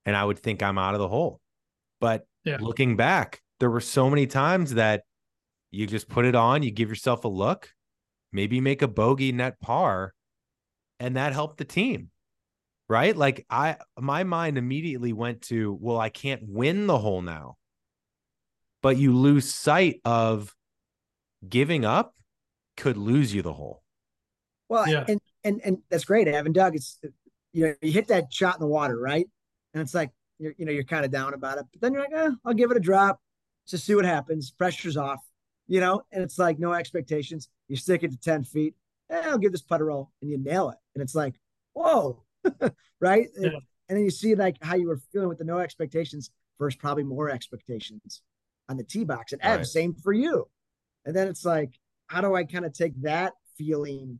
and 0.06 0.16
I 0.16 0.24
would 0.24 0.38
think 0.38 0.62
I'm 0.62 0.78
out 0.78 0.94
of 0.94 1.00
the 1.00 1.08
hole. 1.08 1.40
But 2.00 2.26
yeah. 2.44 2.56
looking 2.60 2.96
back, 2.96 3.40
there 3.60 3.70
were 3.70 3.80
so 3.80 4.08
many 4.08 4.26
times 4.26 4.74
that 4.74 5.04
you 5.72 5.86
just 5.86 6.08
put 6.08 6.24
it 6.24 6.36
on, 6.36 6.62
you 6.62 6.70
give 6.70 6.90
yourself 6.90 7.24
a 7.24 7.28
look, 7.28 7.72
maybe 8.30 8.60
make 8.60 8.82
a 8.82 8.88
bogey 8.88 9.32
net 9.32 9.58
par, 9.58 10.14
and 11.00 11.16
that 11.16 11.32
helped 11.32 11.56
the 11.56 11.64
team. 11.64 12.10
Right. 12.88 13.16
Like 13.16 13.46
I, 13.48 13.76
my 13.98 14.22
mind 14.22 14.58
immediately 14.58 15.14
went 15.14 15.42
to, 15.42 15.76
well, 15.80 15.98
I 15.98 16.10
can't 16.10 16.42
win 16.46 16.86
the 16.86 16.98
hole 16.98 17.22
now. 17.22 17.56
But 18.82 18.98
you 18.98 19.16
lose 19.16 19.52
sight 19.52 20.00
of 20.04 20.54
giving 21.48 21.84
up 21.84 22.14
could 22.76 22.98
lose 22.98 23.34
you 23.34 23.40
the 23.40 23.52
hole. 23.52 23.82
Well, 24.68 24.86
yeah. 24.86 25.04
and, 25.08 25.20
and, 25.42 25.60
and 25.64 25.78
that's 25.88 26.04
great, 26.04 26.28
Evan 26.28 26.52
Doug. 26.52 26.74
It's, 26.74 26.98
you 27.52 27.68
know, 27.68 27.74
you 27.80 27.92
hit 27.92 28.08
that 28.08 28.30
shot 28.32 28.56
in 28.56 28.60
the 28.60 28.66
water, 28.66 28.98
right? 28.98 29.26
And 29.72 29.80
it's 29.80 29.94
like, 29.94 30.10
you're, 30.38 30.52
you 30.58 30.66
know, 30.66 30.72
you're 30.72 30.84
kind 30.84 31.04
of 31.04 31.10
down 31.10 31.32
about 31.32 31.58
it, 31.58 31.64
but 31.72 31.80
then 31.80 31.94
you're 31.94 32.02
like, 32.02 32.12
eh, 32.12 32.30
I'll 32.44 32.54
give 32.54 32.70
it 32.70 32.76
a 32.76 32.80
drop. 32.80 33.20
Just 33.66 33.86
see 33.86 33.94
what 33.94 34.04
happens. 34.04 34.50
Pressure's 34.50 34.96
off 34.96 35.20
you 35.66 35.80
know, 35.80 36.02
and 36.12 36.22
it's 36.22 36.38
like 36.38 36.58
no 36.58 36.72
expectations. 36.72 37.48
You 37.68 37.76
stick 37.76 38.02
it 38.02 38.10
to 38.10 38.18
10 38.18 38.44
feet, 38.44 38.74
eh, 39.10 39.22
I'll 39.24 39.38
give 39.38 39.52
this 39.52 39.62
putter 39.62 39.86
roll 39.86 40.10
and 40.20 40.30
you 40.30 40.38
nail 40.38 40.70
it. 40.70 40.78
And 40.94 41.02
it's 41.02 41.14
like, 41.14 41.34
whoa, 41.74 42.22
right? 43.00 43.28
Yeah. 43.36 43.48
And, 43.48 43.54
and 43.88 43.98
then 43.98 44.04
you 44.04 44.10
see 44.10 44.34
like 44.34 44.56
how 44.62 44.76
you 44.76 44.88
were 44.88 45.00
feeling 45.12 45.28
with 45.28 45.38
the 45.38 45.44
no 45.44 45.58
expectations 45.58 46.30
versus 46.58 46.78
probably 46.78 47.04
more 47.04 47.30
expectations 47.30 48.22
on 48.68 48.76
the 48.76 48.84
tee 48.84 49.04
box. 49.04 49.32
And 49.32 49.42
Ed, 49.42 49.56
right. 49.56 49.66
same 49.66 49.94
for 49.94 50.12
you. 50.12 50.48
And 51.04 51.14
then 51.14 51.28
it's 51.28 51.44
like, 51.44 51.78
how 52.06 52.20
do 52.20 52.34
I 52.34 52.44
kind 52.44 52.64
of 52.64 52.72
take 52.72 53.00
that 53.02 53.32
feeling? 53.56 54.18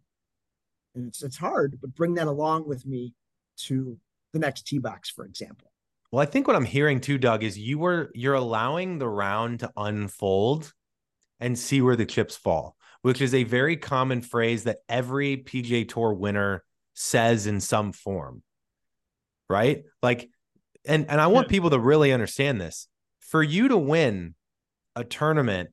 And 0.94 1.08
it's 1.08 1.22
it's 1.22 1.38
hard, 1.38 1.78
but 1.80 1.94
bring 1.94 2.14
that 2.14 2.26
along 2.26 2.68
with 2.68 2.84
me 2.84 3.14
to 3.64 3.98
the 4.32 4.38
next 4.38 4.66
tee 4.66 4.78
box, 4.78 5.10
for 5.10 5.24
example. 5.24 5.70
Well, 6.10 6.20
I 6.20 6.26
think 6.26 6.46
what 6.46 6.56
I'm 6.56 6.64
hearing 6.66 7.00
too, 7.00 7.16
Doug, 7.16 7.42
is 7.42 7.58
you 7.58 7.78
were 7.78 8.10
you're 8.14 8.34
allowing 8.34 8.98
the 8.98 9.08
round 9.08 9.60
to 9.60 9.72
unfold 9.76 10.72
and 11.42 11.58
see 11.58 11.82
where 11.82 11.96
the 11.96 12.06
chips 12.06 12.36
fall, 12.36 12.76
which 13.02 13.20
is 13.20 13.34
a 13.34 13.44
very 13.44 13.76
common 13.76 14.22
phrase 14.22 14.64
that 14.64 14.78
every 14.88 15.36
PGA 15.36 15.86
Tour 15.86 16.14
winner 16.14 16.62
says 16.94 17.46
in 17.46 17.60
some 17.60 17.92
form. 17.92 18.42
Right? 19.50 19.82
Like 20.02 20.30
and 20.86 21.10
and 21.10 21.20
I 21.20 21.26
want 21.26 21.48
people 21.48 21.70
to 21.70 21.78
really 21.78 22.12
understand 22.12 22.60
this. 22.60 22.88
For 23.20 23.42
you 23.42 23.68
to 23.68 23.76
win 23.76 24.34
a 24.94 25.04
tournament 25.04 25.70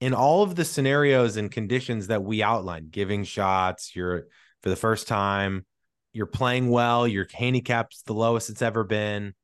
in 0.00 0.14
all 0.14 0.42
of 0.42 0.56
the 0.56 0.64
scenarios 0.64 1.36
and 1.36 1.50
conditions 1.50 2.08
that 2.08 2.24
we 2.24 2.42
outlined, 2.42 2.90
giving 2.90 3.24
shots, 3.24 3.94
you're 3.94 4.26
for 4.62 4.70
the 4.70 4.76
first 4.76 5.08
time, 5.08 5.66
you're 6.12 6.26
playing 6.26 6.70
well, 6.70 7.06
your 7.06 7.26
handicap's 7.32 8.02
the 8.02 8.14
lowest 8.14 8.48
it's 8.48 8.62
ever 8.62 8.82
been. 8.82 9.34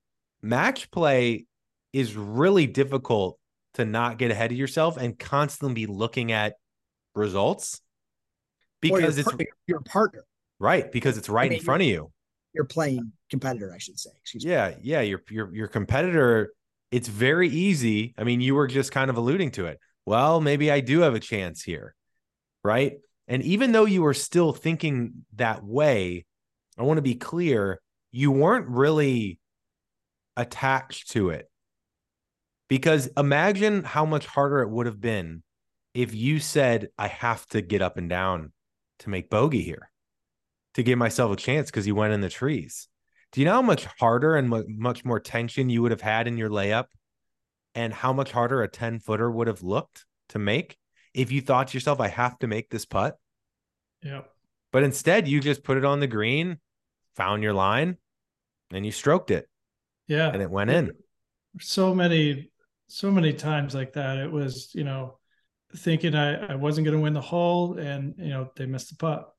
Match 0.40 0.90
play 0.90 1.46
is 1.92 2.16
really 2.16 2.66
difficult 2.66 3.38
to 3.78 3.84
not 3.84 4.18
get 4.18 4.30
ahead 4.30 4.52
of 4.52 4.58
yourself 4.58 4.96
and 4.96 5.18
constantly 5.18 5.74
be 5.74 5.86
looking 5.86 6.32
at 6.32 6.54
results 7.14 7.80
because 8.80 9.18
it's 9.18 9.30
your 9.66 9.80
partner. 9.80 10.24
Right, 10.60 10.90
because 10.90 11.16
it's 11.16 11.28
right 11.28 11.46
I 11.46 11.50
mean, 11.50 11.58
in 11.58 11.64
front 11.64 11.82
of 11.82 11.88
you. 11.88 12.12
You're 12.52 12.64
playing 12.64 13.12
competitor, 13.30 13.72
I 13.72 13.78
should 13.78 13.98
say. 13.98 14.10
Excuse 14.20 14.44
yeah, 14.44 14.70
me. 14.70 14.76
Yeah, 14.82 14.96
yeah, 14.96 15.00
your 15.02 15.22
your 15.30 15.54
your 15.54 15.68
competitor 15.68 16.52
it's 16.90 17.08
very 17.08 17.48
easy. 17.48 18.14
I 18.16 18.24
mean, 18.24 18.40
you 18.40 18.54
were 18.54 18.66
just 18.66 18.92
kind 18.92 19.10
of 19.10 19.16
alluding 19.16 19.50
to 19.52 19.66
it. 19.66 19.78
Well, 20.06 20.40
maybe 20.40 20.70
I 20.70 20.80
do 20.80 21.00
have 21.00 21.14
a 21.14 21.20
chance 21.20 21.62
here. 21.62 21.94
Right? 22.64 22.98
And 23.28 23.42
even 23.42 23.72
though 23.72 23.84
you 23.84 24.02
were 24.02 24.14
still 24.14 24.52
thinking 24.52 25.26
that 25.36 25.62
way, 25.62 26.24
I 26.78 26.82
want 26.82 26.98
to 26.98 27.02
be 27.02 27.14
clear, 27.14 27.80
you 28.10 28.32
weren't 28.32 28.68
really 28.68 29.38
attached 30.36 31.10
to 31.10 31.30
it 31.30 31.48
because 32.68 33.08
imagine 33.16 33.82
how 33.82 34.04
much 34.04 34.26
harder 34.26 34.60
it 34.60 34.70
would 34.70 34.86
have 34.86 35.00
been 35.00 35.42
if 35.94 36.14
you 36.14 36.38
said, 36.38 36.88
I 36.98 37.08
have 37.08 37.46
to 37.48 37.60
get 37.60 37.82
up 37.82 37.96
and 37.96 38.08
down 38.08 38.52
to 39.00 39.10
make 39.10 39.30
bogey 39.30 39.62
here 39.62 39.90
to 40.74 40.82
give 40.82 40.98
myself 40.98 41.32
a 41.32 41.36
chance 41.36 41.70
because 41.70 41.86
you 41.86 41.94
went 41.94 42.12
in 42.12 42.20
the 42.20 42.28
trees. 42.28 42.88
Do 43.32 43.40
you 43.40 43.46
know 43.46 43.54
how 43.54 43.62
much 43.62 43.84
harder 43.98 44.36
and 44.36 44.48
much 44.48 45.04
more 45.04 45.20
tension 45.20 45.68
you 45.68 45.82
would 45.82 45.90
have 45.90 46.00
had 46.00 46.28
in 46.28 46.38
your 46.38 46.50
layup 46.50 46.86
and 47.74 47.92
how 47.92 48.12
much 48.12 48.32
harder 48.32 48.62
a 48.62 48.68
10 48.68 49.00
footer 49.00 49.30
would 49.30 49.48
have 49.48 49.62
looked 49.62 50.04
to 50.30 50.38
make 50.38 50.76
if 51.14 51.32
you 51.32 51.40
thought 51.40 51.68
to 51.68 51.74
yourself, 51.74 52.00
I 52.00 52.08
have 52.08 52.38
to 52.38 52.46
make 52.46 52.70
this 52.70 52.84
putt? 52.84 53.16
Yeah. 54.02 54.22
But 54.72 54.82
instead, 54.82 55.26
you 55.26 55.40
just 55.40 55.64
put 55.64 55.78
it 55.78 55.84
on 55.84 56.00
the 56.00 56.06
green, 56.06 56.58
found 57.16 57.42
your 57.42 57.54
line, 57.54 57.96
and 58.70 58.84
you 58.84 58.92
stroked 58.92 59.30
it. 59.30 59.48
Yeah. 60.06 60.30
And 60.30 60.40
it 60.42 60.50
went 60.50 60.70
in. 60.70 60.92
So 61.60 61.94
many, 61.94 62.50
so 62.88 63.10
many 63.10 63.32
times 63.32 63.74
like 63.74 63.92
that. 63.92 64.18
It 64.18 64.30
was, 64.30 64.70
you 64.74 64.84
know, 64.84 65.18
thinking 65.76 66.14
I, 66.14 66.52
I 66.52 66.54
wasn't 66.56 66.86
going 66.86 66.96
to 66.96 67.02
win 67.02 67.12
the 67.12 67.20
hole 67.20 67.78
and, 67.78 68.14
you 68.18 68.30
know, 68.30 68.50
they 68.56 68.66
missed 68.66 68.90
the 68.90 68.96
putt. 68.96 69.30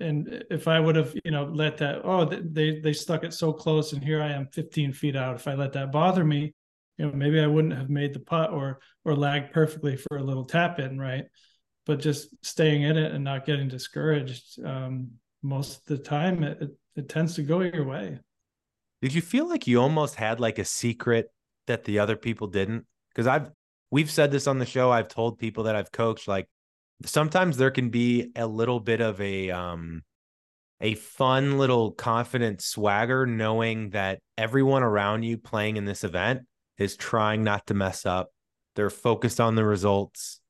And 0.00 0.44
if 0.50 0.66
I 0.66 0.80
would 0.80 0.96
have, 0.96 1.14
you 1.24 1.30
know, 1.30 1.44
let 1.44 1.76
that, 1.78 2.00
oh, 2.04 2.24
they, 2.24 2.80
they 2.80 2.92
stuck 2.94 3.22
it 3.22 3.34
so 3.34 3.52
close 3.52 3.92
and 3.92 4.02
here 4.02 4.22
I 4.22 4.30
am 4.30 4.48
15 4.52 4.94
feet 4.94 5.14
out. 5.14 5.36
If 5.36 5.46
I 5.46 5.54
let 5.54 5.74
that 5.74 5.92
bother 5.92 6.24
me, 6.24 6.54
you 6.96 7.06
know, 7.06 7.12
maybe 7.12 7.38
I 7.38 7.46
wouldn't 7.46 7.76
have 7.76 7.90
made 7.90 8.14
the 8.14 8.20
putt 8.20 8.50
or, 8.50 8.80
or 9.04 9.14
lagged 9.14 9.52
perfectly 9.52 9.96
for 9.96 10.16
a 10.16 10.22
little 10.22 10.46
tap 10.46 10.78
in. 10.78 10.98
Right. 10.98 11.24
But 11.84 12.00
just 12.00 12.28
staying 12.44 12.82
in 12.82 12.96
it 12.96 13.12
and 13.12 13.22
not 13.22 13.44
getting 13.44 13.68
discouraged. 13.68 14.64
Um, 14.64 15.10
most 15.42 15.80
of 15.80 15.84
the 15.84 16.02
time 16.02 16.42
it, 16.42 16.62
it, 16.62 16.70
it 16.96 17.08
tends 17.10 17.34
to 17.34 17.42
go 17.42 17.60
your 17.60 17.84
way. 17.84 18.18
Did 19.02 19.12
you 19.12 19.20
feel 19.20 19.46
like 19.46 19.66
you 19.66 19.80
almost 19.80 20.14
had 20.14 20.40
like 20.40 20.58
a 20.58 20.64
secret 20.64 21.30
that 21.66 21.84
the 21.84 21.98
other 21.98 22.16
people 22.16 22.46
didn't? 22.46 22.86
Because 23.10 23.26
I've 23.26 23.50
we've 23.90 24.10
said 24.10 24.30
this 24.30 24.46
on 24.46 24.58
the 24.58 24.66
show. 24.66 24.90
I've 24.90 25.08
told 25.08 25.38
people 25.38 25.64
that 25.64 25.76
I've 25.76 25.92
coached 25.92 26.28
like 26.28 26.48
sometimes 27.04 27.56
there 27.56 27.70
can 27.70 27.90
be 27.90 28.30
a 28.36 28.46
little 28.46 28.80
bit 28.80 29.00
of 29.00 29.20
a 29.20 29.50
um 29.50 30.02
a 30.80 30.94
fun 30.94 31.58
little 31.58 31.92
confident 31.92 32.60
swagger 32.60 33.26
knowing 33.26 33.90
that 33.90 34.20
everyone 34.36 34.82
around 34.82 35.22
you 35.22 35.38
playing 35.38 35.76
in 35.76 35.86
this 35.86 36.04
event 36.04 36.42
is 36.76 36.96
trying 36.96 37.42
not 37.42 37.66
to 37.66 37.74
mess 37.74 38.04
up. 38.04 38.28
They're 38.74 38.90
focused 38.90 39.40
on 39.40 39.54
the 39.54 39.64
results. 39.64 40.40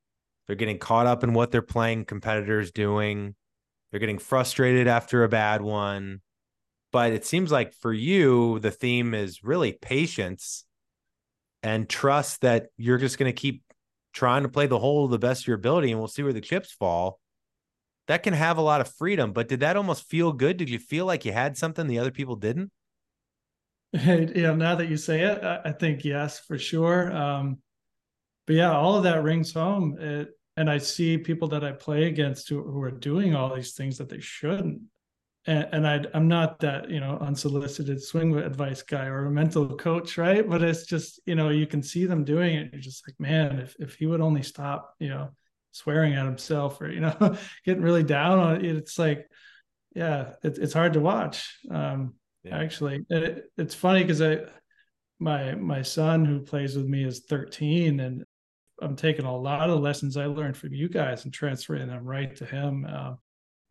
They're 0.47 0.57
getting 0.57 0.79
caught 0.79 1.07
up 1.07 1.23
in 1.23 1.33
what 1.33 1.53
their 1.53 1.63
playing 1.63 2.07
competitors 2.07 2.73
doing. 2.73 3.37
They're 3.91 4.01
getting 4.01 4.19
frustrated 4.19 4.89
after 4.89 5.23
a 5.23 5.29
bad 5.29 5.63
one. 5.63 6.23
But 6.91 7.13
it 7.13 7.25
seems 7.25 7.53
like 7.53 7.73
for 7.73 7.93
you, 7.93 8.59
the 8.59 8.71
theme 8.73 9.15
is 9.15 9.45
really 9.45 9.73
patience 9.73 10.66
and 11.67 11.89
trust 11.89 12.43
that 12.43 12.69
you're 12.77 12.97
just 12.97 13.19
going 13.19 13.29
to 13.29 13.37
keep 13.37 13.65
trying 14.13 14.45
to 14.45 14.49
play 14.49 14.69
the 14.69 14.79
whole 14.79 15.05
of 15.05 15.11
the 15.11 15.19
best 15.19 15.43
of 15.43 15.49
your 15.49 15.57
ability 15.57 15.91
and 15.91 15.99
we'll 15.99 16.07
see 16.07 16.23
where 16.23 16.33
the 16.33 16.41
chips 16.41 16.71
fall. 16.71 17.19
That 18.07 18.23
can 18.23 18.35
have 18.35 18.57
a 18.57 18.63
lot 18.63 18.81
of 18.81 18.95
freedom. 18.95 19.33
But 19.33 19.49
did 19.49 19.61
that 19.61 19.77
almost 19.77 20.09
feel 20.09 20.33
good? 20.33 20.59
Did 20.59 20.71
you 20.71 20.79
feel 20.79 21.07
like 21.07 21.25
you 21.25 21.33
had 21.33 21.59
something 21.59 21.89
the 21.89 21.99
other 21.99 22.13
people 22.13 22.37
didn't? 22.37 22.71
Yeah, 23.93 24.55
now 24.55 24.77
that 24.77 24.89
you 24.89 24.97
say 24.97 25.23
it, 25.23 25.43
I 25.43 25.73
think 25.73 26.05
yes, 26.05 26.39
for 26.39 26.57
sure. 26.59 27.13
Um, 27.17 27.59
but 28.47 28.55
yeah, 28.55 28.77
all 28.77 28.95
of 28.95 29.03
that 29.05 29.25
rings 29.25 29.53
home. 29.53 29.97
It, 29.99 30.29
and 30.57 30.71
I 30.71 30.79
see 30.79 31.19
people 31.19 31.49
that 31.49 31.65
I 31.65 31.73
play 31.73 32.05
against 32.05 32.49
who, 32.49 32.63
who 32.63 32.81
are 32.83 32.91
doing 32.91 33.35
all 33.35 33.55
these 33.55 33.73
things 33.73 33.99
that 33.99 34.09
they 34.09 34.21
shouldn't. 34.21 34.83
And, 35.47 35.69
and 35.73 35.87
I, 35.87 36.05
I'm 36.15 36.29
not 36.29 36.61
that 36.61 36.91
you 36.91 37.01
know 37.01 37.19
unsolicited 37.21 38.03
swing 38.03 38.37
advice 38.37 38.83
guy 38.83 39.07
or 39.07 39.27
a 39.27 39.31
mental 39.31 39.77
coach, 39.77 40.19
right? 40.19 40.49
But 40.49 40.63
it's 40.63 40.87
just 40.87 41.21
you 41.27 41.35
know 41.35 41.51
you 41.51 41.67
can 41.67 41.83
see 41.83 42.07
them 42.07 42.25
doing 42.25 42.57
it. 42.57 42.73
You're 42.73 42.83
just 42.83 43.07
like, 43.09 43.19
man, 43.19 43.61
if 43.61 43.77
if 43.79 43.95
he 43.95 44.07
would 44.07 44.21
only 44.21 44.43
stop, 44.43 44.95
you 44.99 45.09
know, 45.09 45.31
swearing 45.73 46.15
at 46.15 46.27
himself 46.27 46.81
or 46.81 46.91
you 46.91 47.01
know 47.01 47.37
getting 47.65 47.83
really 47.83 48.03
down 48.03 48.39
on 48.39 48.57
it, 48.57 48.77
it's 48.77 48.99
like, 48.99 49.29
yeah, 49.95 50.35
it, 50.43 50.59
it's 50.59 50.75
hard 50.75 50.95
to 50.95 51.01
watch. 51.01 51.59
Um, 51.71 52.15
yeah. 52.43 52.59
Actually, 52.59 53.05
it, 53.11 53.51
it's 53.57 53.75
funny 53.75 54.03
because 54.03 54.23
I 54.23 54.39
my 55.19 55.55
my 55.55 55.83
son 55.83 56.25
who 56.25 56.41
plays 56.41 56.77
with 56.77 56.87
me 56.87 57.05
is 57.05 57.21
13 57.29 58.01
and 58.01 58.25
I'm 58.81 58.97
taking 58.97 59.25
a 59.25 59.37
lot 59.37 59.71
of 59.71 59.81
lessons 59.81 60.17
I 60.17 60.27
learned 60.27 60.57
from 60.57 60.75
you 60.75 60.89
guys 60.89 61.25
and 61.25 61.33
transferring 61.33 61.89
them 61.89 62.05
right 62.05 62.35
to 62.37 62.45
him. 62.45 62.87
Uh, 62.89 63.15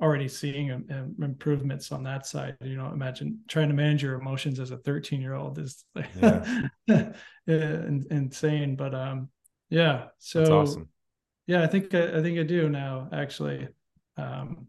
already 0.02 0.28
seeing 0.28 0.72
um, 0.72 1.16
improvements 1.22 1.92
on 1.92 2.04
that 2.04 2.26
side. 2.26 2.58
You 2.62 2.78
know, 2.78 2.92
imagine 2.92 3.40
trying 3.48 3.70
to 3.70 3.74
manage 3.74 4.04
your 4.04 4.16
emotions 4.16 4.60
as 4.60 4.72
a 4.72 4.78
13 4.78 5.22
year 5.22 5.36
old 5.36 5.58
is 5.58 5.86
yeah. 6.22 7.12
insane. 7.48 8.76
But 8.76 8.94
um, 8.94 9.30
yeah. 9.70 10.08
So 10.20 10.62
awesome. 10.62 10.90
yeah, 11.48 11.64
I 11.64 11.68
think 11.68 11.94
I, 11.94 12.18
I, 12.18 12.22
think 12.22 12.40
I 12.40 12.44
do 12.44 12.70
now 12.70 13.10
actually. 13.12 13.68
Um, 14.18 14.68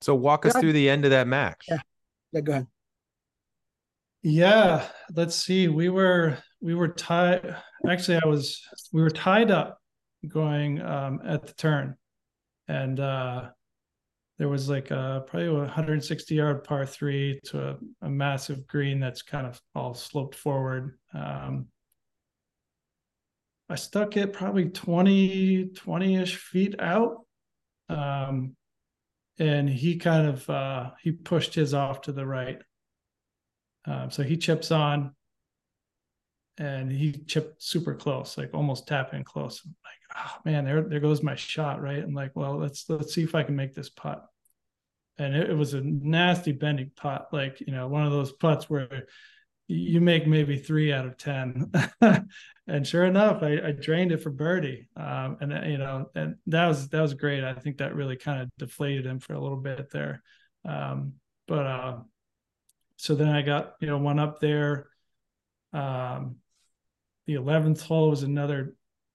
so 0.00 0.14
walk 0.14 0.46
us 0.46 0.56
through 0.58 0.72
the 0.72 0.88
end 0.88 1.04
of 1.04 1.10
that 1.10 1.26
match. 1.26 1.66
Yeah. 1.68 1.78
Yeah. 2.32 2.40
Go 2.40 2.52
ahead. 2.52 2.66
Yeah. 4.22 4.86
Let's 5.14 5.36
see. 5.36 5.68
We 5.68 5.90
were 5.90 6.38
we 6.60 6.74
were 6.74 6.88
tied. 6.88 7.56
Actually, 7.88 8.20
I 8.24 8.26
was. 8.26 8.62
We 8.92 9.02
were 9.02 9.10
tied 9.10 9.50
up 9.50 9.78
going 10.26 10.80
um, 10.80 11.20
at 11.24 11.46
the 11.46 11.52
turn, 11.54 11.96
and 12.68 13.00
uh, 13.00 13.50
there 14.42 14.48
was 14.48 14.68
like 14.68 14.90
a 14.90 15.22
probably 15.28 15.46
a 15.46 15.52
160 15.52 16.34
yard 16.34 16.64
par 16.64 16.84
three 16.84 17.38
to 17.44 17.68
a, 17.68 17.76
a 18.00 18.10
massive 18.10 18.66
green 18.66 18.98
that's 18.98 19.22
kind 19.22 19.46
of 19.46 19.60
all 19.72 19.94
sloped 19.94 20.34
forward. 20.34 20.98
Um, 21.14 21.68
I 23.68 23.76
stuck 23.76 24.16
it 24.16 24.32
probably 24.32 24.68
20 24.68 25.66
20 25.76 26.16
ish 26.16 26.34
feet 26.34 26.74
out. 26.80 27.18
Um, 27.88 28.56
and 29.38 29.70
he 29.70 29.94
kind 29.94 30.26
of 30.26 30.50
uh, 30.50 30.90
he 31.00 31.12
pushed 31.12 31.54
his 31.54 31.72
off 31.72 32.00
to 32.00 32.12
the 32.12 32.26
right. 32.26 32.60
Um, 33.84 34.10
so 34.10 34.24
he 34.24 34.36
chips 34.36 34.72
on 34.72 35.14
and 36.58 36.90
he 36.90 37.12
chipped 37.12 37.62
super 37.62 37.94
close, 37.94 38.36
like 38.36 38.50
almost 38.54 38.88
tapping 38.88 39.22
close. 39.22 39.62
I'm 39.64 39.76
like, 39.84 40.16
oh 40.16 40.40
man, 40.44 40.64
there 40.64 40.82
there 40.82 40.98
goes 40.98 41.22
my 41.22 41.36
shot, 41.36 41.80
right? 41.80 42.02
I'm 42.02 42.12
like, 42.12 42.32
well, 42.34 42.58
let's 42.58 42.86
let's 42.88 43.14
see 43.14 43.22
if 43.22 43.36
I 43.36 43.44
can 43.44 43.54
make 43.54 43.72
this 43.72 43.88
putt. 43.88 44.26
And 45.18 45.34
it, 45.34 45.50
it 45.50 45.54
was 45.54 45.74
a 45.74 45.80
nasty 45.80 46.52
bending 46.52 46.90
putt, 46.96 47.28
like 47.32 47.60
you 47.60 47.72
know, 47.72 47.88
one 47.88 48.04
of 48.04 48.12
those 48.12 48.32
putts 48.32 48.68
where 48.68 49.06
you 49.68 50.00
make 50.00 50.26
maybe 50.26 50.58
three 50.58 50.92
out 50.92 51.06
of 51.06 51.16
ten. 51.16 51.70
and 52.66 52.86
sure 52.86 53.04
enough, 53.04 53.42
I, 53.42 53.68
I 53.68 53.72
drained 53.72 54.12
it 54.12 54.22
for 54.22 54.30
birdie. 54.30 54.88
Um, 54.96 55.38
and 55.40 55.70
you 55.70 55.78
know, 55.78 56.10
and 56.14 56.36
that 56.46 56.66
was 56.66 56.88
that 56.88 57.00
was 57.00 57.14
great. 57.14 57.44
I 57.44 57.54
think 57.54 57.78
that 57.78 57.94
really 57.94 58.16
kind 58.16 58.42
of 58.42 58.50
deflated 58.58 59.06
him 59.06 59.20
for 59.20 59.34
a 59.34 59.40
little 59.40 59.58
bit 59.58 59.90
there. 59.90 60.22
Um, 60.64 61.14
but 61.46 61.66
uh, 61.66 61.96
so 62.96 63.14
then 63.14 63.28
I 63.28 63.42
got 63.42 63.74
you 63.80 63.86
know 63.86 63.98
one 63.98 64.18
up 64.18 64.40
there. 64.40 64.88
Um, 65.72 66.36
the 67.26 67.34
11th 67.34 67.82
hole 67.82 68.10
was 68.10 68.24
another 68.24 68.74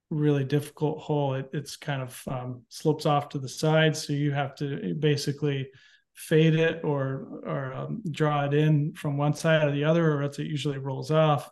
really 0.10 0.44
difficult 0.44 1.00
hole. 1.00 1.34
It, 1.36 1.50
it's 1.54 1.76
kind 1.76 2.02
of 2.02 2.22
um, 2.28 2.62
slopes 2.70 3.06
off 3.06 3.30
to 3.30 3.40
the 3.40 3.50
side, 3.50 3.96
so 3.96 4.14
you 4.14 4.32
have 4.32 4.56
to 4.56 4.96
basically 4.96 5.70
fade 6.14 6.56
it 6.56 6.84
or 6.84 7.42
or 7.46 7.74
um, 7.74 8.02
draw 8.10 8.46
it 8.46 8.54
in 8.54 8.94
from 8.94 9.18
one 9.18 9.34
side 9.34 9.68
or 9.68 9.72
the 9.72 9.84
other, 9.84 10.14
or 10.14 10.24
else 10.24 10.40
it 10.40 10.48
usually 10.48 10.78
rolls 10.78 11.12
off. 11.12 11.50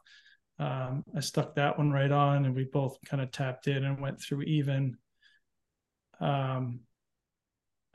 Um, 0.57 1.03
I 1.15 1.19
stuck 1.19 1.55
that 1.55 1.77
one 1.77 1.91
right 1.91 2.11
on, 2.11 2.45
and 2.45 2.55
we 2.55 2.63
both 2.63 2.97
kind 3.05 3.21
of 3.21 3.31
tapped 3.31 3.67
in 3.67 3.83
and 3.83 4.01
went 4.01 4.21
through 4.21 4.43
even. 4.43 4.97
Um, 6.19 6.81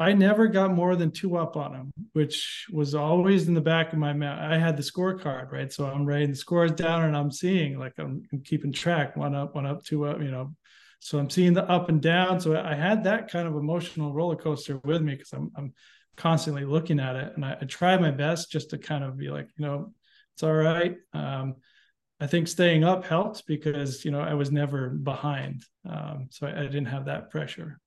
I 0.00 0.14
never 0.14 0.48
got 0.48 0.72
more 0.72 0.96
than 0.96 1.10
two 1.10 1.36
up 1.36 1.58
on 1.58 1.74
him, 1.74 1.92
which 2.14 2.66
was 2.72 2.94
always 2.94 3.48
in 3.48 3.54
the 3.54 3.60
back 3.60 3.92
of 3.92 3.98
my 3.98 4.14
mind. 4.14 4.40
I 4.40 4.56
had 4.56 4.78
the 4.78 4.82
scorecard, 4.82 5.52
right? 5.52 5.70
So 5.70 5.84
I'm 5.84 6.06
writing 6.06 6.30
the 6.30 6.36
scores 6.36 6.72
down 6.72 7.04
and 7.04 7.14
I'm 7.14 7.30
seeing 7.30 7.78
like 7.78 7.92
I'm, 7.98 8.22
I'm, 8.32 8.40
keeping 8.40 8.72
track, 8.72 9.14
one 9.14 9.34
up, 9.34 9.54
one 9.54 9.66
up, 9.66 9.84
two 9.84 10.06
up, 10.06 10.22
you 10.22 10.30
know. 10.30 10.54
So 11.00 11.18
I'm 11.18 11.28
seeing 11.28 11.52
the 11.52 11.68
up 11.70 11.90
and 11.90 12.00
down. 12.00 12.40
So 12.40 12.58
I 12.58 12.74
had 12.74 13.04
that 13.04 13.30
kind 13.30 13.46
of 13.46 13.56
emotional 13.56 14.14
roller 14.14 14.36
coaster 14.36 14.78
with 14.84 15.02
me 15.02 15.16
because 15.16 15.34
I'm 15.34 15.50
I'm 15.54 15.74
constantly 16.16 16.64
looking 16.64 16.98
at 16.98 17.16
it. 17.16 17.32
And 17.36 17.44
I, 17.44 17.58
I 17.60 17.64
tried 17.66 18.00
my 18.00 18.10
best 18.10 18.50
just 18.50 18.70
to 18.70 18.78
kind 18.78 19.04
of 19.04 19.18
be 19.18 19.28
like, 19.28 19.48
you 19.58 19.66
know, 19.66 19.92
it's 20.34 20.42
all 20.42 20.54
right. 20.54 20.96
Um, 21.12 21.56
I 22.20 22.26
think 22.26 22.48
staying 22.48 22.84
up 22.84 23.04
helped 23.04 23.46
because, 23.46 24.04
you 24.04 24.10
know, 24.10 24.20
I 24.20 24.32
was 24.32 24.50
never 24.50 24.90
behind. 24.90 25.62
Um, 25.88 26.28
so 26.30 26.46
I, 26.46 26.60
I 26.60 26.62
didn't 26.62 26.86
have 26.86 27.04
that 27.06 27.30
pressure. 27.30 27.80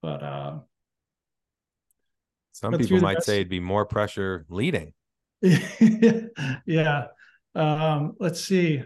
But 0.00 0.22
uh 0.22 0.58
some 2.52 2.76
people 2.76 3.00
might 3.00 3.22
say 3.22 3.36
it'd 3.36 3.48
be 3.48 3.60
more 3.60 3.86
pressure 3.86 4.46
leading. 4.48 4.92
yeah. 5.42 7.06
Um, 7.54 8.16
let's 8.18 8.40
see. 8.40 8.82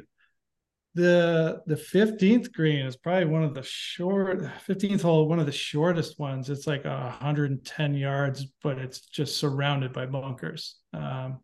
The 0.94 1.60
the 1.66 1.74
15th 1.74 2.52
green 2.52 2.86
is 2.86 2.96
probably 2.96 3.24
one 3.24 3.42
of 3.42 3.52
the 3.52 3.64
short 3.64 4.42
15th 4.68 5.02
hole, 5.02 5.28
one 5.28 5.40
of 5.40 5.46
the 5.46 5.52
shortest 5.52 6.20
ones. 6.20 6.48
It's 6.50 6.68
like 6.68 6.84
110 6.84 7.94
yards, 7.94 8.46
but 8.62 8.78
it's 8.78 9.00
just 9.00 9.36
surrounded 9.36 9.92
by 9.92 10.06
bunkers. 10.06 10.76
Um, 10.92 11.40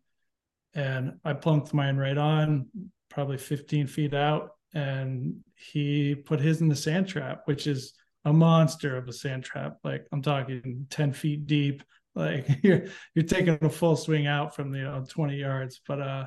and 0.73 1.19
I 1.25 1.33
plunked 1.33 1.73
mine 1.73 1.97
right 1.97 2.17
on, 2.17 2.67
probably 3.09 3.37
15 3.37 3.87
feet 3.87 4.13
out, 4.13 4.51
and 4.73 5.43
he 5.55 6.15
put 6.15 6.39
his 6.39 6.61
in 6.61 6.69
the 6.69 6.75
sand 6.75 7.09
trap, 7.09 7.41
which 7.43 7.67
is 7.67 7.93
a 8.23 8.31
monster 8.31 8.95
of 8.95 9.07
a 9.09 9.13
sand 9.13 9.43
trap. 9.43 9.77
Like 9.83 10.07
I'm 10.13 10.21
talking 10.21 10.87
10 10.89 11.11
feet 11.11 11.45
deep, 11.45 11.83
like 12.15 12.47
you're 12.63 12.85
you're 13.15 13.25
taking 13.25 13.57
a 13.61 13.69
full 13.69 13.95
swing 13.95 14.27
out 14.27 14.55
from 14.55 14.71
the 14.71 14.79
you 14.79 14.83
know, 14.83 15.05
20 15.07 15.35
yards. 15.35 15.81
But 15.87 16.01
uh 16.01 16.25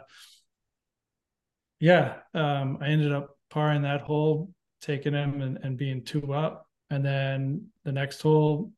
yeah, 1.81 2.17
um 2.35 2.79
I 2.81 2.89
ended 2.89 3.13
up 3.13 3.37
parring 3.51 3.83
that 3.83 4.03
hole, 4.03 4.51
taking 4.81 5.13
him 5.13 5.41
and, 5.41 5.59
and 5.63 5.77
being 5.77 6.05
two 6.05 6.35
up. 6.35 6.67
And 6.91 7.05
then 7.05 7.69
the 7.85 7.93
next 7.93 8.21
hole, 8.21 8.73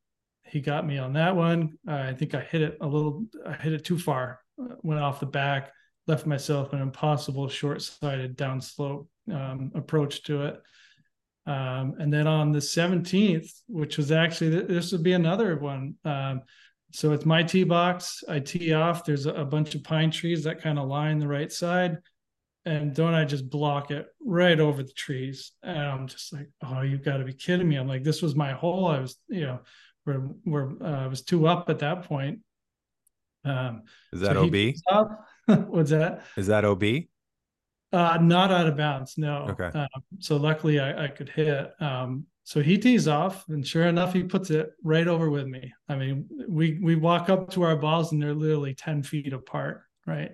he 0.44 0.61
got 0.61 0.86
me 0.86 0.98
on 0.98 1.14
that 1.14 1.34
one. 1.34 1.78
Uh, 1.88 1.94
I 1.94 2.14
think 2.14 2.34
I 2.34 2.40
hit 2.40 2.62
it 2.62 2.78
a 2.80 2.86
little, 2.86 3.24
I 3.44 3.54
hit 3.54 3.72
it 3.72 3.84
too 3.84 3.98
far, 3.98 4.40
uh, 4.62 4.76
went 4.82 5.00
off 5.00 5.20
the 5.20 5.26
back, 5.26 5.72
left 6.07 6.26
myself 6.26 6.72
an 6.72 6.80
impossible 6.80 7.48
short 7.48 7.82
sided 7.82 8.36
downslope 8.36 9.07
um, 9.32 9.72
approach 9.74 10.22
to 10.24 10.42
it. 10.42 10.62
Um, 11.46 11.94
and 11.98 12.12
then 12.12 12.26
on 12.26 12.52
the 12.52 12.59
17th, 12.59 13.50
which 13.68 13.96
was 13.96 14.11
actually, 14.12 14.61
this 14.62 14.92
would 14.92 15.02
be 15.02 15.12
another 15.12 15.57
one. 15.57 15.94
Um, 16.04 16.42
so 16.93 17.12
it's 17.12 17.26
my 17.26 17.43
tee 17.43 17.64
box. 17.64 18.22
I 18.28 18.41
tee 18.41 18.72
off. 18.72 19.05
There's 19.05 19.26
a, 19.26 19.34
a 19.34 19.45
bunch 19.45 19.74
of 19.74 19.84
pine 19.84 20.11
trees 20.11 20.45
that 20.45 20.61
kind 20.61 20.78
of 20.78 20.89
line 20.89 21.18
the 21.18 21.28
right 21.28 21.51
side. 21.51 21.99
And 22.64 22.95
don't 22.95 23.14
I 23.14 23.24
just 23.24 23.49
block 23.49 23.91
it 23.91 24.09
right 24.20 24.59
over 24.59 24.82
the 24.82 24.93
trees? 24.93 25.53
And 25.62 25.78
I'm 25.78 26.07
just 26.09 26.32
like, 26.32 26.49
oh, 26.64 26.82
you've 26.82 27.05
got 27.05 27.18
to 27.18 27.24
be 27.24 27.32
kidding 27.32 27.68
me. 27.68 27.76
I'm 27.76 27.87
like, 27.87 28.03
this 28.03 28.22
was 28.22 28.34
my 28.34 28.53
hole. 28.53 28.89
I 28.89 28.99
was, 28.99 29.16
you 29.28 29.43
know, 29.43 29.61
where 30.05 30.18
where 30.45 30.72
uh, 30.82 31.05
I 31.05 31.07
was 31.07 31.22
two 31.22 31.47
up 31.47 31.68
at 31.70 31.80
that 31.80 32.05
point. 32.05 32.41
Um, 33.45 33.82
Is 34.12 34.20
that 34.20 34.32
so 34.32 34.45
OB? 34.45 35.68
What's 35.68 35.91
that? 35.91 36.24
Is 36.37 36.49
that 36.49 36.64
OB? 36.64 36.82
Uh, 37.93 38.18
not 38.20 38.51
out 38.51 38.66
of 38.66 38.76
bounds, 38.76 39.16
no. 39.16 39.47
Okay. 39.51 39.78
Um, 39.78 39.89
so 40.18 40.37
luckily 40.37 40.80
I, 40.80 41.05
I 41.05 41.09
could 41.09 41.28
hit. 41.28 41.70
Um, 41.80 42.26
so 42.47 42.62
he 42.62 42.78
tees 42.78 43.09
off, 43.09 43.44
and 43.49 43.66
sure 43.66 43.88
enough, 43.88 44.12
he 44.12 44.22
puts 44.22 44.51
it 44.51 44.70
right 44.84 45.09
over 45.09 45.28
with 45.28 45.49
me. 45.49 45.74
I 45.88 45.97
mean, 45.97 46.28
we 46.49 46.78
we 46.80 46.94
walk 46.94 47.28
up 47.28 47.51
to 47.51 47.62
our 47.62 47.74
balls, 47.74 48.12
and 48.12 48.22
they're 48.22 48.34
literally 48.34 48.72
ten 48.72 49.03
feet 49.03 49.32
apart, 49.32 49.82
right? 50.07 50.30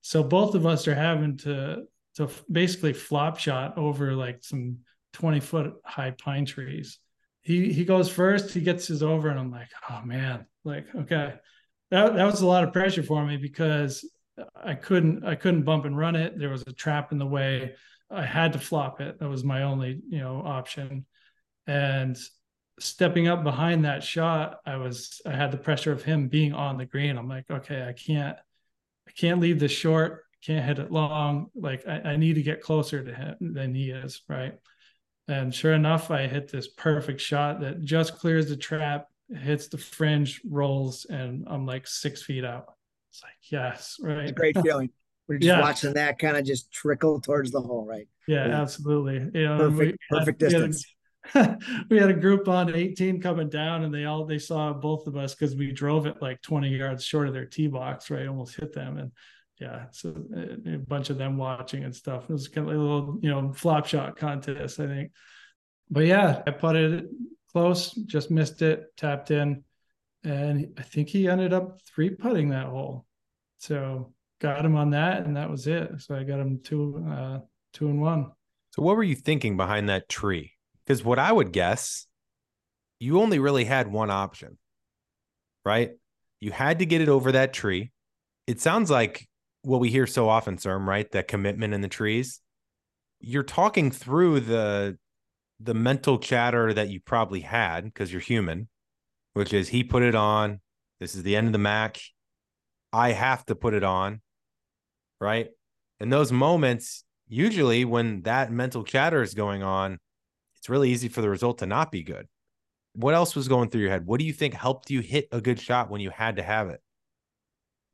So 0.00 0.22
both 0.22 0.54
of 0.54 0.64
us 0.64 0.88
are 0.88 0.94
having 0.94 1.36
to 1.38 1.82
to 2.14 2.30
basically 2.50 2.94
flop 2.94 3.38
shot 3.38 3.76
over 3.76 4.14
like 4.14 4.42
some 4.42 4.78
twenty 5.12 5.40
foot 5.40 5.74
high 5.84 6.12
pine 6.12 6.46
trees. 6.46 6.98
He 7.42 7.70
he 7.70 7.84
goes 7.84 8.08
first. 8.08 8.54
He 8.54 8.62
gets 8.62 8.86
his 8.86 9.02
over, 9.02 9.28
and 9.28 9.38
I'm 9.38 9.50
like, 9.50 9.68
oh 9.90 10.00
man, 10.06 10.46
like 10.64 10.86
okay, 10.94 11.34
that 11.90 12.14
that 12.14 12.24
was 12.24 12.40
a 12.40 12.46
lot 12.46 12.64
of 12.64 12.72
pressure 12.72 13.02
for 13.02 13.26
me 13.26 13.36
because 13.36 14.08
I 14.56 14.72
couldn't 14.74 15.22
I 15.22 15.34
couldn't 15.34 15.64
bump 15.64 15.84
and 15.84 15.98
run 15.98 16.16
it. 16.16 16.38
There 16.38 16.48
was 16.48 16.64
a 16.66 16.72
trap 16.72 17.12
in 17.12 17.18
the 17.18 17.26
way. 17.26 17.74
I 18.10 18.24
had 18.24 18.54
to 18.54 18.58
flop 18.58 19.02
it. 19.02 19.20
That 19.20 19.28
was 19.28 19.44
my 19.44 19.64
only, 19.64 20.00
you 20.08 20.20
know, 20.20 20.40
option. 20.42 21.04
And 21.66 22.18
stepping 22.80 23.28
up 23.28 23.44
behind 23.44 23.84
that 23.84 24.02
shot, 24.02 24.60
I 24.66 24.76
was 24.76 25.20
I 25.26 25.32
had 25.32 25.52
the 25.52 25.58
pressure 25.58 25.92
of 25.92 26.02
him 26.02 26.28
being 26.28 26.52
on 26.52 26.78
the 26.78 26.86
green. 26.86 27.16
I'm 27.16 27.28
like, 27.28 27.50
okay, 27.50 27.86
I 27.86 27.92
can't 27.92 28.36
I 29.06 29.10
can't 29.12 29.40
leave 29.40 29.58
this 29.58 29.72
short, 29.72 30.24
can't 30.44 30.64
hit 30.64 30.78
it 30.78 30.90
long. 30.90 31.50
Like 31.54 31.86
I, 31.86 32.00
I 32.00 32.16
need 32.16 32.34
to 32.34 32.42
get 32.42 32.60
closer 32.60 33.02
to 33.02 33.14
him 33.14 33.36
than 33.40 33.74
he 33.74 33.90
is, 33.90 34.22
right? 34.28 34.54
And 35.28 35.54
sure 35.54 35.72
enough, 35.72 36.10
I 36.10 36.26
hit 36.26 36.50
this 36.50 36.68
perfect 36.68 37.20
shot 37.20 37.60
that 37.60 37.82
just 37.82 38.18
clears 38.18 38.48
the 38.48 38.56
trap, 38.56 39.06
hits 39.28 39.68
the 39.68 39.78
fringe, 39.78 40.40
rolls, 40.48 41.06
and 41.08 41.46
I'm 41.48 41.64
like 41.64 41.86
six 41.86 42.22
feet 42.22 42.44
out. 42.44 42.74
It's 43.10 43.22
like, 43.22 43.32
yes, 43.50 43.98
right. 44.00 44.18
It's 44.18 44.32
a 44.32 44.34
great 44.34 44.58
feeling. 44.60 44.90
We're 45.28 45.38
just 45.38 45.46
yeah. 45.56 45.60
watching 45.60 45.94
that 45.94 46.18
kind 46.18 46.36
of 46.36 46.44
just 46.44 46.72
trickle 46.72 47.20
towards 47.20 47.52
the 47.52 47.60
hole, 47.60 47.86
right? 47.86 48.08
Yeah, 48.26 48.48
yeah. 48.48 48.60
absolutely. 48.60 49.40
You 49.40 49.48
know, 49.48 49.58
perfect, 49.58 49.98
we, 50.10 50.18
perfect 50.18 50.38
distance. 50.40 50.84
We 51.88 51.98
had, 51.98 52.10
a 52.10 52.14
group 52.14 52.48
on 52.48 52.74
18 52.74 53.20
coming 53.20 53.48
down, 53.48 53.84
and 53.84 53.94
they 53.94 54.04
all 54.04 54.24
they 54.24 54.38
saw 54.38 54.72
both 54.72 55.06
of 55.06 55.16
us 55.16 55.34
because 55.34 55.54
we 55.54 55.72
drove 55.72 56.06
it 56.06 56.20
like 56.20 56.42
20 56.42 56.68
yards 56.68 57.04
short 57.04 57.28
of 57.28 57.34
their 57.34 57.46
tee 57.46 57.68
box, 57.68 58.10
right? 58.10 58.26
Almost 58.26 58.56
hit 58.56 58.72
them, 58.72 58.98
and 58.98 59.12
yeah, 59.60 59.84
so 59.90 60.14
a, 60.34 60.74
a 60.74 60.78
bunch 60.78 61.10
of 61.10 61.18
them 61.18 61.36
watching 61.36 61.84
and 61.84 61.94
stuff. 61.94 62.24
It 62.28 62.32
was 62.32 62.48
kind 62.48 62.68
of 62.68 62.74
a 62.74 62.78
little, 62.78 63.18
you 63.22 63.30
know, 63.30 63.52
flop 63.52 63.86
shot 63.86 64.16
contest, 64.16 64.80
I 64.80 64.86
think. 64.86 65.12
But 65.90 66.06
yeah, 66.06 66.42
I 66.46 66.50
putted 66.50 66.92
it 66.92 67.04
close, 67.52 67.92
just 67.92 68.30
missed 68.30 68.62
it, 68.62 68.86
tapped 68.96 69.30
in 69.30 69.62
and 70.24 70.72
I 70.78 70.82
think 70.82 71.08
he 71.08 71.28
ended 71.28 71.52
up 71.52 71.80
three 71.82 72.10
putting 72.10 72.50
that 72.50 72.66
hole. 72.66 73.06
So 73.58 74.12
got 74.40 74.64
him 74.64 74.76
on 74.76 74.90
that, 74.90 75.24
and 75.24 75.36
that 75.36 75.50
was 75.50 75.66
it. 75.66 75.90
So 75.98 76.14
I 76.14 76.24
got 76.24 76.40
him 76.40 76.60
two, 76.62 77.04
uh, 77.08 77.38
two 77.72 77.88
and 77.88 78.00
one. 78.00 78.30
So 78.70 78.82
what 78.82 78.96
were 78.96 79.02
you 79.02 79.16
thinking 79.16 79.56
behind 79.56 79.88
that 79.88 80.08
tree? 80.08 80.51
Because 80.84 81.04
what 81.04 81.18
I 81.18 81.30
would 81.32 81.52
guess, 81.52 82.06
you 82.98 83.20
only 83.20 83.38
really 83.38 83.64
had 83.64 83.88
one 83.88 84.10
option, 84.10 84.58
right? 85.64 85.92
You 86.40 86.50
had 86.50 86.80
to 86.80 86.86
get 86.86 87.00
it 87.00 87.08
over 87.08 87.32
that 87.32 87.52
tree. 87.52 87.92
It 88.46 88.60
sounds 88.60 88.90
like 88.90 89.28
what 89.62 89.80
we 89.80 89.90
hear 89.90 90.06
so 90.06 90.28
often, 90.28 90.56
Serm, 90.56 90.86
right? 90.86 91.10
That 91.12 91.28
commitment 91.28 91.74
in 91.74 91.80
the 91.80 91.88
trees. 91.88 92.40
You're 93.20 93.44
talking 93.44 93.90
through 93.90 94.40
the 94.40 94.98
the 95.60 95.74
mental 95.74 96.18
chatter 96.18 96.74
that 96.74 96.88
you 96.88 96.98
probably 96.98 97.40
had 97.40 97.84
because 97.84 98.10
you're 98.10 98.20
human 98.20 98.68
which 99.34 99.52
is 99.52 99.68
he 99.68 99.84
put 99.84 100.02
it 100.02 100.14
on. 100.14 100.60
This 101.00 101.14
is 101.14 101.22
the 101.22 101.36
end 101.36 101.46
of 101.48 101.52
the 101.52 101.58
match. 101.58 102.12
I 102.92 103.12
have 103.12 103.44
to 103.46 103.54
put 103.54 103.74
it 103.74 103.84
on. 103.84 104.20
Right. 105.20 105.48
And 106.00 106.12
those 106.12 106.32
moments, 106.32 107.04
usually 107.28 107.84
when 107.84 108.22
that 108.22 108.52
mental 108.52 108.84
chatter 108.84 109.22
is 109.22 109.34
going 109.34 109.62
on, 109.62 109.98
it's 110.62 110.70
really 110.70 110.90
easy 110.90 111.08
for 111.08 111.20
the 111.20 111.28
result 111.28 111.58
to 111.58 111.66
not 111.66 111.92
be 111.92 112.02
good. 112.02 112.26
What 112.94 113.14
else 113.14 113.36
was 113.36 113.48
going 113.48 113.68
through 113.68 113.82
your 113.82 113.90
head? 113.90 114.06
What 114.06 114.18
do 114.18 114.24
you 114.24 114.32
think 114.32 114.54
helped 114.54 114.90
you 114.90 115.00
hit 115.00 115.28
a 115.32 115.40
good 115.40 115.60
shot 115.60 115.90
when 115.90 116.00
you 116.00 116.10
had 116.10 116.36
to 116.36 116.42
have 116.42 116.68
it? 116.68 116.80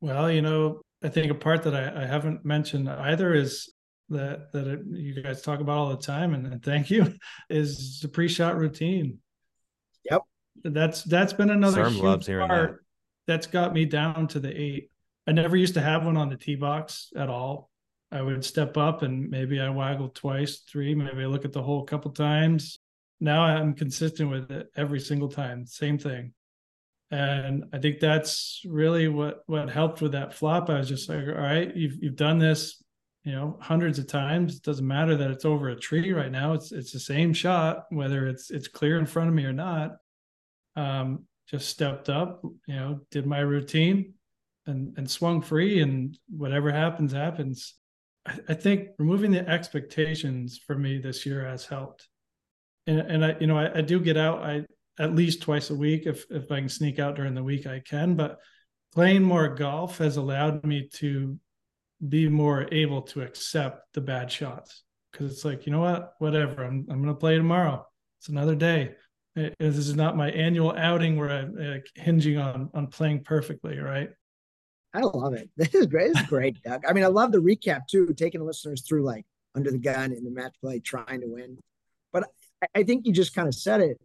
Well, 0.00 0.30
you 0.30 0.42
know, 0.42 0.82
I 1.02 1.08
think 1.08 1.30
a 1.30 1.34
part 1.34 1.64
that 1.64 1.74
I, 1.74 2.02
I 2.02 2.06
haven't 2.06 2.44
mentioned 2.44 2.88
either 2.88 3.34
is 3.34 3.72
that 4.10 4.52
that 4.52 4.66
it, 4.66 4.80
you 4.90 5.22
guys 5.22 5.42
talk 5.42 5.60
about 5.60 5.78
all 5.78 5.88
the 5.90 5.96
time, 5.96 6.34
and, 6.34 6.46
and 6.46 6.62
thank 6.62 6.90
you, 6.90 7.12
is 7.50 8.00
the 8.00 8.08
pre-shot 8.08 8.56
routine. 8.56 9.18
Yep 10.10 10.22
that's 10.64 11.02
that's 11.04 11.32
been 11.32 11.50
another 11.50 11.84
Serm 11.84 11.92
huge 11.92 12.38
part 12.48 12.70
that. 12.70 12.78
that's 13.26 13.46
got 13.46 13.72
me 13.72 13.84
down 13.84 14.28
to 14.28 14.40
the 14.40 14.60
eight. 14.60 14.90
I 15.26 15.32
never 15.32 15.56
used 15.56 15.74
to 15.74 15.80
have 15.80 16.04
one 16.04 16.16
on 16.16 16.30
the 16.30 16.36
tee 16.36 16.56
box 16.56 17.10
at 17.16 17.28
all. 17.28 17.67
I 18.10 18.22
would 18.22 18.44
step 18.44 18.76
up 18.76 19.02
and 19.02 19.28
maybe 19.30 19.60
I 19.60 19.68
waggle 19.68 20.08
twice, 20.08 20.60
three, 20.60 20.94
maybe 20.94 21.22
I 21.22 21.26
look 21.26 21.44
at 21.44 21.52
the 21.52 21.62
hole 21.62 21.82
a 21.82 21.86
couple 21.86 22.10
times. 22.10 22.78
Now 23.20 23.42
I'm 23.42 23.74
consistent 23.74 24.30
with 24.30 24.50
it 24.50 24.68
every 24.76 25.00
single 25.00 25.28
time, 25.28 25.66
same 25.66 25.98
thing. 25.98 26.32
And 27.10 27.64
I 27.72 27.78
think 27.78 28.00
that's 28.00 28.62
really 28.66 29.08
what 29.08 29.42
what 29.46 29.70
helped 29.70 30.02
with 30.02 30.12
that 30.12 30.34
flop. 30.34 30.68
I 30.68 30.78
was 30.78 30.88
just 30.88 31.08
like, 31.08 31.26
all 31.26 31.34
right, 31.34 31.74
you've 31.74 32.02
you've 32.02 32.16
done 32.16 32.38
this, 32.38 32.82
you 33.24 33.32
know, 33.32 33.58
hundreds 33.60 33.98
of 33.98 34.06
times. 34.06 34.56
It 34.56 34.62
doesn't 34.62 34.86
matter 34.86 35.16
that 35.16 35.30
it's 35.30 35.46
over 35.46 35.70
a 35.70 35.76
tree 35.76 36.12
right 36.12 36.30
now. 36.30 36.52
It's 36.52 36.70
it's 36.70 36.92
the 36.92 37.00
same 37.00 37.32
shot, 37.32 37.86
whether 37.90 38.26
it's 38.26 38.50
it's 38.50 38.68
clear 38.68 38.98
in 38.98 39.06
front 39.06 39.30
of 39.30 39.34
me 39.34 39.44
or 39.44 39.54
not 39.54 39.96
um, 40.78 41.24
just 41.48 41.68
stepped 41.68 42.08
up, 42.08 42.42
you 42.66 42.76
know, 42.76 43.00
did 43.10 43.26
my 43.26 43.40
routine 43.40 44.14
and, 44.66 44.96
and 44.96 45.10
swung 45.10 45.40
free 45.42 45.80
and 45.80 46.16
whatever 46.30 46.70
happens, 46.70 47.12
happens. 47.12 47.74
I, 48.48 48.54
think 48.54 48.88
removing 48.98 49.30
the 49.30 49.48
expectations 49.48 50.58
for 50.66 50.76
me 50.76 50.98
this 50.98 51.24
year 51.24 51.44
has 51.46 51.64
helped. 51.64 52.08
And, 52.86 53.00
and 53.00 53.24
I, 53.24 53.36
you 53.40 53.46
know, 53.46 53.58
I, 53.58 53.78
I 53.78 53.80
do 53.80 54.00
get 54.00 54.16
out, 54.16 54.42
I, 54.42 54.64
at 54.98 55.14
least 55.14 55.42
twice 55.42 55.70
a 55.70 55.74
week. 55.74 56.06
If, 56.06 56.24
if 56.30 56.50
I 56.50 56.60
can 56.60 56.68
sneak 56.68 56.98
out 56.98 57.16
during 57.16 57.34
the 57.34 57.44
week, 57.44 57.66
I 57.66 57.80
can, 57.80 58.14
but 58.14 58.38
playing 58.92 59.22
more 59.22 59.48
golf 59.48 59.98
has 59.98 60.16
allowed 60.16 60.64
me 60.64 60.88
to 60.94 61.38
be 62.08 62.28
more 62.28 62.68
able 62.72 63.02
to 63.02 63.22
accept 63.22 63.92
the 63.94 64.00
bad 64.00 64.30
shots 64.30 64.84
because 65.10 65.32
it's 65.32 65.44
like 65.44 65.66
you 65.66 65.72
know 65.72 65.80
what 65.80 66.12
whatever 66.20 66.62
i'm, 66.62 66.86
I'm 66.88 67.02
going 67.02 67.12
to 67.12 67.18
play 67.18 67.36
tomorrow 67.36 67.84
it's 68.20 68.28
another 68.28 68.54
day 68.54 68.94
this 69.58 69.76
is 69.76 69.94
not 69.94 70.16
my 70.16 70.30
annual 70.30 70.74
outing 70.76 71.16
where 71.16 71.30
I'm 71.30 71.56
uh, 71.60 72.02
hinging 72.02 72.38
on 72.38 72.70
on 72.74 72.88
playing 72.88 73.24
perfectly, 73.24 73.78
right? 73.78 74.10
I 74.94 75.00
love 75.00 75.34
it. 75.34 75.50
This 75.56 75.74
is 75.74 75.86
great. 75.86 76.12
This 76.12 76.22
is 76.22 76.28
great, 76.28 76.62
Doug. 76.62 76.84
I 76.88 76.92
mean, 76.92 77.04
I 77.04 77.08
love 77.08 77.32
the 77.32 77.38
recap 77.38 77.86
too, 77.88 78.12
taking 78.14 78.44
listeners 78.44 78.82
through 78.82 79.04
like 79.04 79.26
under 79.54 79.70
the 79.70 79.78
gun 79.78 80.12
in 80.12 80.24
the 80.24 80.30
match 80.30 80.54
play, 80.60 80.80
trying 80.80 81.20
to 81.20 81.26
win. 81.26 81.58
But 82.12 82.28
I, 82.62 82.66
I 82.76 82.82
think 82.82 83.06
you 83.06 83.12
just 83.12 83.34
kind 83.34 83.48
of 83.48 83.54
said 83.54 83.80
it. 83.80 84.00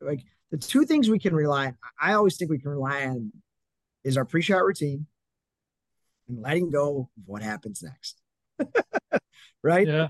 Like 0.00 0.20
the 0.50 0.58
two 0.58 0.84
things 0.84 1.08
we 1.08 1.18
can 1.18 1.34
rely 1.34 1.66
on, 1.66 1.76
I 2.00 2.14
always 2.14 2.36
think 2.36 2.50
we 2.50 2.58
can 2.58 2.70
rely 2.70 3.06
on 3.06 3.32
is 4.04 4.16
our 4.16 4.24
pre-shot 4.24 4.64
routine 4.64 5.06
and 6.28 6.42
letting 6.42 6.70
go 6.70 7.10
of 7.16 7.22
what 7.26 7.42
happens 7.42 7.82
next. 7.82 8.20
right? 9.62 9.86
Yeah. 9.86 10.08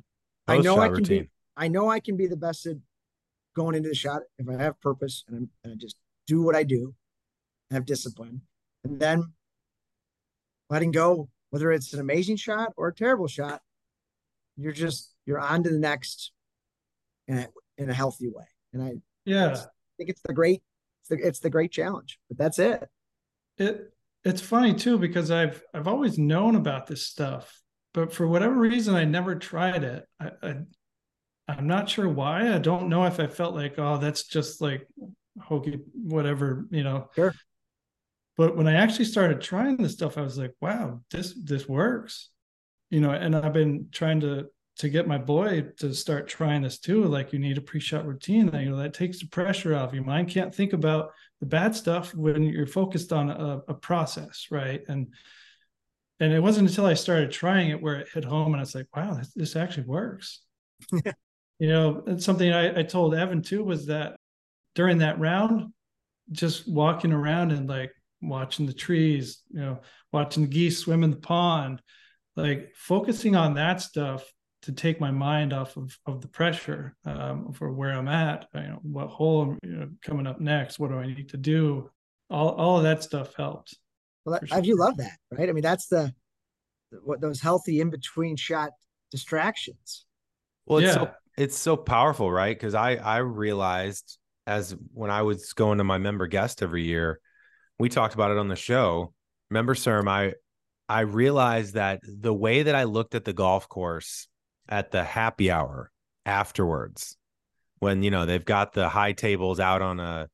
I 0.48 0.58
know 0.58 0.78
I 0.78 0.86
can 0.86 0.96
routine. 0.96 1.22
be 1.24 1.30
I 1.56 1.68
know 1.68 1.88
I 1.88 2.00
can 2.00 2.16
be 2.16 2.26
the 2.26 2.36
best 2.36 2.66
at 2.66 2.76
going 3.54 3.74
into 3.74 3.88
the 3.88 3.94
shot 3.94 4.22
if 4.38 4.48
I 4.48 4.62
have 4.62 4.80
purpose 4.80 5.24
and, 5.26 5.36
I'm, 5.36 5.50
and 5.64 5.72
I 5.72 5.76
just 5.76 5.96
do 6.26 6.42
what 6.42 6.54
I 6.54 6.62
do, 6.62 6.94
have 7.70 7.86
discipline, 7.86 8.42
and 8.84 9.00
then 9.00 9.32
letting 10.70 10.90
go, 10.90 11.28
whether 11.50 11.70
it's 11.72 11.92
an 11.92 12.00
amazing 12.00 12.36
shot 12.36 12.72
or 12.76 12.88
a 12.88 12.94
terrible 12.94 13.28
shot, 13.28 13.60
you're 14.56 14.72
just 14.72 15.12
you're 15.26 15.40
on 15.40 15.62
to 15.62 15.70
the 15.70 15.78
next 15.78 16.32
in 17.28 17.38
a, 17.38 17.48
in 17.78 17.90
a 17.90 17.94
healthy 17.94 18.28
way. 18.28 18.46
And 18.72 18.82
I 18.82 18.92
yeah 19.24 19.48
I 19.48 19.96
think 19.98 20.10
it's 20.10 20.22
the 20.22 20.34
great 20.34 20.62
it's 21.02 21.08
the, 21.08 21.26
it's 21.26 21.40
the 21.40 21.50
great 21.50 21.72
challenge. 21.72 22.18
But 22.28 22.38
that's 22.38 22.58
it. 22.58 22.88
It 23.58 23.92
it's 24.24 24.40
funny 24.40 24.74
too 24.74 24.98
because 24.98 25.30
I've 25.30 25.62
I've 25.72 25.88
always 25.88 26.18
known 26.18 26.56
about 26.56 26.86
this 26.86 27.06
stuff, 27.06 27.60
but 27.94 28.12
for 28.12 28.26
whatever 28.26 28.54
reason 28.54 28.94
I 28.94 29.04
never 29.04 29.36
tried 29.36 29.84
it. 29.84 30.04
I, 30.20 30.30
I 30.42 30.54
I'm 31.48 31.66
not 31.66 31.88
sure 31.88 32.08
why. 32.08 32.52
I 32.52 32.58
don't 32.58 32.88
know 32.88 33.04
if 33.04 33.20
I 33.20 33.28
felt 33.28 33.54
like, 33.54 33.78
oh, 33.78 33.98
that's 33.98 34.24
just 34.24 34.60
like 34.60 34.86
hokey, 35.40 35.78
whatever, 35.94 36.66
you 36.70 36.82
know. 36.82 37.08
Sure. 37.14 37.32
But 38.36 38.56
when 38.56 38.68
I 38.68 38.74
actually 38.74 39.06
started 39.06 39.40
trying 39.40 39.76
this 39.78 39.92
stuff, 39.92 40.18
I 40.18 40.22
was 40.22 40.38
like, 40.38 40.54
wow, 40.60 41.00
this 41.10 41.34
this 41.42 41.68
works. 41.68 42.30
You 42.90 43.00
know, 43.00 43.10
and 43.10 43.34
I've 43.34 43.52
been 43.52 43.88
trying 43.92 44.20
to 44.20 44.46
to 44.78 44.88
get 44.90 45.08
my 45.08 45.16
boy 45.16 45.62
to 45.78 45.94
start 45.94 46.28
trying 46.28 46.62
this 46.62 46.78
too. 46.78 47.04
Like 47.04 47.32
you 47.32 47.38
need 47.38 47.56
a 47.56 47.62
pre-shot 47.62 48.06
routine. 48.06 48.50
You 48.52 48.70
know, 48.70 48.76
that 48.76 48.92
takes 48.92 49.20
the 49.20 49.26
pressure 49.26 49.74
off. 49.74 49.94
Your 49.94 50.04
mind 50.04 50.28
can't 50.28 50.54
think 50.54 50.74
about 50.74 51.12
the 51.40 51.46
bad 51.46 51.74
stuff 51.74 52.14
when 52.14 52.42
you're 52.42 52.66
focused 52.66 53.12
on 53.12 53.30
a, 53.30 53.62
a 53.68 53.74
process, 53.74 54.48
right? 54.50 54.82
And 54.88 55.08
and 56.20 56.32
it 56.32 56.40
wasn't 56.40 56.68
until 56.68 56.86
I 56.86 56.94
started 56.94 57.30
trying 57.30 57.70
it 57.70 57.80
where 57.80 57.96
it 57.96 58.08
hit 58.12 58.24
home, 58.24 58.48
and 58.48 58.56
I 58.56 58.60
was 58.60 58.74
like, 58.74 58.88
wow, 58.94 59.14
this, 59.14 59.32
this 59.34 59.56
actually 59.56 59.86
works. 59.86 60.40
you 60.92 61.68
know, 61.68 62.02
and 62.06 62.22
something 62.22 62.52
I, 62.52 62.80
I 62.80 62.82
told 62.82 63.14
Evan 63.14 63.42
too 63.42 63.64
was 63.64 63.86
that 63.86 64.16
during 64.74 64.98
that 64.98 65.18
round, 65.18 65.72
just 66.32 66.68
walking 66.68 67.12
around 67.12 67.52
and 67.52 67.68
like 67.68 67.92
watching 68.28 68.66
the 68.66 68.72
trees, 68.72 69.42
you 69.50 69.60
know, 69.60 69.80
watching 70.12 70.42
the 70.44 70.48
geese 70.48 70.78
swim 70.78 71.04
in 71.04 71.10
the 71.10 71.16
pond, 71.16 71.82
like 72.36 72.72
focusing 72.74 73.36
on 73.36 73.54
that 73.54 73.80
stuff 73.80 74.24
to 74.62 74.72
take 74.72 75.00
my 75.00 75.10
mind 75.10 75.52
off 75.52 75.76
of, 75.76 75.96
of 76.06 76.20
the 76.20 76.28
pressure 76.28 76.96
um, 77.04 77.52
for 77.52 77.72
where 77.72 77.92
I'm 77.92 78.08
at, 78.08 78.46
you 78.54 78.60
know, 78.62 78.78
what 78.82 79.08
hole 79.08 79.42
I'm 79.42 79.58
you 79.62 79.76
know, 79.76 79.88
coming 80.02 80.26
up 80.26 80.40
next, 80.40 80.78
what 80.78 80.90
do 80.90 80.98
I 80.98 81.06
need 81.06 81.28
to 81.30 81.36
do? 81.36 81.90
All, 82.30 82.50
all 82.50 82.76
of 82.78 82.82
that 82.82 83.02
stuff 83.02 83.34
helps. 83.34 83.76
Well, 84.24 84.40
sure. 84.44 84.58
I 84.58 84.60
do 84.60 84.74
love 84.74 84.96
that, 84.96 85.16
right? 85.30 85.48
I 85.48 85.52
mean, 85.52 85.62
that's 85.62 85.86
the, 85.86 86.12
what 87.04 87.20
those 87.20 87.40
healthy 87.40 87.80
in 87.80 87.90
between 87.90 88.36
shot 88.36 88.72
distractions. 89.10 90.04
Well, 90.66 90.78
it's 90.78 90.88
yeah. 90.88 90.94
so 90.94 91.10
it's 91.36 91.58
so 91.58 91.76
powerful, 91.76 92.30
right? 92.30 92.56
Because 92.56 92.74
I 92.74 92.96
I 92.96 93.18
realized 93.18 94.18
as 94.46 94.74
when 94.92 95.10
I 95.10 95.22
was 95.22 95.52
going 95.52 95.78
to 95.78 95.84
my 95.84 95.98
member 95.98 96.26
guest 96.26 96.62
every 96.62 96.82
year, 96.82 97.20
we 97.78 97.88
talked 97.88 98.14
about 98.14 98.30
it 98.30 98.38
on 98.38 98.48
the 98.48 98.56
show. 98.56 99.12
Remember, 99.50 99.74
Serm, 99.74 100.08
I 100.08 100.34
I 100.88 101.00
realized 101.00 101.74
that 101.74 102.00
the 102.06 102.34
way 102.34 102.62
that 102.62 102.74
I 102.74 102.84
looked 102.84 103.14
at 103.14 103.24
the 103.24 103.32
golf 103.32 103.68
course 103.68 104.28
at 104.68 104.90
the 104.90 105.04
happy 105.04 105.50
hour 105.50 105.90
afterwards, 106.24 107.16
when 107.78 108.02
you 108.02 108.10
know 108.10 108.26
they've 108.26 108.44
got 108.44 108.72
the 108.72 108.88
high 108.88 109.12
tables 109.12 109.60
out 109.60 109.82
on 109.82 110.00
a 110.00 110.28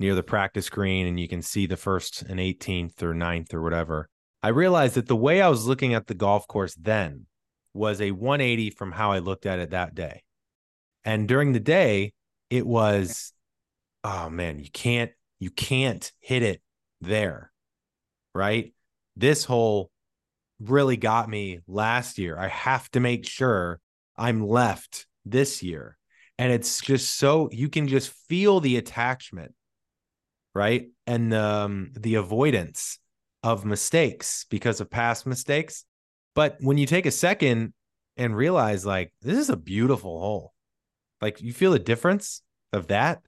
near 0.00 0.14
the 0.14 0.22
practice 0.22 0.68
green 0.68 1.06
and 1.06 1.20
you 1.20 1.28
can 1.28 1.42
see 1.42 1.66
the 1.66 1.76
first 1.76 2.22
and 2.22 2.40
18th 2.40 3.02
or 3.02 3.14
9th 3.14 3.54
or 3.54 3.62
whatever. 3.62 4.08
I 4.42 4.48
realized 4.48 4.96
that 4.96 5.06
the 5.06 5.16
way 5.16 5.40
I 5.40 5.48
was 5.48 5.66
looking 5.66 5.94
at 5.94 6.08
the 6.08 6.14
golf 6.14 6.48
course 6.48 6.74
then 6.74 7.26
was 7.72 8.00
a 8.00 8.10
180 8.10 8.70
from 8.70 8.90
how 8.90 9.12
I 9.12 9.20
looked 9.20 9.46
at 9.46 9.60
it 9.60 9.70
that 9.70 9.94
day. 9.94 10.24
And 11.04 11.28
during 11.28 11.52
the 11.52 11.60
day, 11.60 12.12
it 12.50 12.66
was, 12.66 13.32
oh 14.02 14.28
man, 14.28 14.58
you 14.58 14.70
can't, 14.72 15.12
you 15.38 15.50
can't 15.50 16.10
hit 16.18 16.42
it 16.42 16.60
there. 17.02 17.52
Right. 18.34 18.72
This 19.16 19.44
hole 19.44 19.90
really 20.60 20.96
got 20.96 21.28
me 21.28 21.60
last 21.66 22.18
year. 22.18 22.38
I 22.38 22.48
have 22.48 22.90
to 22.92 23.00
make 23.00 23.28
sure 23.28 23.80
I'm 24.16 24.46
left 24.46 25.06
this 25.24 25.62
year. 25.62 25.98
And 26.38 26.52
it's 26.52 26.80
just 26.80 27.16
so 27.16 27.48
you 27.52 27.68
can 27.68 27.88
just 27.88 28.12
feel 28.28 28.60
the 28.60 28.76
attachment, 28.76 29.54
right? 30.54 30.88
And 31.06 31.32
um, 31.34 31.90
the 31.94 32.14
avoidance 32.14 32.98
of 33.42 33.64
mistakes 33.64 34.46
because 34.48 34.80
of 34.80 34.90
past 34.90 35.26
mistakes. 35.26 35.84
But 36.34 36.56
when 36.60 36.78
you 36.78 36.86
take 36.86 37.06
a 37.06 37.10
second 37.10 37.74
and 38.16 38.34
realize, 38.34 38.86
like, 38.86 39.12
this 39.20 39.38
is 39.38 39.50
a 39.50 39.56
beautiful 39.56 40.20
hole, 40.20 40.54
like 41.20 41.42
you 41.42 41.52
feel 41.52 41.72
the 41.72 41.78
difference 41.78 42.42
of 42.72 42.88
that? 42.88 43.20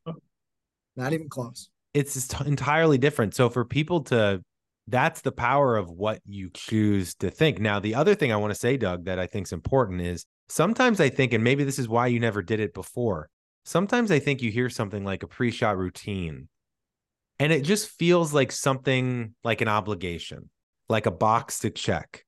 Not 0.96 1.12
even 1.12 1.28
close. 1.28 1.68
It's 1.94 2.34
entirely 2.40 2.98
different. 2.98 3.34
So 3.34 3.48
for 3.48 3.64
people 3.64 4.02
to, 4.04 4.42
that's 4.88 5.22
the 5.22 5.32
power 5.32 5.76
of 5.76 5.88
what 5.88 6.20
you 6.26 6.50
choose 6.52 7.14
to 7.16 7.30
think. 7.30 7.60
Now, 7.60 7.78
the 7.78 7.94
other 7.94 8.14
thing 8.14 8.32
I 8.32 8.36
want 8.36 8.52
to 8.52 8.58
say, 8.58 8.76
Doug, 8.76 9.04
that 9.04 9.18
I 9.18 9.26
think 9.26 9.46
is 9.46 9.52
important 9.52 10.00
is 10.00 10.26
sometimes 10.48 11.00
I 11.00 11.08
think, 11.08 11.32
and 11.32 11.44
maybe 11.44 11.64
this 11.64 11.78
is 11.78 11.88
why 11.88 12.08
you 12.08 12.20
never 12.20 12.42
did 12.42 12.60
it 12.60 12.74
before. 12.74 13.30
Sometimes 13.64 14.10
I 14.10 14.18
think 14.18 14.42
you 14.42 14.50
hear 14.50 14.68
something 14.68 15.04
like 15.04 15.22
a 15.22 15.28
pre-shot 15.28 15.78
routine, 15.78 16.48
and 17.38 17.52
it 17.52 17.62
just 17.62 17.88
feels 17.88 18.34
like 18.34 18.52
something 18.52 19.34
like 19.42 19.60
an 19.60 19.68
obligation, 19.68 20.50
like 20.88 21.06
a 21.06 21.10
box 21.10 21.60
to 21.60 21.70
check, 21.70 22.24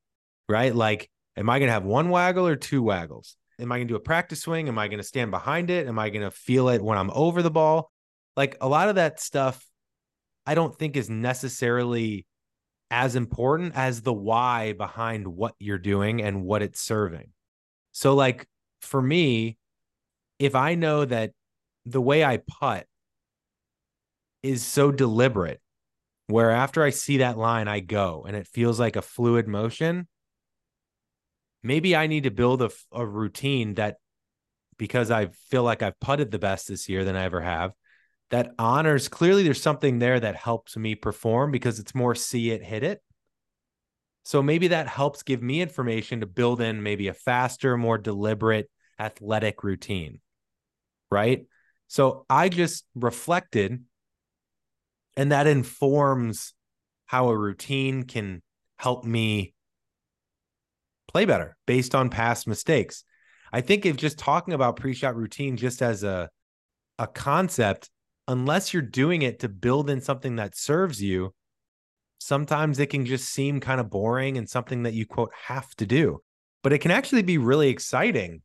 right? 0.48 0.74
Like, 0.74 1.10
am 1.36 1.50
I 1.50 1.58
going 1.58 1.68
to 1.68 1.74
have 1.74 1.84
one 1.84 2.08
waggle 2.08 2.46
or 2.46 2.56
two 2.56 2.82
waggles? 2.82 3.36
Am 3.58 3.70
I 3.70 3.78
going 3.78 3.88
to 3.88 3.92
do 3.92 3.96
a 3.96 4.00
practice 4.00 4.42
swing? 4.42 4.68
Am 4.68 4.78
I 4.78 4.88
going 4.88 4.98
to 4.98 5.04
stand 5.04 5.30
behind 5.30 5.70
it? 5.70 5.86
Am 5.86 5.98
I 5.98 6.08
going 6.08 6.22
to 6.22 6.30
feel 6.30 6.68
it 6.68 6.82
when 6.82 6.96
I'm 6.96 7.10
over 7.10 7.42
the 7.42 7.50
ball? 7.50 7.90
Like 8.36 8.56
a 8.60 8.68
lot 8.68 8.88
of 8.88 8.96
that 8.96 9.20
stuff, 9.20 9.64
I 10.46 10.54
don't 10.54 10.76
think 10.76 10.96
is 10.96 11.08
necessarily 11.10 12.26
as 12.90 13.16
important 13.16 13.74
as 13.74 14.02
the 14.02 14.12
why 14.12 14.72
behind 14.72 15.26
what 15.26 15.54
you're 15.58 15.78
doing 15.78 16.22
and 16.22 16.44
what 16.44 16.62
it's 16.62 16.80
serving. 16.80 17.30
So, 17.92 18.14
like 18.14 18.46
for 18.80 19.00
me, 19.00 19.58
if 20.38 20.54
I 20.54 20.74
know 20.74 21.04
that 21.04 21.32
the 21.84 22.00
way 22.00 22.24
I 22.24 22.38
putt 22.38 22.86
is 24.42 24.62
so 24.62 24.92
deliberate, 24.92 25.60
where 26.28 26.50
after 26.50 26.82
I 26.82 26.90
see 26.90 27.18
that 27.18 27.38
line, 27.38 27.68
I 27.68 27.80
go 27.80 28.24
and 28.26 28.36
it 28.36 28.46
feels 28.46 28.78
like 28.78 28.96
a 28.96 29.02
fluid 29.02 29.48
motion, 29.48 30.08
maybe 31.62 31.96
I 31.96 32.06
need 32.06 32.24
to 32.24 32.30
build 32.30 32.62
a, 32.62 32.70
a 32.92 33.06
routine 33.06 33.74
that 33.74 33.96
because 34.76 35.10
I 35.10 35.28
feel 35.50 35.62
like 35.62 35.82
I've 35.82 35.98
putted 36.00 36.30
the 36.30 36.38
best 36.38 36.68
this 36.68 36.88
year 36.88 37.04
than 37.04 37.16
I 37.16 37.24
ever 37.24 37.40
have, 37.40 37.72
that 38.30 38.52
honors 38.58 39.08
clearly 39.08 39.42
there's 39.42 39.62
something 39.62 39.98
there 39.98 40.18
that 40.18 40.36
helps 40.36 40.76
me 40.76 40.94
perform 40.94 41.50
because 41.50 41.78
it's 41.78 41.94
more 41.94 42.14
see 42.14 42.50
it, 42.50 42.62
hit 42.62 42.82
it. 42.82 43.00
So 44.24 44.42
maybe 44.42 44.68
that 44.68 44.88
helps 44.88 45.22
give 45.22 45.40
me 45.40 45.60
information 45.60 46.20
to 46.20 46.26
build 46.26 46.60
in 46.60 46.82
maybe 46.82 47.06
a 47.06 47.14
faster, 47.14 47.76
more 47.76 47.98
deliberate 47.98 48.68
athletic 48.98 49.62
routine. 49.62 50.20
Right. 51.10 51.46
So 51.86 52.26
I 52.28 52.48
just 52.48 52.84
reflected, 52.96 53.84
and 55.16 55.30
that 55.30 55.46
informs 55.46 56.54
how 57.06 57.28
a 57.28 57.36
routine 57.36 58.02
can 58.02 58.42
help 58.76 59.04
me 59.04 59.54
play 61.06 61.24
better 61.24 61.56
based 61.66 61.94
on 61.94 62.10
past 62.10 62.48
mistakes. 62.48 63.04
I 63.52 63.60
think 63.60 63.86
if 63.86 63.96
just 63.96 64.18
talking 64.18 64.54
about 64.54 64.76
pre-shot 64.76 65.14
routine 65.14 65.56
just 65.56 65.80
as 65.82 66.02
a 66.02 66.28
a 66.98 67.06
concept, 67.06 67.90
unless 68.28 68.72
you're 68.72 68.82
doing 68.82 69.22
it 69.22 69.40
to 69.40 69.48
build 69.48 69.88
in 69.90 70.00
something 70.00 70.36
that 70.36 70.56
serves 70.56 71.02
you, 71.02 71.34
sometimes 72.18 72.78
it 72.78 72.90
can 72.90 73.06
just 73.06 73.28
seem 73.28 73.60
kind 73.60 73.80
of 73.80 73.90
boring 73.90 74.36
and 74.38 74.48
something 74.48 74.82
that 74.82 74.94
you 74.94 75.06
quote 75.06 75.32
have 75.46 75.74
to 75.76 75.86
do. 75.86 76.20
But 76.62 76.72
it 76.72 76.78
can 76.78 76.90
actually 76.90 77.22
be 77.22 77.38
really 77.38 77.68
exciting 77.68 78.42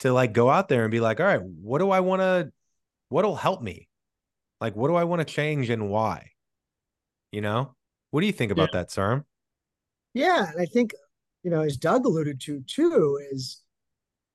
to 0.00 0.12
like 0.12 0.32
go 0.32 0.50
out 0.50 0.68
there 0.68 0.82
and 0.82 0.90
be 0.90 1.00
like, 1.00 1.20
all 1.20 1.26
right, 1.26 1.42
what 1.42 1.78
do 1.78 1.90
I 1.90 2.00
want 2.00 2.20
to 2.20 2.52
what'll 3.08 3.36
help 3.36 3.62
me? 3.62 3.88
Like 4.60 4.76
what 4.76 4.88
do 4.88 4.94
I 4.94 5.04
want 5.04 5.20
to 5.20 5.24
change 5.24 5.70
and 5.70 5.88
why? 5.88 6.32
You 7.32 7.40
know? 7.40 7.74
What 8.10 8.20
do 8.20 8.26
you 8.26 8.32
think 8.32 8.52
about 8.52 8.70
yeah. 8.72 8.80
that, 8.80 8.90
Serm? 8.90 9.24
Yeah, 10.14 10.50
And 10.50 10.60
I 10.60 10.66
think 10.66 10.92
you 11.42 11.50
know, 11.50 11.62
as 11.62 11.76
Doug 11.76 12.06
alluded 12.06 12.40
to 12.42 12.60
too, 12.66 13.20
is 13.30 13.62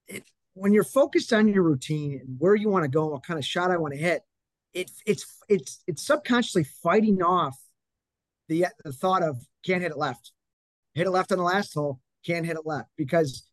it 0.08 0.24
when 0.54 0.74
you're 0.74 0.84
focused 0.84 1.34
on 1.34 1.48
your 1.48 1.64
routine 1.64 2.22
and 2.22 2.38
where 2.40 2.56
you 2.56 2.70
want 2.70 2.84
to 2.86 2.90
go 2.90 3.04
and 3.04 3.12
what 3.12 3.24
kind 3.24 3.38
of 3.38 3.46
shot 3.46 3.70
I 3.70 3.78
want 3.78 3.94
to 3.94 4.00
hit, 4.00 4.22
it, 4.74 4.92
it's 5.06 5.26
it's 5.50 5.84
it's 5.88 6.06
subconsciously 6.06 6.64
fighting 6.64 7.22
off 7.22 7.58
the 8.48 8.68
the 8.84 8.92
thought 8.92 9.24
of 9.24 9.46
can't 9.66 9.82
hit 9.82 9.92
it 9.92 9.98
left, 9.98 10.32
hit 10.94 11.08
it 11.08 11.12
left 11.12 11.32
on 11.32 11.38
the 11.38 11.44
last 11.44 11.74
hole, 11.74 12.00
can't 12.26 12.46
hit 12.46 12.58
it 12.58 12.66
left 12.66 12.90
because 12.98 13.44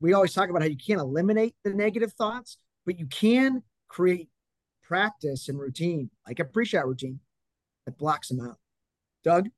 we 0.00 0.12
always 0.12 0.32
talk 0.32 0.48
about 0.48 0.62
how 0.62 0.68
you 0.68 0.76
can't 0.76 1.00
eliminate 1.00 1.54
the 1.64 1.74
negative 1.74 2.12
thoughts, 2.12 2.56
but 2.86 2.98
you 2.98 3.06
can 3.06 3.62
create 3.88 4.28
practice 4.82 5.48
and 5.48 5.58
routine 5.58 6.10
like 6.26 6.40
a 6.40 6.44
pre-shot 6.44 6.86
routine 6.86 7.20
that 7.86 7.98
blocks 7.98 8.28
them 8.28 8.40
out. 8.40 8.56
Doug. 9.22 9.48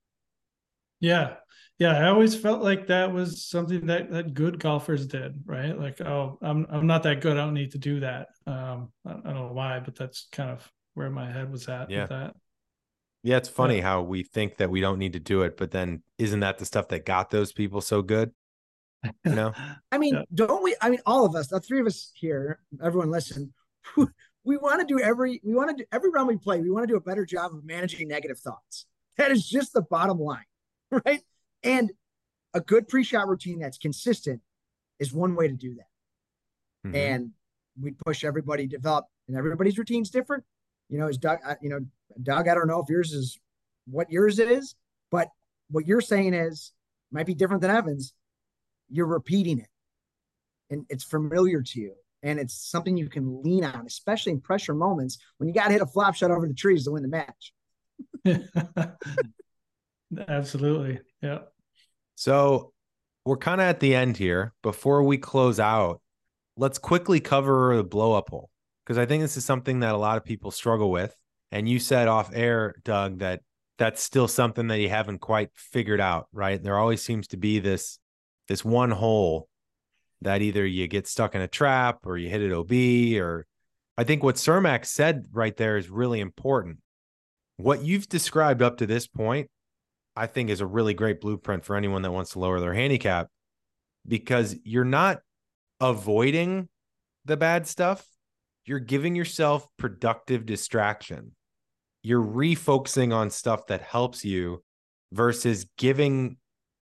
Yeah, 1.01 1.35
yeah, 1.79 1.99
I 1.99 2.09
always 2.09 2.35
felt 2.35 2.63
like 2.63 2.87
that 2.87 3.13
was 3.13 3.45
something 3.45 3.87
that 3.87 4.11
that 4.13 4.35
good 4.35 4.59
golfers 4.61 5.07
did, 5.07 5.43
right? 5.45 5.77
Like, 5.79 6.01
oh, 6.01 6.39
I'm 6.43 6.67
I'm 6.71 6.87
not 6.87 7.03
that 7.05 7.21
good. 7.21 7.37
I 7.37 7.45
don't 7.45 7.55
need 7.55 7.73
to 7.73 7.79
do 7.79 8.01
that. 8.01 8.29
Um, 8.47 8.93
I, 9.05 9.11
I 9.11 9.15
don't 9.15 9.35
know 9.35 9.51
why, 9.53 9.81
but 9.81 9.97
that's 9.97 10.29
kind 10.31 10.51
of 10.51 10.71
where 10.95 11.11
my 11.11 11.31
head 11.31 11.51
was 11.51 11.69
at 11.69 11.91
yeah. 11.91 12.03
with 12.03 12.11
that. 12.11 12.35
Yeah, 13.23 13.37
it's 13.37 13.49
funny 13.49 13.77
yeah. 13.77 13.83
how 13.83 14.03
we 14.03 14.25
think 14.25 14.57
that 14.57 14.71
we 14.71 14.81
don't 14.81 14.99
need 14.99 15.13
to 15.13 15.21
do 15.21 15.43
it, 15.43 15.57
but 15.57 15.71
then 15.71 16.03
isn't 16.19 16.41
that 16.41 16.59
the 16.59 16.65
stuff 16.65 16.89
that 16.89 17.07
got 17.07 17.31
those 17.31 17.53
people 17.53 17.81
so 17.81 18.03
good? 18.03 18.33
You 19.25 19.35
know? 19.35 19.53
I 19.91 19.99
mean, 19.99 20.15
yeah. 20.15 20.23
don't 20.33 20.63
we? 20.63 20.77
I 20.81 20.89
mean, 20.89 21.01
all 21.07 21.27
of 21.27 21.35
us, 21.35 21.49
the 21.49 21.59
three 21.59 21.81
of 21.81 21.89
us 21.89 22.13
here, 22.15 22.61
everyone 22.81 23.11
listen, 23.11 23.53
we 24.45 24.57
want 24.57 24.81
to 24.81 24.87
do 24.87 25.01
every 25.01 25.41
we 25.45 25.55
want 25.55 25.71
to 25.71 25.83
do 25.83 25.85
every 25.93 26.11
round 26.11 26.29
we 26.29 26.37
play, 26.37 26.61
we 26.61 26.71
want 26.71 26.85
to 26.85 26.93
do 26.93 26.97
a 26.97 27.01
better 27.01 27.27
job 27.27 27.53
of 27.53 27.65
managing 27.65 28.09
negative 28.09 28.39
thoughts. 28.39 28.87
That 29.17 29.31
is 29.31 29.49
just 29.49 29.73
the 29.73 29.83
bottom 29.83 30.19
line, 30.19 30.45
right? 31.05 31.21
And 31.63 31.91
a 32.55 32.61
good 32.61 32.89
pre-shot 32.89 33.29
routine 33.29 33.59
that's 33.59 33.79
consistent 33.79 34.41
is 34.99 35.13
one 35.13 35.35
way 35.35 35.49
to 35.49 35.55
do 35.55 35.75
that. 35.75 36.89
Mm-hmm. 36.89 36.97
And 36.97 37.31
we 37.81 37.93
push 38.05 38.25
everybody 38.25 38.69
to 38.69 38.77
develop, 38.77 39.07
and 39.29 39.37
everybody's 39.37 39.79
routine's 39.79 40.11
different. 40.11 40.45
You 40.93 40.99
know, 40.99 41.09
as 41.09 41.17
Doug, 41.17 41.39
you 41.63 41.71
know, 41.71 41.81
Doug, 42.23 42.49
I 42.49 42.55
don't 42.55 42.69
know 42.69 42.79
if 42.79 42.91
yours 42.91 43.13
is 43.13 43.41
what 43.87 44.11
yours 44.11 44.39
is, 44.39 44.75
but 45.11 45.29
what 45.71 45.87
you're 45.87 46.03
saying 46.03 46.35
is 46.35 46.73
might 47.11 47.25
be 47.25 47.33
different 47.33 47.63
than 47.63 47.71
Evans. 47.71 48.13
You're 48.91 49.07
repeating 49.07 49.59
it 49.59 49.71
and 50.69 50.85
it's 50.91 51.03
familiar 51.03 51.63
to 51.63 51.81
you. 51.81 51.95
And 52.23 52.39
it's 52.39 52.53
something 52.55 52.99
you 52.99 53.09
can 53.09 53.43
lean 53.43 53.65
on, 53.65 53.87
especially 53.87 54.33
in 54.33 54.43
pressure 54.43 54.75
moments 54.75 55.17
when 55.39 55.49
you 55.49 55.55
got 55.55 55.69
to 55.69 55.73
hit 55.73 55.81
a 55.81 55.87
flop 55.87 56.15
shot 56.15 56.31
over 56.31 56.47
the 56.47 56.53
trees 56.53 56.85
to 56.85 56.91
win 56.93 57.03
the 57.03 57.09
match. 57.09 57.55
Absolutely. 60.29 61.01
Yeah. 61.23 61.39
So 62.17 62.75
we're 63.25 63.39
kind 63.39 63.63
of 63.63 63.67
at 63.67 63.81
the 63.81 63.95
end 63.95 64.19
here. 64.19 64.53
Before 64.63 65.03
we 65.03 65.17
close 65.17 65.59
out, 65.59 66.03
let's 66.59 66.79
quickly 66.79 67.19
cover 67.19 67.77
the 67.77 67.83
blow 67.83 68.13
up 68.13 68.29
hole 68.29 68.51
because 68.85 68.99
I 68.99 69.07
think 69.07 69.23
this 69.23 69.37
is 69.37 69.45
something 69.45 69.81
that 69.81 69.95
a 69.95 69.99
lot 69.99 70.17
of 70.17 70.25
people 70.25 70.51
struggle 70.51 70.91
with. 70.91 71.15
And 71.51 71.69
you 71.69 71.79
said 71.79 72.09
off 72.09 72.31
air, 72.33 72.75
Doug, 72.85 73.19
that 73.19 73.41
that's 73.79 74.03
still 74.03 74.29
something 74.29 74.69
that 74.69 74.81
you 74.81 74.89
haven't 74.89 75.19
quite 75.19 75.51
figured 75.55 76.01
out, 76.01 76.29
right? 76.33 76.63
There 76.63 76.79
always 76.79 77.03
seems 77.03 77.29
to 77.29 77.37
be 77.37 77.59
this 77.59 77.99
this 78.49 78.65
one 78.65 78.91
hole 78.91 79.49
that 80.23 80.43
either 80.43 80.65
you 80.65 80.87
get 80.89 81.07
stuck 81.07 81.35
in 81.35 81.41
a 81.41 81.49
trap 81.49 82.07
or 82.07 82.17
you 82.17 82.29
hit 82.29 82.43
it 82.43 82.53
OB 82.53 83.21
or 83.21 83.47
I 83.97 84.05
think 84.05 84.23
what 84.23 84.37
Cermak 84.37 84.87
said 84.87 85.27
right 85.33 85.57
there 85.57 85.77
is 85.77 85.91
really 85.91 86.21
important. 86.21 86.79
What 87.57 87.85
you've 87.85 88.09
described 88.09 88.63
up 88.63 88.79
to 88.79 88.87
this 88.87 89.07
point, 89.07 89.51
I 90.17 90.27
think 90.27 90.49
is 90.49 90.61
a 90.61 90.67
really 90.67 90.95
great 90.95 91.21
blueprint 91.21 91.65
for 91.65 91.77
anyone 91.77 92.03
that 92.03 92.13
wants 92.13 92.33
to 92.33 92.39
lower 92.39 92.61
their 92.61 92.75
handicap 92.75 93.29
because 94.07 94.57
you're 94.65 94.85
not 94.85 95.21
avoiding 95.81 96.69
the 97.25 97.37
bad 97.37 97.67
stuff. 97.67 98.07
You're 98.65 98.81
giving 98.81 99.17
yourself 99.17 99.67
productive 99.77 100.47
distraction. 100.47 101.33
You're 102.03 102.25
refocusing 102.25 103.15
on 103.15 103.31
stuff 103.31 103.67
that 103.67 103.83
helps 103.83 104.25
you 104.25 104.63
versus 105.13 105.67
giving 105.77 106.37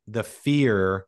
the 0.07 0.24
fear 0.24 1.05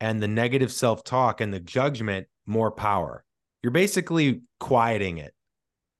and 0.00 0.22
the 0.22 0.28
negative 0.28 0.70
self 0.72 1.02
talk 1.04 1.40
and 1.40 1.52
the 1.52 1.60
judgment 1.60 2.26
more 2.46 2.70
power. 2.70 3.24
You're 3.62 3.72
basically 3.72 4.42
quieting 4.60 5.18
it, 5.18 5.34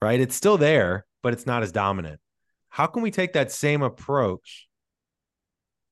right? 0.01 0.21
It's 0.21 0.37
still 0.37 0.59
there, 0.59 1.07
but 1.23 1.33
it's 1.33 1.47
not 1.47 1.63
as 1.63 1.73
dominant. 1.73 2.21
How 2.69 2.87
can 2.87 3.03
we 3.03 3.11
take 3.11 3.33
that 3.33 3.51
same 3.51 3.83
approach 3.83 4.69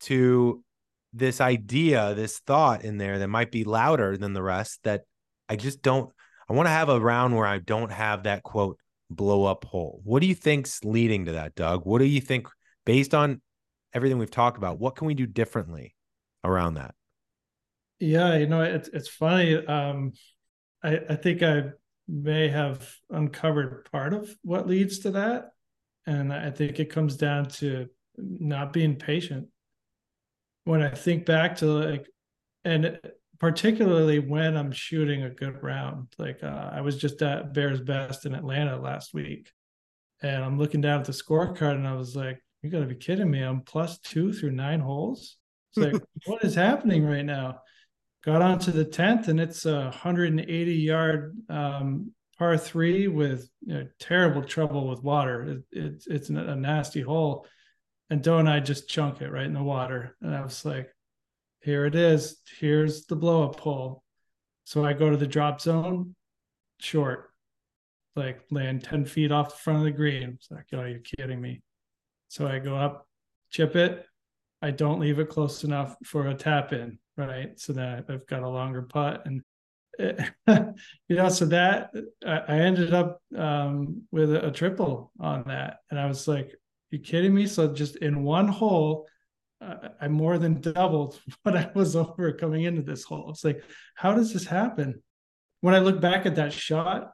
to 0.00 0.62
this 1.12 1.40
idea, 1.40 2.14
this 2.14 2.38
thought 2.40 2.84
in 2.84 2.98
there 2.98 3.18
that 3.18 3.28
might 3.28 3.50
be 3.50 3.64
louder 3.64 4.16
than 4.16 4.34
the 4.34 4.42
rest 4.42 4.80
that 4.84 5.04
I 5.48 5.56
just 5.56 5.82
don't, 5.82 6.10
I 6.48 6.52
want 6.52 6.66
to 6.66 6.70
have 6.70 6.88
a 6.88 7.00
round 7.00 7.34
where 7.34 7.46
I 7.46 7.58
don't 7.58 7.90
have 7.90 8.24
that 8.24 8.42
quote 8.42 8.78
blow 9.10 9.44
up 9.44 9.64
hole. 9.64 10.00
What 10.04 10.20
do 10.20 10.26
you 10.26 10.34
think's 10.34 10.82
leading 10.84 11.26
to 11.26 11.32
that, 11.32 11.54
Doug? 11.54 11.84
What 11.84 11.98
do 11.98 12.04
you 12.04 12.20
think 12.20 12.48
based 12.84 13.14
on 13.14 13.40
everything 13.92 14.18
we've 14.18 14.30
talked 14.30 14.58
about? 14.58 14.78
What 14.78 14.96
can 14.96 15.06
we 15.06 15.14
do 15.14 15.26
differently 15.26 15.94
around 16.44 16.74
that? 16.74 16.94
Yeah, 17.98 18.36
you 18.36 18.46
know, 18.46 18.62
it's 18.62 18.88
it's 18.88 19.08
funny. 19.08 19.56
Um, 19.66 20.12
I 20.82 21.00
I 21.08 21.16
think 21.16 21.42
I 21.42 21.64
may 22.08 22.48
have 22.48 22.88
uncovered 23.10 23.88
part 23.90 24.12
of 24.12 24.30
what 24.42 24.68
leads 24.68 25.00
to 25.00 25.12
that, 25.12 25.50
and 26.06 26.32
I 26.32 26.50
think 26.50 26.78
it 26.78 26.90
comes 26.90 27.16
down 27.16 27.46
to 27.46 27.88
not 28.18 28.72
being 28.72 28.96
patient. 28.96 29.48
When 30.64 30.82
I 30.82 30.90
think 30.90 31.26
back 31.26 31.56
to 31.56 31.66
like, 31.66 32.06
and 32.64 32.98
particularly 33.38 34.18
when 34.18 34.56
I'm 34.56 34.72
shooting 34.72 35.22
a 35.22 35.30
good 35.30 35.62
round, 35.62 36.08
like 36.18 36.42
uh, 36.42 36.70
I 36.72 36.80
was 36.80 36.96
just 36.96 37.22
at 37.22 37.52
Bears 37.52 37.80
Best 37.80 38.26
in 38.26 38.34
Atlanta 38.34 38.80
last 38.80 39.14
week, 39.14 39.50
and 40.22 40.44
I'm 40.44 40.58
looking 40.58 40.80
down 40.80 41.00
at 41.00 41.06
the 41.06 41.12
scorecard, 41.12 41.74
and 41.74 41.86
I 41.86 41.94
was 41.94 42.16
like, 42.16 42.42
"You 42.62 42.70
got 42.70 42.80
to 42.80 42.86
be 42.86 42.94
kidding 42.94 43.30
me! 43.30 43.40
I'm 43.40 43.62
plus 43.62 43.98
two 43.98 44.32
through 44.32 44.52
nine 44.52 44.80
holes." 44.80 45.36
It's 45.74 45.92
like, 45.92 46.02
what 46.26 46.44
is 46.44 46.54
happening 46.54 47.04
right 47.04 47.24
now? 47.24 47.60
got 48.26 48.42
onto 48.42 48.72
the 48.72 48.84
10th 48.84 49.28
and 49.28 49.40
it's 49.40 49.64
a 49.66 49.84
180 49.84 50.74
yard 50.74 51.36
um, 51.48 52.12
par 52.36 52.58
three 52.58 53.06
with 53.06 53.48
you 53.64 53.74
know, 53.74 53.86
terrible 54.00 54.42
trouble 54.42 54.88
with 54.88 55.02
water. 55.02 55.62
It, 55.72 55.78
it, 55.78 56.04
it's 56.08 56.28
a 56.28 56.32
nasty 56.56 57.00
hole. 57.00 57.46
And 58.10 58.22
Doe 58.22 58.38
and 58.38 58.48
I 58.48 58.60
just 58.60 58.88
chunk 58.88 59.20
it 59.20 59.30
right 59.30 59.46
in 59.46 59.54
the 59.54 59.62
water. 59.62 60.16
And 60.20 60.34
I 60.34 60.42
was 60.42 60.64
like, 60.64 60.90
here 61.66 61.84
it 61.84 61.94
is. 61.94 62.38
Here's 62.58 63.04
the 63.04 63.16
blow 63.16 63.44
up 63.44 63.60
hole. 63.60 64.02
So 64.64 64.84
I 64.84 64.94
go 64.94 65.10
to 65.10 65.16
the 65.18 65.26
drop 65.26 65.60
zone, 65.60 66.14
short, 66.80 67.30
like 68.16 68.40
land 68.50 68.82
10 68.84 69.04
feet 69.04 69.30
off 69.30 69.50
the 69.50 69.56
front 69.56 69.80
of 69.80 69.84
the 69.84 69.90
green. 69.90 70.30
It's 70.30 70.50
like, 70.50 70.66
oh, 70.72 70.84
you're 70.84 71.00
kidding 71.00 71.40
me. 71.40 71.60
So 72.28 72.46
I 72.46 72.58
go 72.58 72.74
up, 72.74 73.06
chip 73.50 73.76
it. 73.76 74.06
I 74.62 74.70
don't 74.70 75.00
leave 75.00 75.18
it 75.18 75.28
close 75.28 75.62
enough 75.62 75.94
for 76.02 76.28
a 76.28 76.34
tap 76.34 76.72
in 76.72 76.98
right? 77.16 77.58
So 77.58 77.72
that 77.74 78.04
I've 78.08 78.26
got 78.26 78.42
a 78.42 78.48
longer 78.48 78.82
putt 78.82 79.22
and 79.26 79.42
you 79.98 81.16
know, 81.16 81.30
so 81.30 81.46
that 81.46 81.90
I 82.26 82.58
ended 82.58 82.92
up 82.92 83.22
um, 83.34 84.02
with 84.12 84.34
a, 84.34 84.50
triple 84.50 85.10
on 85.18 85.44
that, 85.46 85.78
and 85.90 85.98
I 85.98 86.04
was 86.04 86.28
like, 86.28 86.54
"You 86.90 86.98
kidding 86.98 87.32
me?" 87.32 87.46
So 87.46 87.72
just 87.72 87.96
in 87.96 88.22
one 88.22 88.46
hole, 88.46 89.06
uh, 89.60 89.88
I 90.00 90.08
more 90.08 90.38
than 90.38 90.60
doubled 90.60 91.20
what 91.42 91.56
I 91.56 91.70
was 91.74 91.96
over 91.96 92.32
coming 92.32 92.64
into 92.64 92.82
this 92.82 93.04
hole. 93.04 93.30
It's 93.30 93.44
like, 93.44 93.62
how 93.94 94.14
does 94.14 94.32
this 94.32 94.46
happen? 94.46 95.02
When 95.60 95.74
I 95.74 95.78
look 95.78 96.00
back 96.00 96.26
at 96.26 96.36
that 96.36 96.52
shot, 96.52 97.10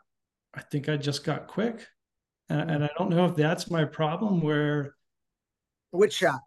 I 0.54 0.60
think 0.60 0.88
I 0.88 0.96
just 0.96 1.24
got 1.24 1.46
quick, 1.46 1.86
and, 2.48 2.70
and 2.70 2.84
I 2.84 2.90
don't 2.98 3.10
know 3.10 3.26
if 3.26 3.36
that's 3.36 3.70
my 3.70 3.84
problem. 3.84 4.40
Where 4.40 4.94
which 5.90 6.14
shot? 6.14 6.40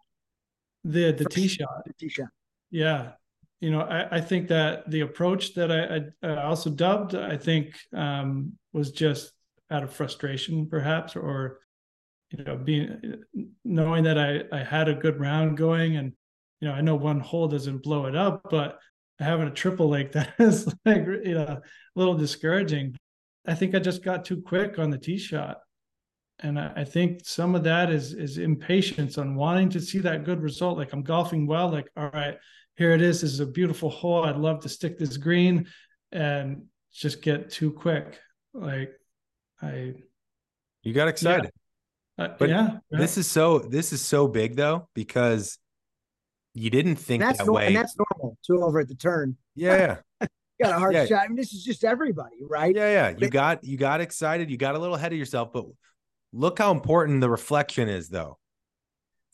The 0.84 1.12
the 1.12 1.24
tee 1.24 1.48
shot. 1.48 1.84
The 1.86 1.92
tee 1.94 2.08
shot. 2.08 2.28
Yeah, 2.70 3.12
you 3.60 3.70
know, 3.70 3.80
I, 3.80 4.16
I, 4.16 4.20
think 4.20 4.48
that 4.48 4.88
the 4.90 5.00
approach 5.00 5.54
that 5.54 5.72
I, 5.72 6.26
I 6.26 6.42
also 6.42 6.68
dubbed, 6.68 7.14
I 7.14 7.36
think, 7.36 7.74
um, 7.94 8.52
was 8.72 8.90
just 8.90 9.32
out 9.70 9.82
of 9.82 9.92
frustration, 9.92 10.66
perhaps, 10.68 11.16
or 11.16 11.60
you 12.30 12.44
know, 12.44 12.56
being 12.56 13.22
knowing 13.64 14.04
that 14.04 14.18
I 14.18 14.42
I 14.52 14.62
had 14.62 14.88
a 14.88 14.94
good 14.94 15.20
round 15.20 15.56
going, 15.56 15.96
and 15.96 16.12
you 16.60 16.68
know, 16.68 16.74
I 16.74 16.80
know 16.80 16.96
one 16.96 17.20
hole 17.20 17.48
doesn't 17.48 17.82
blow 17.82 18.06
it 18.06 18.16
up, 18.16 18.42
but 18.50 18.78
having 19.18 19.48
a 19.48 19.52
triple 19.52 19.88
like 19.88 20.12
that 20.12 20.34
is 20.38 20.66
like 20.84 21.06
you 21.06 21.34
know 21.34 21.44
a 21.44 21.62
little 21.94 22.14
discouraging. 22.14 22.96
I 23.46 23.54
think 23.54 23.74
I 23.74 23.78
just 23.78 24.02
got 24.02 24.24
too 24.24 24.42
quick 24.42 24.78
on 24.78 24.90
the 24.90 24.98
tee 24.98 25.18
shot, 25.18 25.58
and 26.40 26.58
I, 26.58 26.72
I 26.76 26.84
think 26.84 27.20
some 27.24 27.54
of 27.54 27.64
that 27.64 27.90
is 27.90 28.12
is 28.12 28.38
impatience 28.38 29.18
on 29.18 29.36
wanting 29.36 29.70
to 29.70 29.80
see 29.80 30.00
that 30.00 30.24
good 30.24 30.42
result. 30.42 30.78
Like 30.78 30.92
I'm 30.92 31.02
golfing 31.02 31.46
well, 31.46 31.70
like 31.70 31.88
all 31.96 32.10
right 32.12 32.36
here 32.76 32.92
it 32.92 33.02
is. 33.02 33.22
This 33.22 33.32
is 33.32 33.40
a 33.40 33.46
beautiful 33.46 33.90
hole. 33.90 34.24
I'd 34.24 34.36
love 34.36 34.60
to 34.62 34.68
stick 34.68 34.98
this 34.98 35.16
green 35.16 35.66
and 36.12 36.64
just 36.92 37.22
get 37.22 37.50
too 37.50 37.72
quick. 37.72 38.18
Like 38.52 38.92
I 39.60 39.94
You 40.82 40.92
got 40.92 41.08
excited. 41.08 41.44
Yeah. 41.44 41.50
Uh, 42.18 42.28
but 42.38 42.48
yeah, 42.48 42.78
yeah, 42.90 42.98
This 42.98 43.18
is 43.18 43.26
so 43.26 43.58
this 43.58 43.92
is 43.92 44.00
so 44.00 44.26
big 44.26 44.56
though, 44.56 44.88
because 44.94 45.58
you 46.54 46.70
didn't 46.70 46.96
think 46.96 47.22
that 47.22 47.44
no- 47.44 47.52
way. 47.52 47.66
And 47.66 47.76
that's 47.76 47.96
normal 47.96 48.38
too 48.46 48.62
over 48.62 48.80
at 48.80 48.88
the 48.88 48.94
turn. 48.94 49.36
Yeah. 49.54 49.98
got 50.60 50.74
a 50.74 50.78
hard 50.78 50.94
yeah. 50.94 51.06
shot. 51.06 51.24
I 51.24 51.28
mean, 51.28 51.36
this 51.36 51.52
is 51.52 51.62
just 51.62 51.84
everybody, 51.84 52.36
right? 52.40 52.74
Yeah, 52.74 52.90
yeah. 52.90 53.08
You 53.10 53.16
but, 53.20 53.30
got 53.30 53.64
you 53.64 53.76
got 53.76 54.00
excited. 54.00 54.50
You 54.50 54.56
got 54.56 54.74
a 54.74 54.78
little 54.78 54.94
ahead 54.94 55.12
of 55.12 55.18
yourself, 55.18 55.52
but 55.52 55.66
look 56.32 56.58
how 56.58 56.70
important 56.70 57.20
the 57.20 57.30
reflection 57.30 57.88
is, 57.88 58.08
though. 58.08 58.38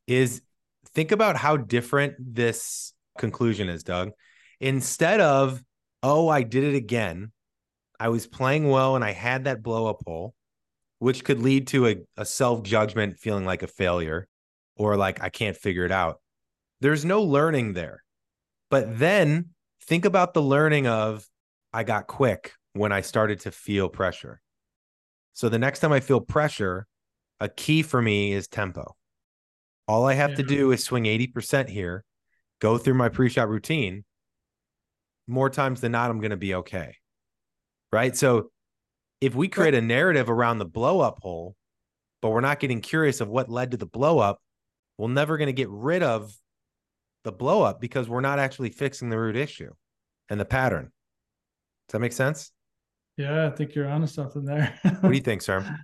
Is 0.08 0.42
think 0.94 1.12
about 1.12 1.36
how 1.36 1.56
different 1.56 2.16
this 2.18 2.92
conclusion 3.18 3.68
is, 3.68 3.84
Doug. 3.84 4.10
Instead 4.60 5.20
of, 5.20 5.62
oh, 6.02 6.28
I 6.28 6.42
did 6.42 6.64
it 6.64 6.74
again, 6.74 7.32
I 7.98 8.08
was 8.08 8.26
playing 8.26 8.68
well 8.68 8.96
and 8.96 9.04
I 9.04 9.12
had 9.12 9.44
that 9.44 9.62
blow 9.62 9.86
up 9.86 10.02
hole, 10.04 10.34
which 11.02 11.24
could 11.24 11.40
lead 11.40 11.66
to 11.66 11.88
a, 11.88 11.96
a 12.16 12.24
self 12.24 12.62
judgment 12.62 13.18
feeling 13.18 13.44
like 13.44 13.64
a 13.64 13.66
failure 13.66 14.28
or 14.76 14.96
like 14.96 15.20
I 15.20 15.30
can't 15.30 15.56
figure 15.56 15.84
it 15.84 15.90
out. 15.90 16.20
There's 16.80 17.04
no 17.04 17.22
learning 17.22 17.72
there. 17.72 18.04
But 18.70 19.00
then 19.00 19.48
think 19.82 20.04
about 20.04 20.32
the 20.32 20.42
learning 20.42 20.86
of 20.86 21.26
I 21.72 21.82
got 21.82 22.06
quick 22.06 22.52
when 22.74 22.92
I 22.92 23.00
started 23.00 23.40
to 23.40 23.50
feel 23.50 23.88
pressure. 23.88 24.40
So 25.32 25.48
the 25.48 25.58
next 25.58 25.80
time 25.80 25.90
I 25.90 25.98
feel 25.98 26.20
pressure, 26.20 26.86
a 27.40 27.48
key 27.48 27.82
for 27.82 28.00
me 28.00 28.32
is 28.32 28.46
tempo. 28.46 28.94
All 29.88 30.06
I 30.06 30.14
have 30.14 30.30
yeah. 30.30 30.36
to 30.36 30.42
do 30.44 30.70
is 30.70 30.84
swing 30.84 31.04
80% 31.04 31.68
here 31.68 32.04
go 32.60 32.78
through 32.78 32.94
my 32.94 33.08
pre-shot 33.08 33.48
routine, 33.48 34.04
more 35.26 35.50
times 35.50 35.80
than 35.80 35.90
not, 35.90 36.10
I'm 36.10 36.20
going 36.20 36.30
to 36.30 36.36
be 36.36 36.54
okay. 36.54 36.94
Right. 37.90 38.16
So 38.16 38.51
if 39.22 39.36
we 39.36 39.46
create 39.46 39.72
a 39.74 39.80
narrative 39.80 40.28
around 40.28 40.58
the 40.58 40.64
blow 40.64 41.00
up 41.00 41.20
hole, 41.22 41.54
but 42.20 42.30
we're 42.30 42.40
not 42.40 42.58
getting 42.58 42.80
curious 42.80 43.20
of 43.20 43.28
what 43.28 43.48
led 43.48 43.70
to 43.70 43.76
the 43.76 43.86
blow 43.86 44.18
up, 44.18 44.42
we're 44.98 45.08
never 45.08 45.36
going 45.38 45.46
to 45.46 45.52
get 45.52 45.68
rid 45.70 46.02
of 46.02 46.34
the 47.22 47.30
blow 47.30 47.62
up 47.62 47.80
because 47.80 48.08
we're 48.08 48.20
not 48.20 48.40
actually 48.40 48.70
fixing 48.70 49.10
the 49.10 49.18
root 49.18 49.36
issue 49.36 49.72
and 50.28 50.40
the 50.40 50.44
pattern. 50.44 50.90
Does 51.86 51.92
that 51.92 52.00
make 52.00 52.12
sense? 52.12 52.50
Yeah, 53.16 53.46
I 53.46 53.50
think 53.50 53.76
you're 53.76 53.88
onto 53.88 54.08
something 54.08 54.44
there. 54.44 54.74
what 54.82 55.02
do 55.10 55.12
you 55.14 55.20
think, 55.30 55.40
Serm? 55.42 55.78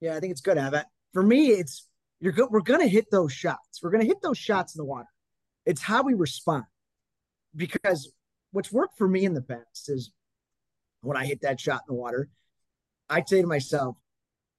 Yeah, 0.00 0.14
I 0.14 0.20
think 0.20 0.30
it's 0.30 0.40
good, 0.40 0.56
Evan. 0.56 0.84
for 1.12 1.22
me, 1.22 1.48
it's 1.48 1.88
you're 2.20 2.32
go- 2.32 2.48
we're 2.48 2.60
gonna 2.60 2.86
hit 2.86 3.10
those 3.10 3.32
shots. 3.32 3.80
We're 3.82 3.90
gonna 3.90 4.04
hit 4.04 4.22
those 4.22 4.38
shots 4.38 4.76
in 4.76 4.78
the 4.78 4.84
water. 4.84 5.08
It's 5.66 5.82
how 5.82 6.02
we 6.04 6.14
respond. 6.14 6.64
Because 7.56 8.12
what's 8.52 8.70
worked 8.70 8.96
for 8.98 9.08
me 9.08 9.24
in 9.24 9.34
the 9.34 9.42
past 9.42 9.88
is 9.88 10.12
when 11.00 11.16
I 11.16 11.26
hit 11.26 11.40
that 11.40 11.58
shot 11.60 11.82
in 11.88 11.94
the 11.96 12.00
water, 12.00 12.28
I'd 13.12 13.28
say 13.28 13.42
to 13.42 13.46
myself, 13.46 13.96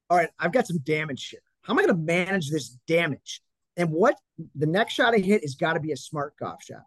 all 0.09 0.17
right, 0.17 0.29
I've 0.39 0.51
got 0.51 0.67
some 0.67 0.77
damage 0.79 1.29
here. 1.29 1.41
How 1.63 1.73
am 1.73 1.79
I 1.79 1.83
going 1.83 1.95
to 1.95 2.01
manage 2.01 2.49
this 2.49 2.69
damage? 2.87 3.41
And 3.77 3.89
what 3.89 4.15
the 4.55 4.67
next 4.67 4.93
shot 4.93 5.15
I 5.15 5.17
hit 5.17 5.41
has 5.41 5.55
got 5.55 5.73
to 5.73 5.79
be 5.79 5.91
a 5.91 5.97
smart 5.97 6.35
golf 6.37 6.63
shot, 6.63 6.83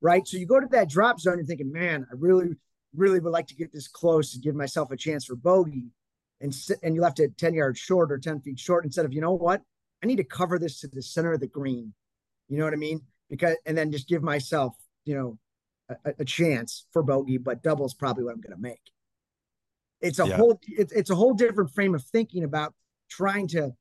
right? 0.00 0.26
So 0.26 0.38
you 0.38 0.46
go 0.46 0.60
to 0.60 0.66
that 0.68 0.88
drop 0.88 1.20
zone, 1.20 1.36
you're 1.36 1.46
thinking, 1.46 1.70
man, 1.70 2.06
I 2.10 2.14
really, 2.16 2.56
really 2.94 3.20
would 3.20 3.32
like 3.32 3.48
to 3.48 3.54
get 3.54 3.72
this 3.72 3.86
close 3.86 4.34
and 4.34 4.42
give 4.42 4.54
myself 4.54 4.90
a 4.90 4.96
chance 4.96 5.26
for 5.26 5.36
bogey. 5.36 5.90
And, 6.40 6.56
and 6.82 6.94
you 6.94 7.02
left 7.02 7.20
it 7.20 7.36
10 7.36 7.54
yards 7.54 7.78
short 7.78 8.10
or 8.10 8.18
10 8.18 8.40
feet 8.40 8.58
short 8.58 8.84
instead 8.84 9.04
of, 9.04 9.12
you 9.12 9.20
know 9.20 9.34
what? 9.34 9.60
I 10.02 10.06
need 10.06 10.16
to 10.16 10.24
cover 10.24 10.58
this 10.58 10.80
to 10.80 10.88
the 10.88 11.02
center 11.02 11.34
of 11.34 11.40
the 11.40 11.46
green. 11.46 11.92
You 12.48 12.58
know 12.58 12.64
what 12.64 12.72
I 12.72 12.76
mean? 12.76 13.02
Because, 13.28 13.56
and 13.66 13.76
then 13.76 13.92
just 13.92 14.08
give 14.08 14.22
myself, 14.22 14.74
you 15.04 15.14
know, 15.14 15.38
a, 16.04 16.14
a 16.20 16.24
chance 16.24 16.86
for 16.92 17.02
bogey, 17.02 17.36
but 17.36 17.62
double 17.62 17.84
is 17.84 17.94
probably 17.94 18.24
what 18.24 18.34
I'm 18.34 18.40
going 18.40 18.56
to 18.56 18.62
make. 18.62 18.80
It's 20.00 20.18
a 20.18 20.26
yeah. 20.26 20.36
whole 20.36 20.60
it's, 20.66 20.92
it's 20.92 21.10
a 21.10 21.14
whole 21.14 21.34
different 21.34 21.70
frame 21.70 21.94
of 21.94 22.02
thinking 22.02 22.44
about 22.44 22.74
trying 23.08 23.48
to 23.48 23.72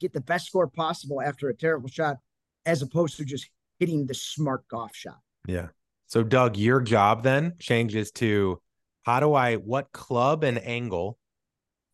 get 0.00 0.12
the 0.12 0.20
best 0.20 0.46
score 0.46 0.66
possible 0.66 1.22
after 1.22 1.48
a 1.48 1.54
terrible 1.54 1.88
shot, 1.88 2.16
as 2.66 2.82
opposed 2.82 3.16
to 3.16 3.24
just 3.24 3.48
hitting 3.78 4.06
the 4.06 4.14
smart 4.14 4.66
golf 4.68 4.94
shot. 4.94 5.18
Yeah. 5.46 5.68
So 6.06 6.22
Doug, 6.22 6.56
your 6.56 6.80
job 6.80 7.22
then 7.22 7.54
changes 7.58 8.10
to 8.12 8.60
how 9.04 9.20
do 9.20 9.34
I 9.34 9.56
what 9.56 9.92
club 9.92 10.44
and 10.44 10.58
angle, 10.58 11.18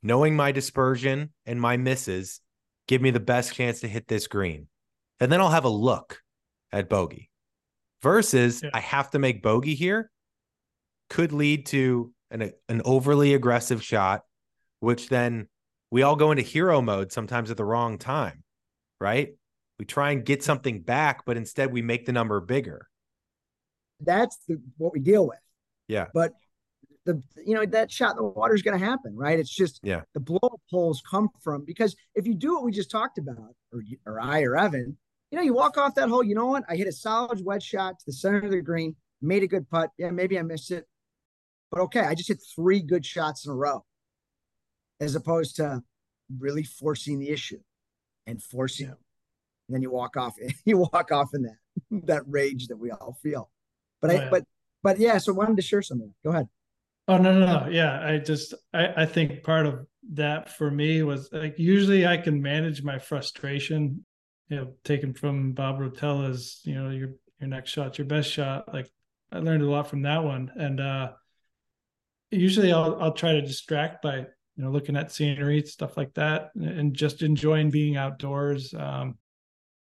knowing 0.02 0.34
my 0.34 0.52
dispersion 0.52 1.30
and 1.46 1.60
my 1.60 1.76
misses, 1.76 2.40
give 2.88 3.00
me 3.00 3.10
the 3.10 3.20
best 3.20 3.54
chance 3.54 3.80
to 3.80 3.88
hit 3.88 4.08
this 4.08 4.26
green. 4.26 4.68
And 5.20 5.30
then 5.30 5.40
I'll 5.40 5.50
have 5.50 5.64
a 5.64 5.70
look 5.70 6.20
at 6.72 6.88
bogey 6.88 7.30
versus 8.02 8.62
yeah. 8.62 8.70
I 8.74 8.80
have 8.80 9.10
to 9.10 9.18
make 9.18 9.42
bogey 9.42 9.74
here 9.74 10.10
could 11.08 11.32
lead 11.32 11.66
to 11.66 12.12
an, 12.32 12.52
an 12.68 12.82
overly 12.84 13.34
aggressive 13.34 13.82
shot, 13.82 14.22
which 14.80 15.08
then 15.08 15.48
we 15.90 16.02
all 16.02 16.16
go 16.16 16.30
into 16.32 16.42
hero 16.42 16.80
mode 16.82 17.12
sometimes 17.12 17.50
at 17.50 17.56
the 17.56 17.64
wrong 17.64 17.98
time, 17.98 18.42
right? 19.00 19.34
We 19.78 19.84
try 19.84 20.10
and 20.12 20.24
get 20.24 20.42
something 20.42 20.82
back, 20.82 21.24
but 21.26 21.36
instead 21.36 21.72
we 21.72 21.82
make 21.82 22.06
the 22.06 22.12
number 22.12 22.40
bigger. 22.40 22.88
That's 24.00 24.38
the, 24.48 24.60
what 24.78 24.92
we 24.92 25.00
deal 25.00 25.26
with. 25.26 25.38
Yeah. 25.88 26.06
But 26.14 26.32
the 27.04 27.22
you 27.44 27.54
know 27.54 27.66
that 27.66 27.90
shot 27.90 28.12
in 28.12 28.16
the 28.16 28.22
water 28.22 28.54
is 28.54 28.62
going 28.62 28.78
to 28.78 28.84
happen, 28.84 29.16
right? 29.16 29.38
It's 29.38 29.54
just 29.54 29.80
yeah. 29.82 30.02
The 30.14 30.20
blow 30.20 30.60
poles 30.70 31.02
come 31.08 31.28
from 31.42 31.64
because 31.64 31.96
if 32.14 32.26
you 32.26 32.34
do 32.34 32.54
what 32.54 32.64
we 32.64 32.72
just 32.72 32.90
talked 32.90 33.18
about, 33.18 33.54
or 33.72 33.82
or 34.06 34.20
I 34.20 34.42
or 34.42 34.56
Evan, 34.56 34.96
you 35.30 35.36
know, 35.38 35.42
you 35.42 35.54
walk 35.54 35.78
off 35.78 35.94
that 35.96 36.08
hole. 36.08 36.22
You 36.22 36.34
know 36.34 36.46
what? 36.46 36.64
I 36.68 36.76
hit 36.76 36.86
a 36.86 36.92
solid 36.92 37.44
wedge 37.44 37.64
shot 37.64 37.98
to 37.98 38.04
the 38.06 38.12
center 38.12 38.38
of 38.38 38.50
the 38.50 38.60
green, 38.60 38.94
made 39.20 39.42
a 39.42 39.48
good 39.48 39.68
putt. 39.68 39.90
Yeah, 39.98 40.10
maybe 40.10 40.38
I 40.38 40.42
missed 40.42 40.70
it, 40.70 40.86
but 41.72 41.80
okay, 41.80 42.00
I 42.00 42.14
just 42.14 42.28
hit 42.28 42.38
three 42.54 42.80
good 42.80 43.04
shots 43.04 43.46
in 43.46 43.50
a 43.50 43.54
row, 43.54 43.84
as 45.00 45.14
opposed 45.14 45.56
to 45.56 45.82
really 46.38 46.62
forcing 46.62 47.18
the 47.18 47.30
issue 47.30 47.58
and 48.26 48.42
forcing. 48.42 48.86
Yeah. 48.86 48.94
And 49.68 49.74
then 49.76 49.82
you 49.82 49.90
walk 49.90 50.16
off. 50.16 50.34
You 50.64 50.78
walk 50.78 51.10
off 51.10 51.30
in 51.34 51.42
that 51.42 52.04
that 52.06 52.22
rage 52.26 52.68
that 52.68 52.76
we 52.76 52.90
all 52.90 53.18
feel. 53.22 53.50
But 54.00 54.10
oh, 54.10 54.14
I, 54.14 54.16
yeah. 54.18 54.28
but 54.30 54.44
but 54.82 54.98
yeah. 54.98 55.18
So 55.18 55.32
I 55.32 55.36
wanted 55.36 55.56
to 55.56 55.62
share 55.62 55.82
something. 55.82 56.14
Go 56.22 56.30
ahead. 56.30 56.48
Oh 57.08 57.18
no 57.18 57.36
no 57.36 57.46
no 57.46 57.68
yeah 57.68 58.00
I 58.00 58.18
just 58.18 58.54
I 58.72 59.02
I 59.02 59.06
think 59.06 59.42
part 59.42 59.66
of 59.66 59.86
that 60.12 60.50
for 60.50 60.70
me 60.70 61.02
was 61.02 61.28
like 61.32 61.58
usually 61.58 62.06
I 62.06 62.16
can 62.16 62.40
manage 62.40 62.84
my 62.84 62.98
frustration 62.98 64.04
you 64.52 64.58
know, 64.58 64.74
taken 64.84 65.14
from 65.14 65.52
Bob 65.52 65.78
Rotella's, 65.78 66.60
you 66.64 66.74
know, 66.74 66.90
your 66.90 67.08
your 67.40 67.48
next 67.48 67.70
shot's 67.70 67.96
your 67.96 68.06
best 68.06 68.30
shot. 68.30 68.72
Like 68.72 68.86
I 69.32 69.38
learned 69.38 69.62
a 69.62 69.70
lot 69.70 69.88
from 69.88 70.02
that 70.02 70.22
one. 70.22 70.52
And 70.54 70.78
uh 70.78 71.12
usually 72.32 72.72
I'll 72.72 73.00
I'll 73.00 73.12
try 73.12 73.32
to 73.32 73.42
distract 73.42 74.02
by, 74.02 74.18
you 74.18 74.64
know, 74.64 74.70
looking 74.70 74.96
at 74.96 75.12
scenery, 75.12 75.62
stuff 75.62 75.96
like 75.96 76.14
that, 76.14 76.50
and 76.54 76.94
just 76.94 77.22
enjoying 77.22 77.70
being 77.70 77.96
outdoors. 77.96 78.74
Um 78.74 79.18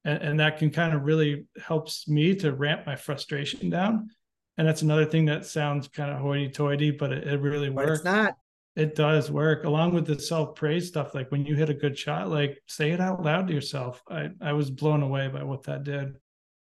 and, 0.03 0.21
and 0.23 0.39
that 0.39 0.57
can 0.57 0.71
kind 0.71 0.93
of 0.93 1.03
really 1.03 1.45
helps 1.63 2.07
me 2.07 2.35
to 2.35 2.53
ramp 2.53 2.85
my 2.85 2.95
frustration 2.95 3.69
down. 3.69 4.09
And 4.57 4.67
that's 4.67 4.81
another 4.81 5.05
thing 5.05 5.25
that 5.25 5.45
sounds 5.45 5.87
kind 5.87 6.11
of 6.11 6.19
hoity-toity, 6.19 6.91
but 6.91 7.11
it, 7.11 7.27
it 7.27 7.39
really 7.39 7.69
but 7.69 7.85
works. 7.85 7.99
It's 7.99 8.05
not. 8.05 8.35
It 8.75 8.95
does 8.95 9.29
work 9.29 9.65
along 9.65 9.93
with 9.93 10.07
the 10.07 10.19
self 10.19 10.55
praise 10.55 10.87
stuff. 10.87 11.13
Like 11.13 11.31
when 11.31 11.45
you 11.45 11.55
hit 11.55 11.69
a 11.69 11.73
good 11.73 11.97
shot, 11.97 12.29
like 12.29 12.61
say 12.67 12.91
it 12.91 13.01
out 13.01 13.21
loud 13.21 13.47
to 13.47 13.53
yourself. 13.53 14.01
I, 14.09 14.29
I 14.41 14.53
was 14.53 14.69
blown 14.69 15.03
away 15.03 15.27
by 15.27 15.43
what 15.43 15.63
that 15.63 15.83
did. 15.83 16.15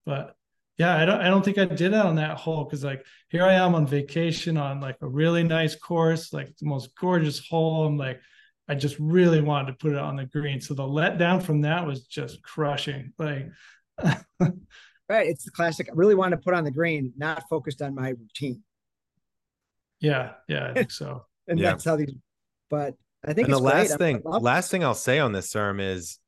But 0.05 0.35
yeah, 0.77 0.95
I 0.95 1.05
don't 1.05 1.21
I 1.21 1.29
don't 1.29 1.43
think 1.43 1.57
I 1.57 1.65
did 1.65 1.93
that 1.93 2.05
on 2.05 2.15
that 2.15 2.37
hole 2.37 2.63
because 2.63 2.83
like 2.83 3.05
here 3.29 3.43
I 3.43 3.53
am 3.53 3.75
on 3.75 3.87
vacation 3.87 4.57
on 4.57 4.79
like 4.79 4.97
a 5.01 5.07
really 5.07 5.43
nice 5.43 5.75
course, 5.75 6.33
like 6.33 6.55
the 6.57 6.67
most 6.67 6.95
gorgeous 6.99 7.45
hole. 7.47 7.85
I'm 7.85 7.97
like, 7.97 8.19
I 8.67 8.75
just 8.75 8.97
really 8.99 9.41
wanted 9.41 9.67
to 9.67 9.77
put 9.77 9.93
it 9.93 9.97
on 9.97 10.15
the 10.15 10.25
green. 10.25 10.61
So 10.61 10.73
the 10.73 10.83
letdown 10.83 11.41
from 11.41 11.61
that 11.61 11.85
was 11.85 12.05
just 12.05 12.41
crushing. 12.43 13.13
Like 13.17 13.49
right. 14.03 15.27
It's 15.27 15.45
the 15.45 15.51
classic. 15.51 15.89
I 15.89 15.93
really 15.95 16.15
wanted 16.15 16.37
to 16.37 16.41
put 16.43 16.53
on 16.53 16.63
the 16.63 16.71
green, 16.71 17.13
not 17.17 17.43
focused 17.49 17.81
on 17.81 17.95
my 17.95 18.09
routine. 18.09 18.63
Yeah, 19.99 20.33
yeah, 20.47 20.67
I 20.69 20.73
think 20.73 20.91
so 20.91 21.25
and 21.47 21.59
yeah. 21.59 21.71
that's 21.71 21.85
how 21.85 21.95
these. 21.95 22.13
But 22.69 22.95
I 23.25 23.33
think 23.33 23.47
and 23.47 23.55
the 23.55 23.59
last 23.59 23.97
thing, 23.97 24.21
last 24.23 24.69
thing 24.69 24.83
I'll 24.83 24.93
say 24.93 25.19
on 25.19 25.31
this, 25.31 25.51
Serm 25.51 25.81
is, 25.81 26.19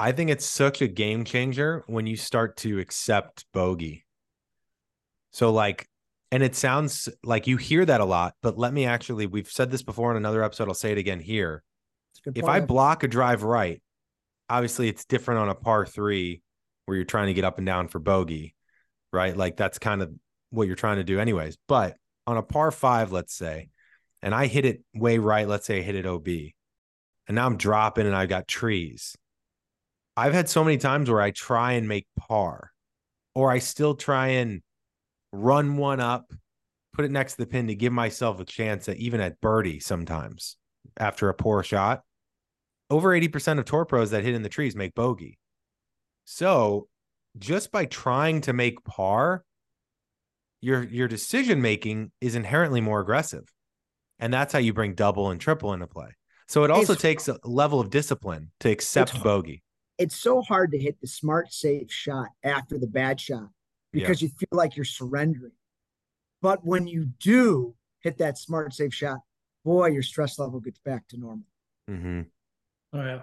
I 0.00 0.12
think 0.12 0.30
it's 0.30 0.46
such 0.46 0.82
a 0.82 0.88
game 0.88 1.24
changer 1.24 1.84
when 1.86 2.06
you 2.06 2.16
start 2.16 2.56
to 2.58 2.78
accept 2.78 3.44
bogey. 3.52 4.04
So 5.30 5.50
like, 5.50 5.88
and 6.30 6.42
it 6.42 6.54
sounds 6.56 7.08
like 7.22 7.46
you 7.46 7.56
hear 7.56 7.84
that 7.84 8.00
a 8.00 8.04
lot, 8.04 8.34
but 8.42 8.58
let 8.58 8.72
me 8.72 8.86
actually, 8.86 9.26
we've 9.26 9.50
said 9.50 9.70
this 9.70 9.82
before 9.82 10.10
in 10.10 10.16
another 10.16 10.42
episode. 10.42 10.68
I'll 10.68 10.74
say 10.74 10.92
it 10.92 10.98
again 10.98 11.20
here. 11.20 11.62
If 12.34 12.44
I 12.44 12.60
block 12.60 13.02
a 13.02 13.08
drive 13.08 13.42
right, 13.42 13.82
obviously 14.48 14.88
it's 14.88 15.04
different 15.04 15.40
on 15.40 15.48
a 15.48 15.54
par 15.54 15.86
three 15.86 16.42
where 16.86 16.96
you're 16.96 17.04
trying 17.04 17.28
to 17.28 17.34
get 17.34 17.44
up 17.44 17.58
and 17.58 17.66
down 17.66 17.88
for 17.88 17.98
bogey, 17.98 18.54
right? 19.12 19.36
Like 19.36 19.56
that's 19.56 19.78
kind 19.78 20.02
of 20.02 20.12
what 20.50 20.66
you're 20.66 20.76
trying 20.76 20.96
to 20.96 21.04
do, 21.04 21.18
anyways. 21.18 21.56
But 21.68 21.96
on 22.26 22.36
a 22.36 22.42
par 22.42 22.70
five, 22.70 23.12
let's 23.12 23.34
say, 23.34 23.70
and 24.22 24.34
I 24.34 24.46
hit 24.46 24.64
it 24.64 24.82
way 24.94 25.18
right, 25.18 25.48
let's 25.48 25.66
say 25.66 25.78
I 25.78 25.82
hit 25.82 25.94
it 25.96 26.06
OB, 26.06 26.28
and 26.28 27.34
now 27.34 27.46
I'm 27.46 27.56
dropping 27.56 28.06
and 28.06 28.14
I've 28.14 28.28
got 28.28 28.46
trees. 28.46 29.16
I've 30.16 30.34
had 30.34 30.48
so 30.48 30.62
many 30.62 30.76
times 30.76 31.10
where 31.10 31.20
I 31.20 31.30
try 31.30 31.72
and 31.72 31.88
make 31.88 32.06
par, 32.18 32.70
or 33.34 33.50
I 33.50 33.58
still 33.58 33.94
try 33.94 34.28
and 34.28 34.62
run 35.32 35.76
one 35.76 36.00
up, 36.00 36.30
put 36.92 37.04
it 37.04 37.10
next 37.10 37.32
to 37.34 37.38
the 37.38 37.46
pin 37.46 37.68
to 37.68 37.74
give 37.74 37.92
myself 37.92 38.38
a 38.40 38.44
chance 38.44 38.88
at 38.88 38.98
even 38.98 39.20
at 39.20 39.40
birdie 39.40 39.80
sometimes 39.80 40.56
after 40.98 41.28
a 41.28 41.34
poor 41.34 41.62
shot. 41.62 42.02
Over 42.90 43.18
80% 43.18 43.58
of 43.58 43.64
tour 43.64 43.86
pros 43.86 44.10
that 44.10 44.22
hit 44.22 44.34
in 44.34 44.42
the 44.42 44.50
trees 44.50 44.76
make 44.76 44.94
bogey. 44.94 45.38
So 46.26 46.88
just 47.38 47.72
by 47.72 47.86
trying 47.86 48.42
to 48.42 48.52
make 48.52 48.84
par, 48.84 49.44
your 50.60 50.84
your 50.84 51.08
decision 51.08 51.62
making 51.62 52.12
is 52.20 52.34
inherently 52.34 52.80
more 52.80 53.00
aggressive. 53.00 53.44
And 54.18 54.32
that's 54.32 54.52
how 54.52 54.58
you 54.58 54.72
bring 54.72 54.94
double 54.94 55.30
and 55.30 55.40
triple 55.40 55.72
into 55.72 55.86
play. 55.86 56.08
So 56.46 56.64
it 56.64 56.70
also 56.70 56.92
it's, 56.92 57.02
takes 57.02 57.28
a 57.28 57.38
level 57.44 57.80
of 57.80 57.90
discipline 57.90 58.50
to 58.60 58.70
accept 58.70 59.20
bogey. 59.22 59.62
It's 59.98 60.16
so 60.16 60.42
hard 60.42 60.72
to 60.72 60.78
hit 60.78 61.00
the 61.00 61.06
smart, 61.06 61.52
safe 61.52 61.92
shot 61.92 62.28
after 62.42 62.78
the 62.78 62.86
bad 62.86 63.20
shot 63.20 63.48
because 63.92 64.22
yeah. 64.22 64.26
you 64.26 64.34
feel 64.38 64.58
like 64.58 64.76
you're 64.76 64.84
surrendering. 64.84 65.52
But 66.40 66.64
when 66.64 66.86
you 66.86 67.06
do 67.20 67.74
hit 68.00 68.18
that 68.18 68.38
smart, 68.38 68.74
safe 68.74 68.94
shot, 68.94 69.18
boy, 69.64 69.88
your 69.88 70.02
stress 70.02 70.38
level 70.38 70.60
gets 70.60 70.80
back 70.80 71.06
to 71.08 71.16
normal. 71.16 71.44
Mm-hmm. 71.88 72.22
Oh, 72.94 73.04
yeah. 73.04 73.20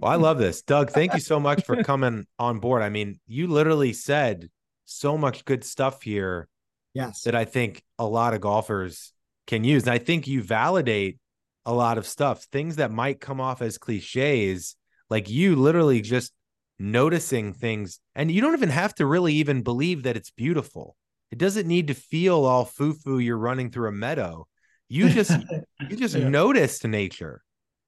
well, 0.00 0.12
I 0.12 0.16
love 0.16 0.38
this. 0.38 0.62
Doug, 0.62 0.90
thank 0.90 1.14
you 1.14 1.20
so 1.20 1.40
much 1.40 1.64
for 1.64 1.82
coming 1.84 2.26
on 2.38 2.60
board. 2.60 2.82
I 2.82 2.88
mean, 2.88 3.18
you 3.26 3.48
literally 3.48 3.92
said 3.92 4.50
so 4.84 5.18
much 5.18 5.44
good 5.44 5.64
stuff 5.64 6.02
here. 6.02 6.48
Yes. 6.94 7.22
That 7.22 7.34
I 7.34 7.46
think 7.46 7.82
a 7.98 8.06
lot 8.06 8.34
of 8.34 8.42
golfers 8.42 9.12
can 9.46 9.64
use. 9.64 9.84
And 9.84 9.92
I 9.92 9.98
think 9.98 10.26
you 10.26 10.42
validate 10.42 11.18
a 11.64 11.72
lot 11.72 11.96
of 11.96 12.06
stuff, 12.06 12.44
things 12.44 12.76
that 12.76 12.90
might 12.90 13.20
come 13.20 13.40
off 13.40 13.62
as 13.62 13.78
cliches, 13.78 14.76
like 15.12 15.28
you 15.28 15.56
literally 15.56 16.00
just 16.00 16.32
noticing 16.78 17.52
things. 17.52 18.00
And 18.14 18.32
you 18.32 18.40
don't 18.40 18.54
even 18.54 18.70
have 18.70 18.94
to 18.94 19.04
really 19.04 19.34
even 19.34 19.62
believe 19.62 20.04
that 20.04 20.16
it's 20.16 20.30
beautiful. 20.30 20.96
It 21.30 21.36
doesn't 21.36 21.68
need 21.68 21.88
to 21.88 21.94
feel 21.94 22.46
all 22.46 22.64
foo-foo 22.64 23.18
you're 23.18 23.36
running 23.36 23.70
through 23.70 23.88
a 23.88 23.92
meadow. 23.92 24.46
You 24.88 25.10
just 25.10 25.30
you 25.90 25.96
just 25.96 26.16
yeah. 26.16 26.30
notice 26.30 26.82
nature. 26.82 27.42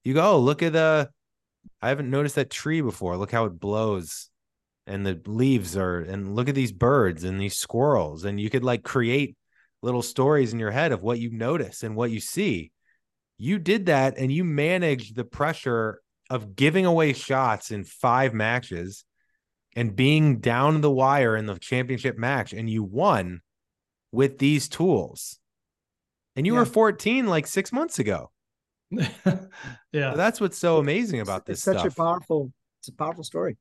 You 0.05 0.13
go, 0.13 0.33
oh, 0.33 0.39
look 0.39 0.63
at 0.63 0.75
the 0.75 1.09
I 1.81 1.89
haven't 1.89 2.11
noticed 2.11 2.35
that 2.35 2.51
tree 2.51 2.83
before. 2.83 3.17
Look 3.17 3.33
how 3.33 3.47
it 3.47 3.59
blows. 3.59 4.29
And 4.87 5.07
the 5.07 5.19
leaves 5.25 5.79
are 5.79 6.01
and 6.01 6.37
look 6.37 6.51
at 6.51 6.55
these 6.55 6.73
birds 6.73 7.25
and 7.25 7.41
these 7.41 7.57
squirrels. 7.57 8.27
And 8.27 8.39
you 8.39 8.51
could 8.51 8.65
like 8.65 8.83
create 8.83 9.35
little 9.81 10.03
stories 10.03 10.53
in 10.53 10.59
your 10.59 10.73
head 10.73 10.93
of 10.93 11.03
what 11.03 11.19
you 11.19 11.31
notice 11.31 11.83
and 11.83 11.97
what 11.97 12.11
you 12.11 12.21
see. 12.21 12.71
You 13.39 13.59
did 13.59 13.87
that 13.87 14.19
and 14.19 14.31
you 14.31 14.45
managed 14.45 15.17
the 15.17 15.25
pressure 15.25 16.03
of 16.31 16.57
giving 16.57 16.87
away 16.87 17.13
shots 17.13 17.71
in 17.71 17.85
five 17.85 18.33
matches 18.35 19.05
and 19.77 19.95
being 19.97 20.41
down 20.41 20.81
the 20.81 20.91
wire 20.91 21.37
in 21.37 21.47
the 21.47 21.59
championship 21.59 22.17
match 22.17 22.53
and 22.53 22.71
you 22.71 22.83
won 22.83 23.41
with 24.13 24.39
these 24.39 24.69
tools. 24.69 25.39
And 26.37 26.47
you 26.47 26.55
Yeah. 26.55 26.61
were 26.61 26.65
14 26.67 27.27
like 27.27 27.47
6 27.47 27.73
months 27.73 27.99
ago. 27.99 28.31
yeah. 28.91 30.15
That's 30.15 30.41
what's 30.41 30.59
so 30.59 30.79
amazing 30.79 31.21
about 31.21 31.43
it's, 31.43 31.47
this 31.47 31.57
it's 31.59 31.65
such 31.65 31.79
stuff. 31.81 31.93
a 31.93 31.97
powerful, 31.97 32.53
it's 32.81 32.89
a 32.89 32.93
powerful 32.93 33.25
story. 33.25 33.57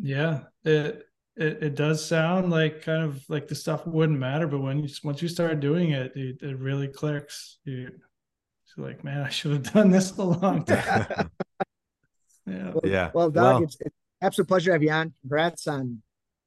Yeah, 0.00 0.44
it, 0.64 1.06
it 1.36 1.62
it 1.62 1.74
does 1.74 2.04
sound 2.04 2.50
like 2.50 2.82
kind 2.82 3.02
of 3.02 3.22
like 3.28 3.48
the 3.48 3.54
stuff 3.54 3.86
wouldn't 3.86 4.18
matter, 4.18 4.46
but 4.46 4.60
when 4.60 4.78
you 4.82 4.88
once 5.04 5.20
you 5.22 5.28
start 5.28 5.60
doing 5.60 5.90
it, 5.90 6.16
it, 6.16 6.42
it 6.42 6.58
really 6.58 6.88
clicks. 6.88 7.58
You, 7.64 7.90
you're 8.76 8.86
like, 8.86 9.04
man, 9.04 9.22
I 9.22 9.28
should 9.28 9.52
have 9.52 9.72
done 9.72 9.90
this 9.90 10.12
a 10.16 10.22
long 10.22 10.64
time. 10.64 11.30
yeah, 12.46 12.70
Well, 12.70 12.80
Yeah. 12.84 13.10
Well, 13.14 13.30
Doug, 13.30 13.44
Well- 13.54 13.62
it's, 13.64 13.76
it's 13.80 13.86
an 14.20 14.26
absolute 14.26 14.48
pleasure 14.48 14.66
to 14.70 14.72
have 14.72 14.82
you 14.82 14.90
on. 14.90 15.12
Congrats 15.22 15.66
on 15.66 16.02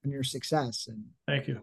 on 0.05 0.11
your 0.11 0.23
success 0.23 0.87
and 0.89 1.03
thank 1.27 1.47
you. 1.47 1.61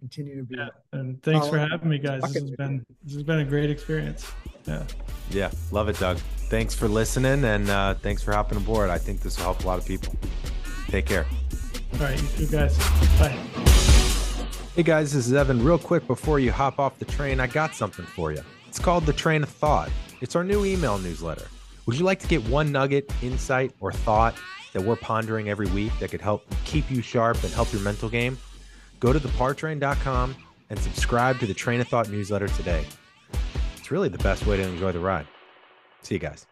continue 0.00 0.36
to 0.38 0.42
be. 0.42 0.56
Yeah, 0.56 0.68
and 0.92 1.22
thanks 1.22 1.46
for 1.48 1.58
having 1.58 1.88
me, 1.88 1.98
guys. 1.98 2.20
This 2.22 2.34
has 2.34 2.42
with 2.44 2.56
been 2.56 2.84
this 3.04 3.14
has 3.14 3.22
been 3.22 3.38
a 3.38 3.44
great 3.44 3.70
experience. 3.70 4.30
Yeah, 4.66 4.82
Yeah, 5.30 5.50
love 5.70 5.88
it, 5.88 5.98
Doug. 6.00 6.18
Thanks 6.48 6.74
for 6.74 6.88
listening 6.88 7.44
and 7.44 7.70
uh, 7.70 7.94
thanks 7.94 8.22
for 8.22 8.32
hopping 8.32 8.58
aboard. 8.58 8.90
I 8.90 8.98
think 8.98 9.20
this 9.20 9.36
will 9.36 9.44
help 9.44 9.62
a 9.62 9.66
lot 9.68 9.78
of 9.78 9.86
people. 9.86 10.14
Take 10.88 11.06
care. 11.06 11.26
all 11.94 11.98
right, 12.00 12.20
you 12.20 12.28
two 12.46 12.46
guys, 12.48 12.76
bye. 13.20 13.38
Hey 14.74 14.82
guys, 14.82 15.12
this 15.12 15.26
is 15.26 15.32
Evan. 15.32 15.64
Real 15.64 15.78
quick 15.78 16.06
before 16.06 16.38
you 16.40 16.52
hop 16.52 16.78
off 16.78 16.98
the 16.98 17.04
train, 17.06 17.40
I 17.40 17.46
got 17.46 17.74
something 17.74 18.04
for 18.04 18.30
you. 18.32 18.42
It's 18.68 18.78
called 18.78 19.06
The 19.06 19.12
Train 19.12 19.42
of 19.42 19.48
Thought. 19.48 19.90
It's 20.20 20.36
our 20.36 20.44
new 20.44 20.64
email 20.66 20.98
newsletter. 20.98 21.46
Would 21.86 21.96
you 21.96 22.04
like 22.04 22.18
to 22.18 22.26
get 22.26 22.46
one 22.48 22.72
nugget, 22.72 23.10
insight, 23.22 23.72
or 23.80 23.92
thought 23.92 24.34
that 24.72 24.82
we're 24.82 24.96
pondering 24.96 25.48
every 25.48 25.68
week 25.68 25.92
that 26.00 26.10
could 26.10 26.20
help 26.20 26.44
keep 26.64 26.90
you 26.90 27.00
sharp 27.00 27.42
and 27.44 27.52
help 27.52 27.72
your 27.72 27.82
mental 27.82 28.08
game? 28.08 28.36
Go 28.98 29.12
to 29.12 29.20
thepartrain.com 29.20 30.34
and 30.68 30.78
subscribe 30.78 31.38
to 31.38 31.46
the 31.46 31.54
Train 31.54 31.80
of 31.80 31.86
Thought 31.86 32.10
newsletter 32.10 32.48
today. 32.48 32.84
It's 33.76 33.92
really 33.92 34.08
the 34.08 34.18
best 34.18 34.46
way 34.46 34.56
to 34.56 34.64
enjoy 34.64 34.90
the 34.90 34.98
ride. 34.98 35.28
See 36.02 36.16
you 36.16 36.18
guys. 36.18 36.46